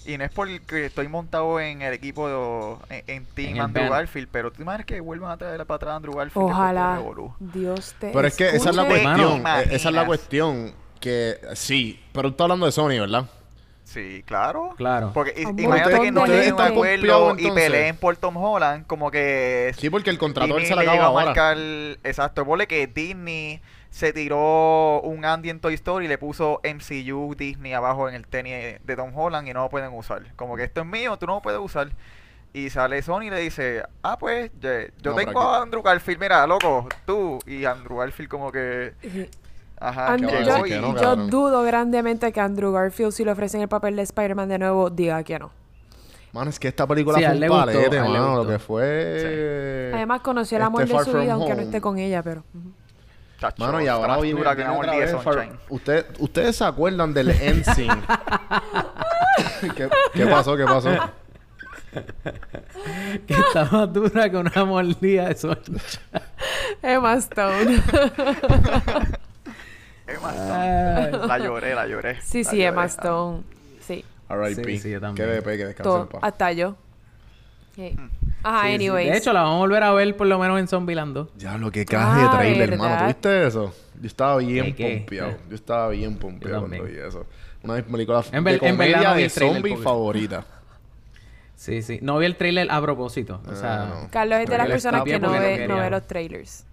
[0.05, 3.89] Y no es porque estoy montado en el equipo de, en, en Team En Andrew.
[3.89, 6.45] Garfield, pero tú imaginas que vuelvan a traer para atrás a Andrew Garfield.
[6.45, 7.01] Ojalá?
[7.39, 9.43] Dios te Pero es que esa es la cuestión.
[9.43, 10.73] ¿te eh, Esa es la cuestión.
[11.01, 13.25] Que sí, pero tú estás hablando de Sony, ¿verdad?
[13.83, 14.73] Sí, claro.
[14.77, 15.11] Claro.
[15.13, 19.89] Porque imagínate que no lleguen un acuerdo y peleen por Tom Holland, como que Sí,
[19.89, 21.25] porque el contrato él se le acaba a ahora.
[21.25, 21.57] marcar,
[22.03, 23.61] exacto, ponle que Disney
[23.95, 28.27] se tiró un Andy en Toy Story y le puso MCU Disney abajo en el
[28.27, 30.35] tenis de Tom Holland y no lo pueden usar.
[30.35, 31.87] Como que esto es mío, tú no lo puedes usar.
[32.51, 36.45] Y sale Sony y le dice, ah, pues, yo No, tengo a Andrew Garfield, mira,
[36.45, 37.39] loco, tú.
[37.47, 38.95] Y Andrew Garfield como que,
[39.79, 43.61] ajá, And- que yo, que no, yo dudo grandemente que Andrew Garfield, si le ofrecen
[43.61, 45.51] el papel de Spider-Man de nuevo, diga que no.
[46.33, 48.43] Mano, es que esta película Sí, fue un palete, mano.
[48.43, 49.91] Lo que fue...
[49.93, 52.43] Además, conoció el este amor de su vida, aunque no esté con ella, pero...
[53.39, 55.59] Chacho, Mano, y ahora más viene, otra vez Far-.
[55.69, 57.91] Usted, ¿Ustedes se acuerdan del Ensign?
[59.75, 60.55] ¿Qué, ¿Qué pasó?
[60.55, 60.89] ¿Qué pasó?
[63.27, 65.59] que está más dura que una mordida de sol.
[66.81, 67.75] Emma Stone.
[70.07, 70.31] Emma.
[70.31, 71.27] Stone.
[71.27, 72.21] La lloré, la lloré.
[72.21, 72.67] sí, la sí, lloré.
[72.69, 73.43] Emma Stone.
[73.81, 74.63] Sí, R.I.P.
[74.63, 75.27] Sí, sí, yo también.
[75.27, 76.01] Que que descanse todo.
[76.03, 76.21] en paz.
[76.23, 76.75] Hasta yo.
[77.75, 77.95] Sí.
[78.43, 78.75] Ajá, Sí, sí.
[78.75, 79.11] anyways.
[79.11, 81.29] De hecho, la vamos a volver a ver por lo menos en Zombieland 2.
[81.37, 82.97] Ya, lo que caje de trailer, hermano.
[83.03, 83.73] ¿Tuviste eso?
[83.99, 85.37] Yo estaba bien pompeado.
[85.49, 87.25] Yo estaba bien pompeado cuando vi eso.
[87.63, 90.45] Una de mis películas En de comedia no de trailer zombie favorita.
[91.55, 91.99] Sí, sí.
[92.01, 93.41] No vi el trailer a propósito.
[93.47, 94.11] O sea, Ah, no.
[94.11, 96.65] Carlos es de las personas que no ve, no ve los trailers.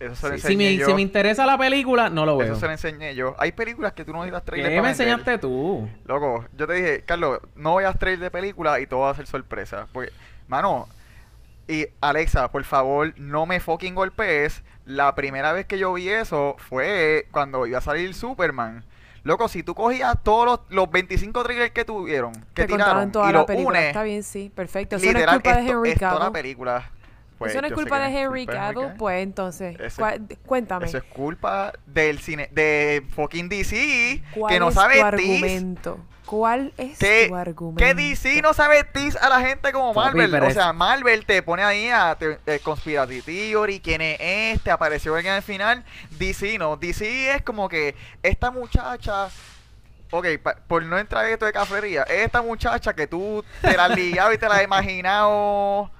[0.00, 0.86] Eso se lo sí, si, me, yo.
[0.86, 2.48] si me interesa la película, no lo veo.
[2.52, 3.34] Eso se lo enseñé yo.
[3.38, 5.08] Hay películas que tú no las trailers ¿Qué para me vender.
[5.08, 5.88] enseñaste tú?
[6.04, 9.26] Loco, yo te dije, Carlos, no veas trailer de película y todo va a ser
[9.26, 9.86] sorpresa.
[9.92, 10.12] Porque,
[10.48, 10.88] mano,
[11.68, 14.62] y Alexa, por favor, no me fucking golpees.
[14.84, 18.84] La primera vez que yo vi eso fue cuando iba a salir Superman.
[19.24, 23.28] Loco, si tú cogías todos los, los 25 trailers que tuvieron, que Te tiraron, toda
[23.28, 24.52] y los unes, Está bien, sí.
[24.54, 24.94] Perfecto.
[24.96, 26.32] Eso no es literal, culpa de Henry es toda la Cavill.
[26.32, 26.90] película.
[27.36, 28.96] Pues, Eso no es culpa de Henry Cavill, Cavill.
[28.96, 30.02] pues entonces, Eso-
[30.46, 30.86] cuéntame.
[30.86, 35.40] Eso es culpa del cine, de fucking DC, ¿Cuál que no es sabe tu tis.
[36.26, 37.78] ¿Cuál es que, tu argumento?
[37.78, 40.42] que DC no sabe tis a la gente como Papi, Marvel.
[40.42, 45.14] O sea, Marvel te pone ahí a te, eh, Conspiracy Theory, quién es este, apareció
[45.14, 45.84] alguien al final.
[46.10, 46.76] DC no.
[46.76, 49.28] DC es como que esta muchacha.
[50.10, 53.86] Ok, pa- por no entrar en esto de cafetería, esta muchacha que tú te la
[53.86, 55.90] has ligado y te la has imaginado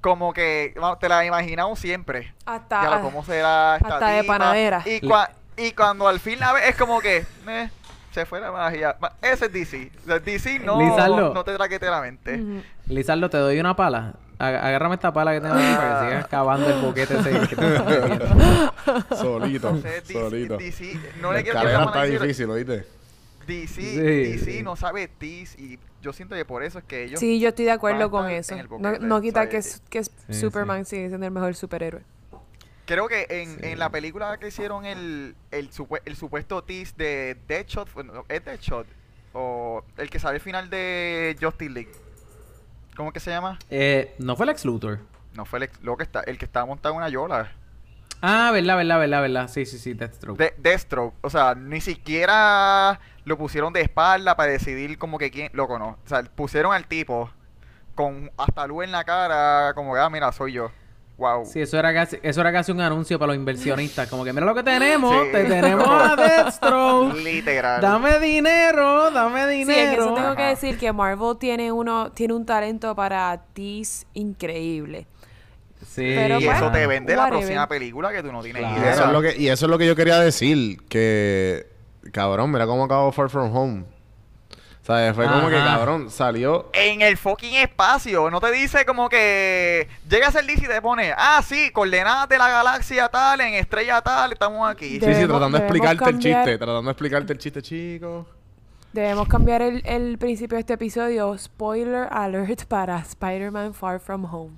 [0.00, 2.32] como que te la has imaginado siempre.
[2.46, 4.82] Hasta, Ya cómo será esta hasta de panadera.
[4.86, 7.70] Y, Le- cua- y cuando al fin la ves es como que eh,
[8.12, 8.96] se fue la magia.
[9.00, 9.90] Ma- Ese es DC.
[10.24, 11.34] DC no, Lizardo.
[11.34, 12.42] no te traquete la mente.
[12.86, 14.14] Lizardo, te doy una pala.
[14.38, 17.56] Ag- Agárrame esta pala que tengo aquí para que sigas cavando el boquete ese que
[17.56, 17.66] te.
[19.16, 20.56] Solito, Entonces, DC, solito.
[20.56, 22.86] DC no la le quiero escalera está difícil, ¿oíste?
[23.46, 24.62] DC, Sí, DC sí.
[24.62, 27.64] no sabe tis y yo siento que por eso es que ellos Sí, yo estoy
[27.64, 28.54] de acuerdo con eso.
[28.78, 32.02] No, no quita que, que Sí, Superman sigue siendo el mejor superhéroe.
[32.88, 33.66] Creo que en, Sí.
[33.66, 38.44] en la película que hicieron el, el, supue- el supuesto tease de Deadshot, bueno, ¿es
[38.44, 38.86] Deadshot?
[39.34, 41.92] O el que sale al final de Justice League.
[42.96, 43.58] ¿Cómo que se llama?
[43.70, 45.00] Eh, ¿No fue Lex Luthor?
[45.34, 47.52] No fue el, ex- lo que está, el que estaba montado en una yola.
[48.22, 49.48] Ah, verdad, verdad, verdad, verdad.
[49.48, 50.38] Sí, sí, sí, Deathstroke.
[50.38, 51.14] De, Deathstroke.
[51.20, 55.50] O sea, ni siquiera lo pusieron de espalda para decidir como que quién.
[55.52, 55.98] Loco, no.
[56.04, 57.30] O sea, pusieron al tipo
[57.94, 60.70] con hasta luz en la cara, como que, ah, mira, soy yo.
[61.18, 61.44] Wow.
[61.46, 64.08] Sí, eso era casi, eso era casi un anuncio para los inversionistas.
[64.08, 65.32] Como que mira lo que tenemos, Sí.
[65.32, 67.14] te tenemos a Deathstroke.
[67.24, 67.80] Literal.
[67.80, 70.04] Dame dinero, dame Sí, dinero.
[70.04, 75.08] eso tengo que decir que Marvel tiene uno, tiene un talento para tease increíble.
[75.84, 78.76] Sí, Pero y bueno, eso te vende la próxima película que tú no tienes Claro.
[78.76, 78.92] Y idea.
[78.94, 80.78] eso, es lo que, y eso es lo que yo quería decir.
[80.88, 81.66] Que,
[82.12, 83.84] cabrón, mira cómo acabó Far From Home.
[84.90, 86.70] O sea, fue como que cabrón, salió.
[86.72, 88.30] En el fucking espacio.
[88.30, 92.38] No te dice como que llegas el DC y te pone, ah, sí, coordenadas de
[92.38, 94.98] la galaxia tal, en estrella tal, estamos aquí.
[94.98, 98.26] Sí, sí, tratando de explicarte el chiste, tratando de explicarte el chiste, chicos.
[98.94, 101.36] Debemos cambiar el, el principio de este episodio.
[101.36, 104.56] Spoiler alert para Spider-Man Far From Home.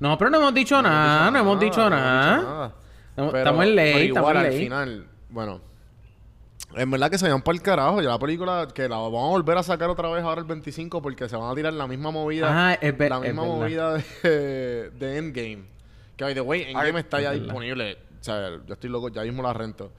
[0.00, 2.36] No, pero no hemos dicho nada, no hemos dicho nada.
[2.42, 2.74] nada.
[3.10, 4.58] Estamos- Pero- estamos en ley, pero estamos igual, en al ley.
[4.64, 5.60] final, bueno.
[6.76, 8.00] En verdad que se vayan para el carajo.
[8.00, 11.02] Ya la película, que la vamos a volver a sacar otra vez ahora el 25
[11.02, 12.48] porque se van a tirar la misma movida.
[12.48, 15.64] Ajá, es ver- la misma movida de, de Endgame.
[16.16, 17.98] Que, by the way, Endgame Ay, está ya es disponible.
[18.20, 19.90] O sea, yo estoy loco, ya mismo la rento.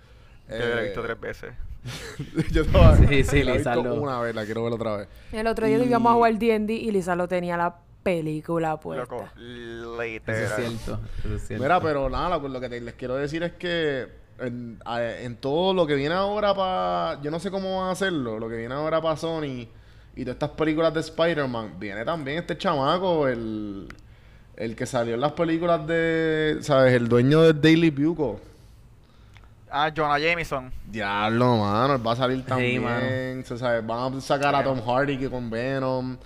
[0.49, 1.53] Yo la he Eh, visto tres veces.
[2.51, 5.07] yo estaba- Sí, sí, la he visto una vez, la quiero ver otra vez.
[5.31, 9.03] El otro día Y- íbamos a jugar D&D y Lisa lo tenía la película puesta.
[9.03, 10.41] Loco, Eso literal.
[10.43, 10.99] es cierto.
[11.25, 11.63] Eso es cierto.
[11.63, 14.79] Mira, pero nada, pues lo que te- les quiero decir es que en,
[15.21, 17.21] en todo lo que viene ahora para...
[17.21, 18.39] Yo no sé cómo van a hacerlo.
[18.39, 19.67] Lo que viene ahora para Sony
[20.15, 21.75] y todas estas películas de Spider-Man.
[21.79, 23.87] Viene también este chamaco, el...
[24.57, 26.57] El que salió en las películas de...
[26.61, 26.93] ¿Sabes?
[26.93, 28.37] El dueño del Daily Bugle.
[29.71, 30.71] Ah, Jonah Jameson.
[30.85, 31.95] Diablo, mano.
[31.95, 32.83] Él va a salir también.
[32.83, 33.05] mano.
[33.49, 36.17] o sea, Van a sacar a Tom Hardy que con Venom.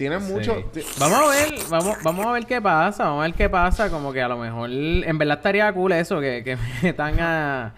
[0.00, 0.32] Tienen Sí.
[0.32, 0.64] mucho...
[0.98, 4.14] Vamos a ver, vamos, vamos a ver qué pasa, vamos a ver qué pasa, como
[4.14, 7.74] que a lo mejor en verdad estaría cool eso, que, que metan a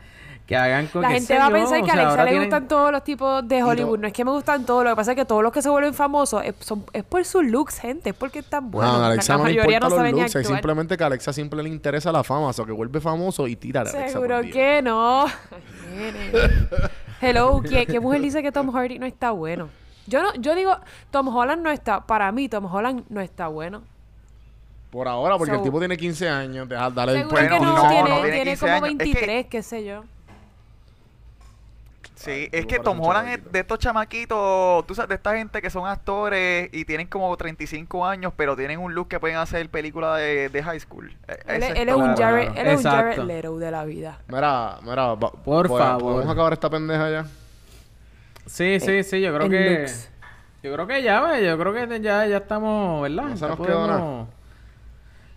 [0.47, 2.93] que hagan con La gente va a pensar que a Alexa le tienen- gustan todos
[2.93, 3.99] los tipos de Hollywood.
[3.99, 4.85] No es que me gustan todos.
[4.85, 7.25] Lo que pasa es que todos los que se vuelven famosos es, son- es por
[7.25, 8.11] sus looks, gente.
[8.11, 8.99] Es porque están buenos.
[8.99, 11.61] no, Alexa la no mayoría importa no saben looks, es simplemente que a Alexa siempre
[11.63, 14.09] le interesa la fama, o sea, que vuelve famoso y tira a Alexa.
[14.11, 15.27] Seguro que no.
[17.21, 19.69] Hello, ¿qué, qué mujer dice que Tom Hardy no está bueno?
[20.07, 20.77] Yo no, yo digo,
[21.11, 23.83] Tom Holland no está, para mí Tom Holland no está bueno.
[24.91, 27.75] Por ahora, porque So- el tipo tiene 15 años, deja, dale Seguro Bueno, que no,
[27.77, 28.87] no, tiene, no tiene tiene 15 como años.
[28.89, 30.05] Es que- 23, qué sé yo.
[32.15, 35.61] Sí, es que Tom un Holland es de estos chamaquitos, tú sabes, de esta gente
[35.61, 39.69] que son actores y tienen como 35 años, pero tienen un look que pueden hacer
[39.69, 41.11] película de, de high school.
[41.27, 42.17] E- Él, ese es- él es un Jared,
[42.53, 42.61] claro.
[42.61, 43.25] él es un Jared Exacto.
[43.25, 44.19] Leto de la vida.
[44.29, 46.01] Mira, mira, va- Por ¿pod- favor.
[46.13, 47.27] ¿Podemos acabar esta pendeja ya?
[48.47, 50.11] Sí, sí, sí, yo creo que looks.
[50.63, 53.25] yo creo que ya, yo creo que ya ya estamos, ¿verdad?
[53.25, 53.99] No se Ya nos quedó nada.
[53.99, 54.29] podemos-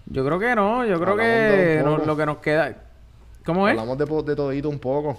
[0.08, 2.76] Yo creo que no, yo creo Hablamos que no- lo que nos queda
[3.45, 3.78] ¿Cómo es?
[3.78, 5.18] Hablamos de, de todito un poco.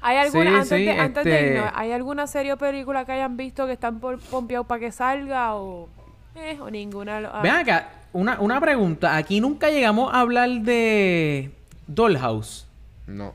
[0.00, 3.04] ¿Hay alguna, Sí, antes, sí, de, antes de este- irnos, ¿hay alguna serie o película
[3.04, 5.88] que hayan visto que están por, pompeados para que salga o,
[6.36, 7.20] eh, o ninguna?
[7.20, 9.16] lo- ah, Ven acá, una, una pregunta.
[9.16, 11.50] Aquí nunca llegamos a hablar de
[11.86, 12.66] Dollhouse.
[13.06, 13.32] No.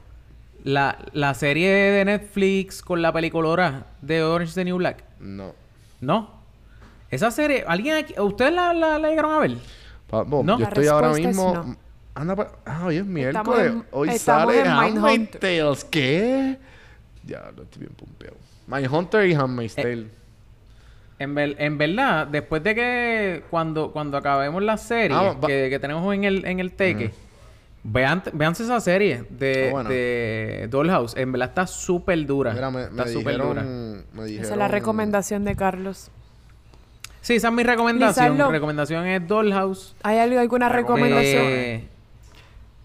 [0.63, 5.03] La, la serie de Netflix con la peliculora de Orange is the New Black.
[5.19, 5.53] No.
[5.99, 6.41] ¿No?
[7.11, 9.57] Esa serie, ¿alguien aquí, ¿ustedes la, la, la llegaron a ver?
[10.09, 10.53] Pa- bo, No.
[10.57, 11.53] Yo La estoy ahora mismo.
[11.53, 11.77] no.
[12.15, 13.71] Anda pa- Ah, hoy es Estamos miércoles.
[13.71, 15.39] en- hoy sale Handmaid's.
[15.39, 15.83] Tales.
[15.85, 16.57] ¿Qué?
[17.25, 18.37] Ya, lo estoy bien pompeado.
[18.67, 20.07] Mindhunter y Handmaid's Eh, Tale.
[21.19, 26.13] En, ver- en verdad, después de que cuando, cuando acabemos la serie Ah, que tenemos
[26.13, 27.11] en el, en el teque,
[27.83, 29.89] vean, véanse esa serie de, Ah, bueno.
[29.89, 31.15] de Dollhouse.
[31.17, 32.53] En verdad está súper dura.
[32.53, 33.61] Mira, me, está súper dura.
[33.63, 34.45] dijeron, me dijeron...
[34.45, 36.09] Esa es la recomendación de Carlos.
[37.21, 38.35] Sí, esa es mi recomendación.
[38.35, 39.95] Mi recomendación es Dollhouse.
[40.03, 41.43] ¿Hay algo- alguna recomendación?
[41.45, 41.87] Eh,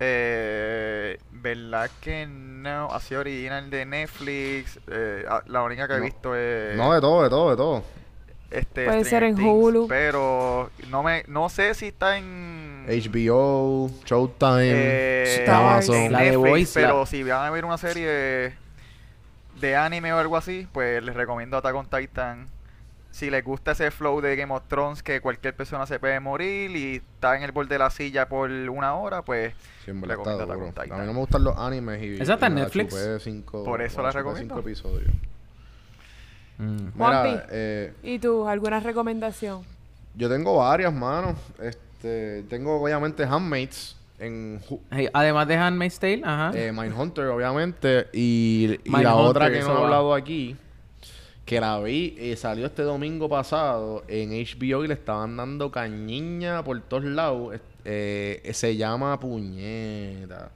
[0.00, 2.86] Eh, ¿Verdad que no?
[2.92, 4.78] Así original de Netflix.
[4.88, 6.04] eh, ah, la única que he No.
[6.04, 6.76] visto es.
[6.76, 7.82] No, de todo, de todo, de todo.
[8.50, 9.86] este, Puede ser en Things, Hulu.
[9.88, 12.57] Pero no me no sé si está en.
[12.88, 15.46] HBO, Showtime, eh.
[15.48, 16.12] Amazon.
[16.12, 18.54] La de Netflix, Voice, pero la- si van a ver una serie
[19.60, 22.46] de anime o algo así, pues les recomiendo Attack on Titan.
[23.10, 26.70] Si les gusta ese flow de Game of Thrones que cualquier persona se puede morir
[26.76, 30.44] y está en el borde de la silla por una hora, pues Sí, está recomiendo
[30.44, 30.66] Attack duro.
[30.68, 30.92] on Titan.
[30.92, 32.22] A mí no me gustan los animes y...
[32.22, 32.94] ¿Esa está en Netflix?
[33.20, 34.54] cinco- Por eso la recomiendo.
[34.54, 35.10] cinco episodios.
[36.58, 36.88] mm.
[36.94, 38.46] Mira, eh, ¿Y tú?
[38.48, 39.62] ¿Alguna recomendación?
[40.14, 41.34] yo tengo varias, mano.
[41.60, 41.80] Este,
[42.48, 44.60] tengo obviamente Handmaids en
[44.90, 46.50] Hey, además de Handmaid's Tale, ajá.
[46.54, 48.08] eh, Mindhunter, obviamente.
[48.12, 50.56] Y, y la otra que no he hablado aquí,
[51.44, 56.62] que la vi, eh, salió este domingo pasado en HBO y le estaban dando cañiña
[56.64, 57.58] por todos lados.
[57.84, 60.50] Eh, se llama Puñeta.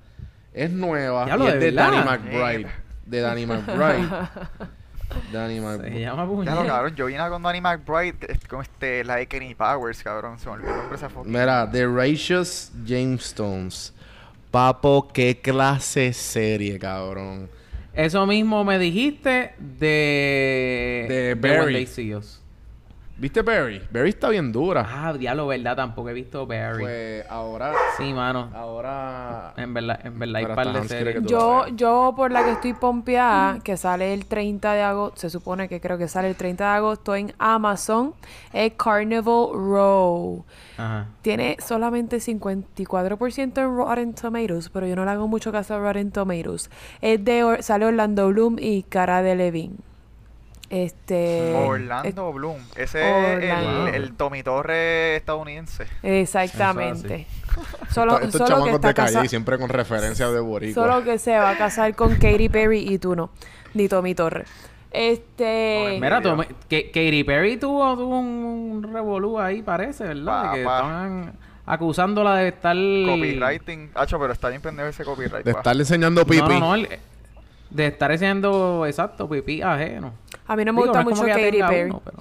[0.53, 1.73] Es nueva y es ¿de de?
[1.73, 2.67] Danny McBride.
[3.07, 4.09] De Danny McBride.
[5.33, 6.01] Danny Se McBride.
[6.01, 6.67] llama Ya lo Puñeta.
[6.67, 10.39] cabrón, yo vine con Danny McBride que es como este, la de Kenny Powers, cabrón.
[10.39, 13.93] Se me olvidó el nombre de esa fucking- Mira, The Righteous Jamestones.
[14.51, 17.49] Papo, qué clase serie, cabrón.
[17.95, 21.07] Eso mismo me dijiste de...
[21.09, 21.73] De Barry.
[21.75, 22.42] They See Us.
[23.19, 23.81] ¿Viste Barry?
[23.93, 24.85] Barry está bien dura.
[24.89, 26.83] Ah, diablo, verdad, tampoco he visto Barry.
[26.83, 27.73] Pues ahora.
[27.97, 28.51] Sí, mano.
[28.53, 29.53] Ahora.
[29.57, 31.23] En verdad, en verdad hay par de series.
[31.27, 35.69] Yo, yo por la que estoy pompeada, que sale el 30 de agosto, se supone
[35.69, 38.15] que creo que sale el 30 de agosto en Amazon,
[38.53, 40.45] es Carnival Row.
[40.77, 41.07] Ajá.
[41.21, 46.11] Tiene solamente 54% en Rotten Tomatoes, pero yo no le hago mucho caso a Rotten
[46.11, 46.71] Tomatoes.
[47.01, 49.75] Es de Or- sale Orlando Bloom y Cara de Levine.
[50.73, 52.57] Este Orlando Bloom.
[52.77, 53.03] Ese
[53.37, 55.83] es el, el Tommy Torres estadounidense.
[55.83, 57.27] es- exactamente.
[57.91, 60.83] Solo, Estos solo que chamacos está de calle casa- siempre con referencias de boricua.
[60.83, 63.31] solo que se va a casar con Katy Perry y tú no,
[63.75, 64.49] ni Tommy Torres.
[64.91, 70.53] Este Mira, Tommy- que Katy Perry tuvo, tuvo un revolú ahí, parece, ¿verdad?
[70.53, 70.77] De que Papá.
[70.79, 71.33] estaban
[71.67, 72.75] acusándola de estar...
[72.77, 73.91] Copywriting.
[73.95, 75.45] Hacho, pero está bien pendejo ese copyright.
[75.45, 75.59] De pa.
[75.61, 76.41] estarle enseñando pipi.
[76.41, 76.75] No, no, no.
[76.77, 76.89] el-
[77.71, 80.13] de estar haciendo, exacto, pipí ajeno.
[80.53, 81.91] A mí no me Digo, gusta mucho Katy Perry.
[81.91, 82.19] uno, pero-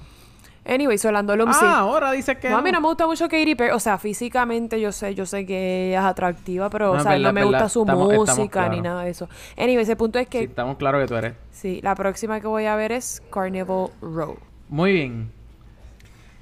[0.64, 1.66] Anyway, Orlando Bloom Ah, sí.
[1.68, 3.72] ahora dices que No, a mí no me gusta mucho Katy Perry.
[3.72, 7.12] O sea, físicamente yo sé, yo sé que ella es atractiva, pero No, o sea,
[7.12, 7.50] verdad, no me verdad.
[7.58, 9.28] gusta su Estamos- estamos música ni nada de eso.
[9.58, 11.34] Anyway, ese punto es Sí, que estamos claros que tú eres.
[11.50, 14.38] sí, la próxima que voy a ver es Carnival Row.
[14.68, 15.32] Muy bien.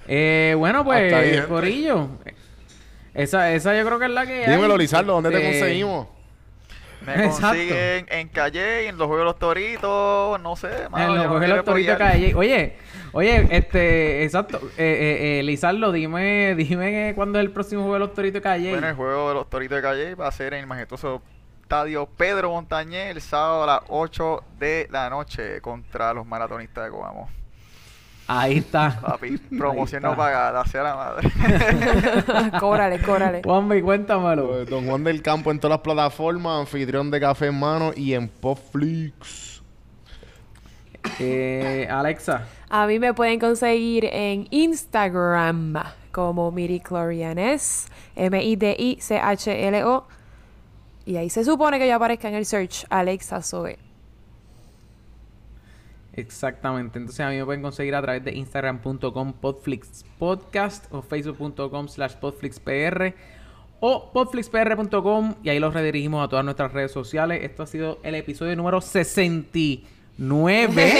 [0.06, 1.46] Eh, bueno, ahí, pues.
[1.46, 2.08] Corillo.
[3.14, 4.54] Esa, esa yo creo que es la que hay.
[4.54, 6.08] Dímelo, Lizardo, ¿dónde te Este, conseguimos?
[7.06, 7.48] Me Exacto.
[7.48, 11.40] consiguen en Calle, en los Juegos de los Toritos, no sé, mano, En los juegos
[11.40, 12.34] de los toritos calle.
[12.34, 12.76] Oye,
[13.12, 14.58] oye, este, exacto.
[14.76, 18.70] Eh, eh, eh, Lizardo, dime, dime cuándo es el próximo juego de los toritos calle.
[18.70, 21.22] Bueno, el Juego de los Toritos de Calle va a ser en el majestuoso
[21.62, 26.90] estadio Pedro Montañez el sábado a las 8 de la noche contra los maratonistas de
[26.90, 27.39] Coamo.
[28.32, 28.96] Ahí está.
[29.00, 31.32] Papi, promoción no pagada, sea la madre.
[32.60, 33.42] córale, córale.
[33.42, 34.46] Juanmi, cuéntamalo.
[34.50, 38.14] Pues, Don Juan del Campo en todas las plataformas, anfitrión de Café en Mano y
[38.14, 39.64] en Popflix.
[41.18, 42.46] Eh, Alexa.
[42.68, 45.82] A mí me pueden conseguir en Instagram
[46.12, 50.06] como Midichlorianes, M-I-D-I-C-H-L-O.
[51.04, 53.89] Y ahí se supone que yo aparezca en el search Alexa Zoe.
[56.20, 56.98] Exactamente.
[56.98, 63.14] Entonces a mí me pueden conseguir a través de instagram.com podflixpodcast o facebook.com slash podflixpr
[63.80, 67.42] o podflixpr.com y ahí los redirigimos a todas nuestras redes sociales.
[67.42, 70.92] Esto ha sido el episodio número 69.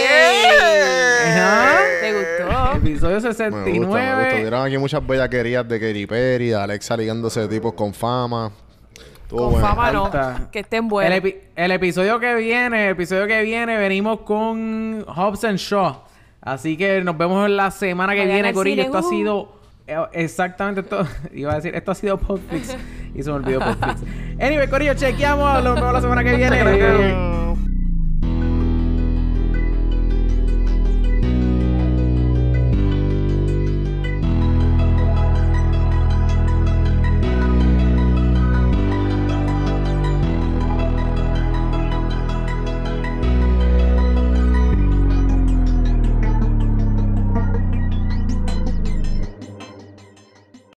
[1.27, 1.79] Ajá.
[2.01, 2.77] ¿Te gustó?
[2.77, 3.61] Episodio Me gusta, me gusta.
[3.61, 4.41] 69.
[4.41, 8.51] Vieron aquí muchas bellaquerías de Katy Perry, de Alexa ligándose de tipos con fama.
[9.31, 9.67] Con bueno.
[9.67, 10.11] fama no.
[10.51, 11.19] Que estén El, buenos.
[11.19, 16.03] epi- el episodio que viene, el episodio que viene, venimos con Hobbs and Shaw.
[16.43, 18.83] Así que nos vemos la semana que Vayan viene, Corillo.
[18.83, 19.11] Esto ha uh.
[19.11, 19.53] sido
[19.87, 21.07] eh, exactamente esto.
[21.35, 22.77] Iba a decir, esto ha sido Podflix.
[23.15, 24.03] y se me olvidó Podflix.
[24.41, 25.63] Anyway, Corillo, chequeamos.
[25.63, 27.70] Nos vemos la semana que viene.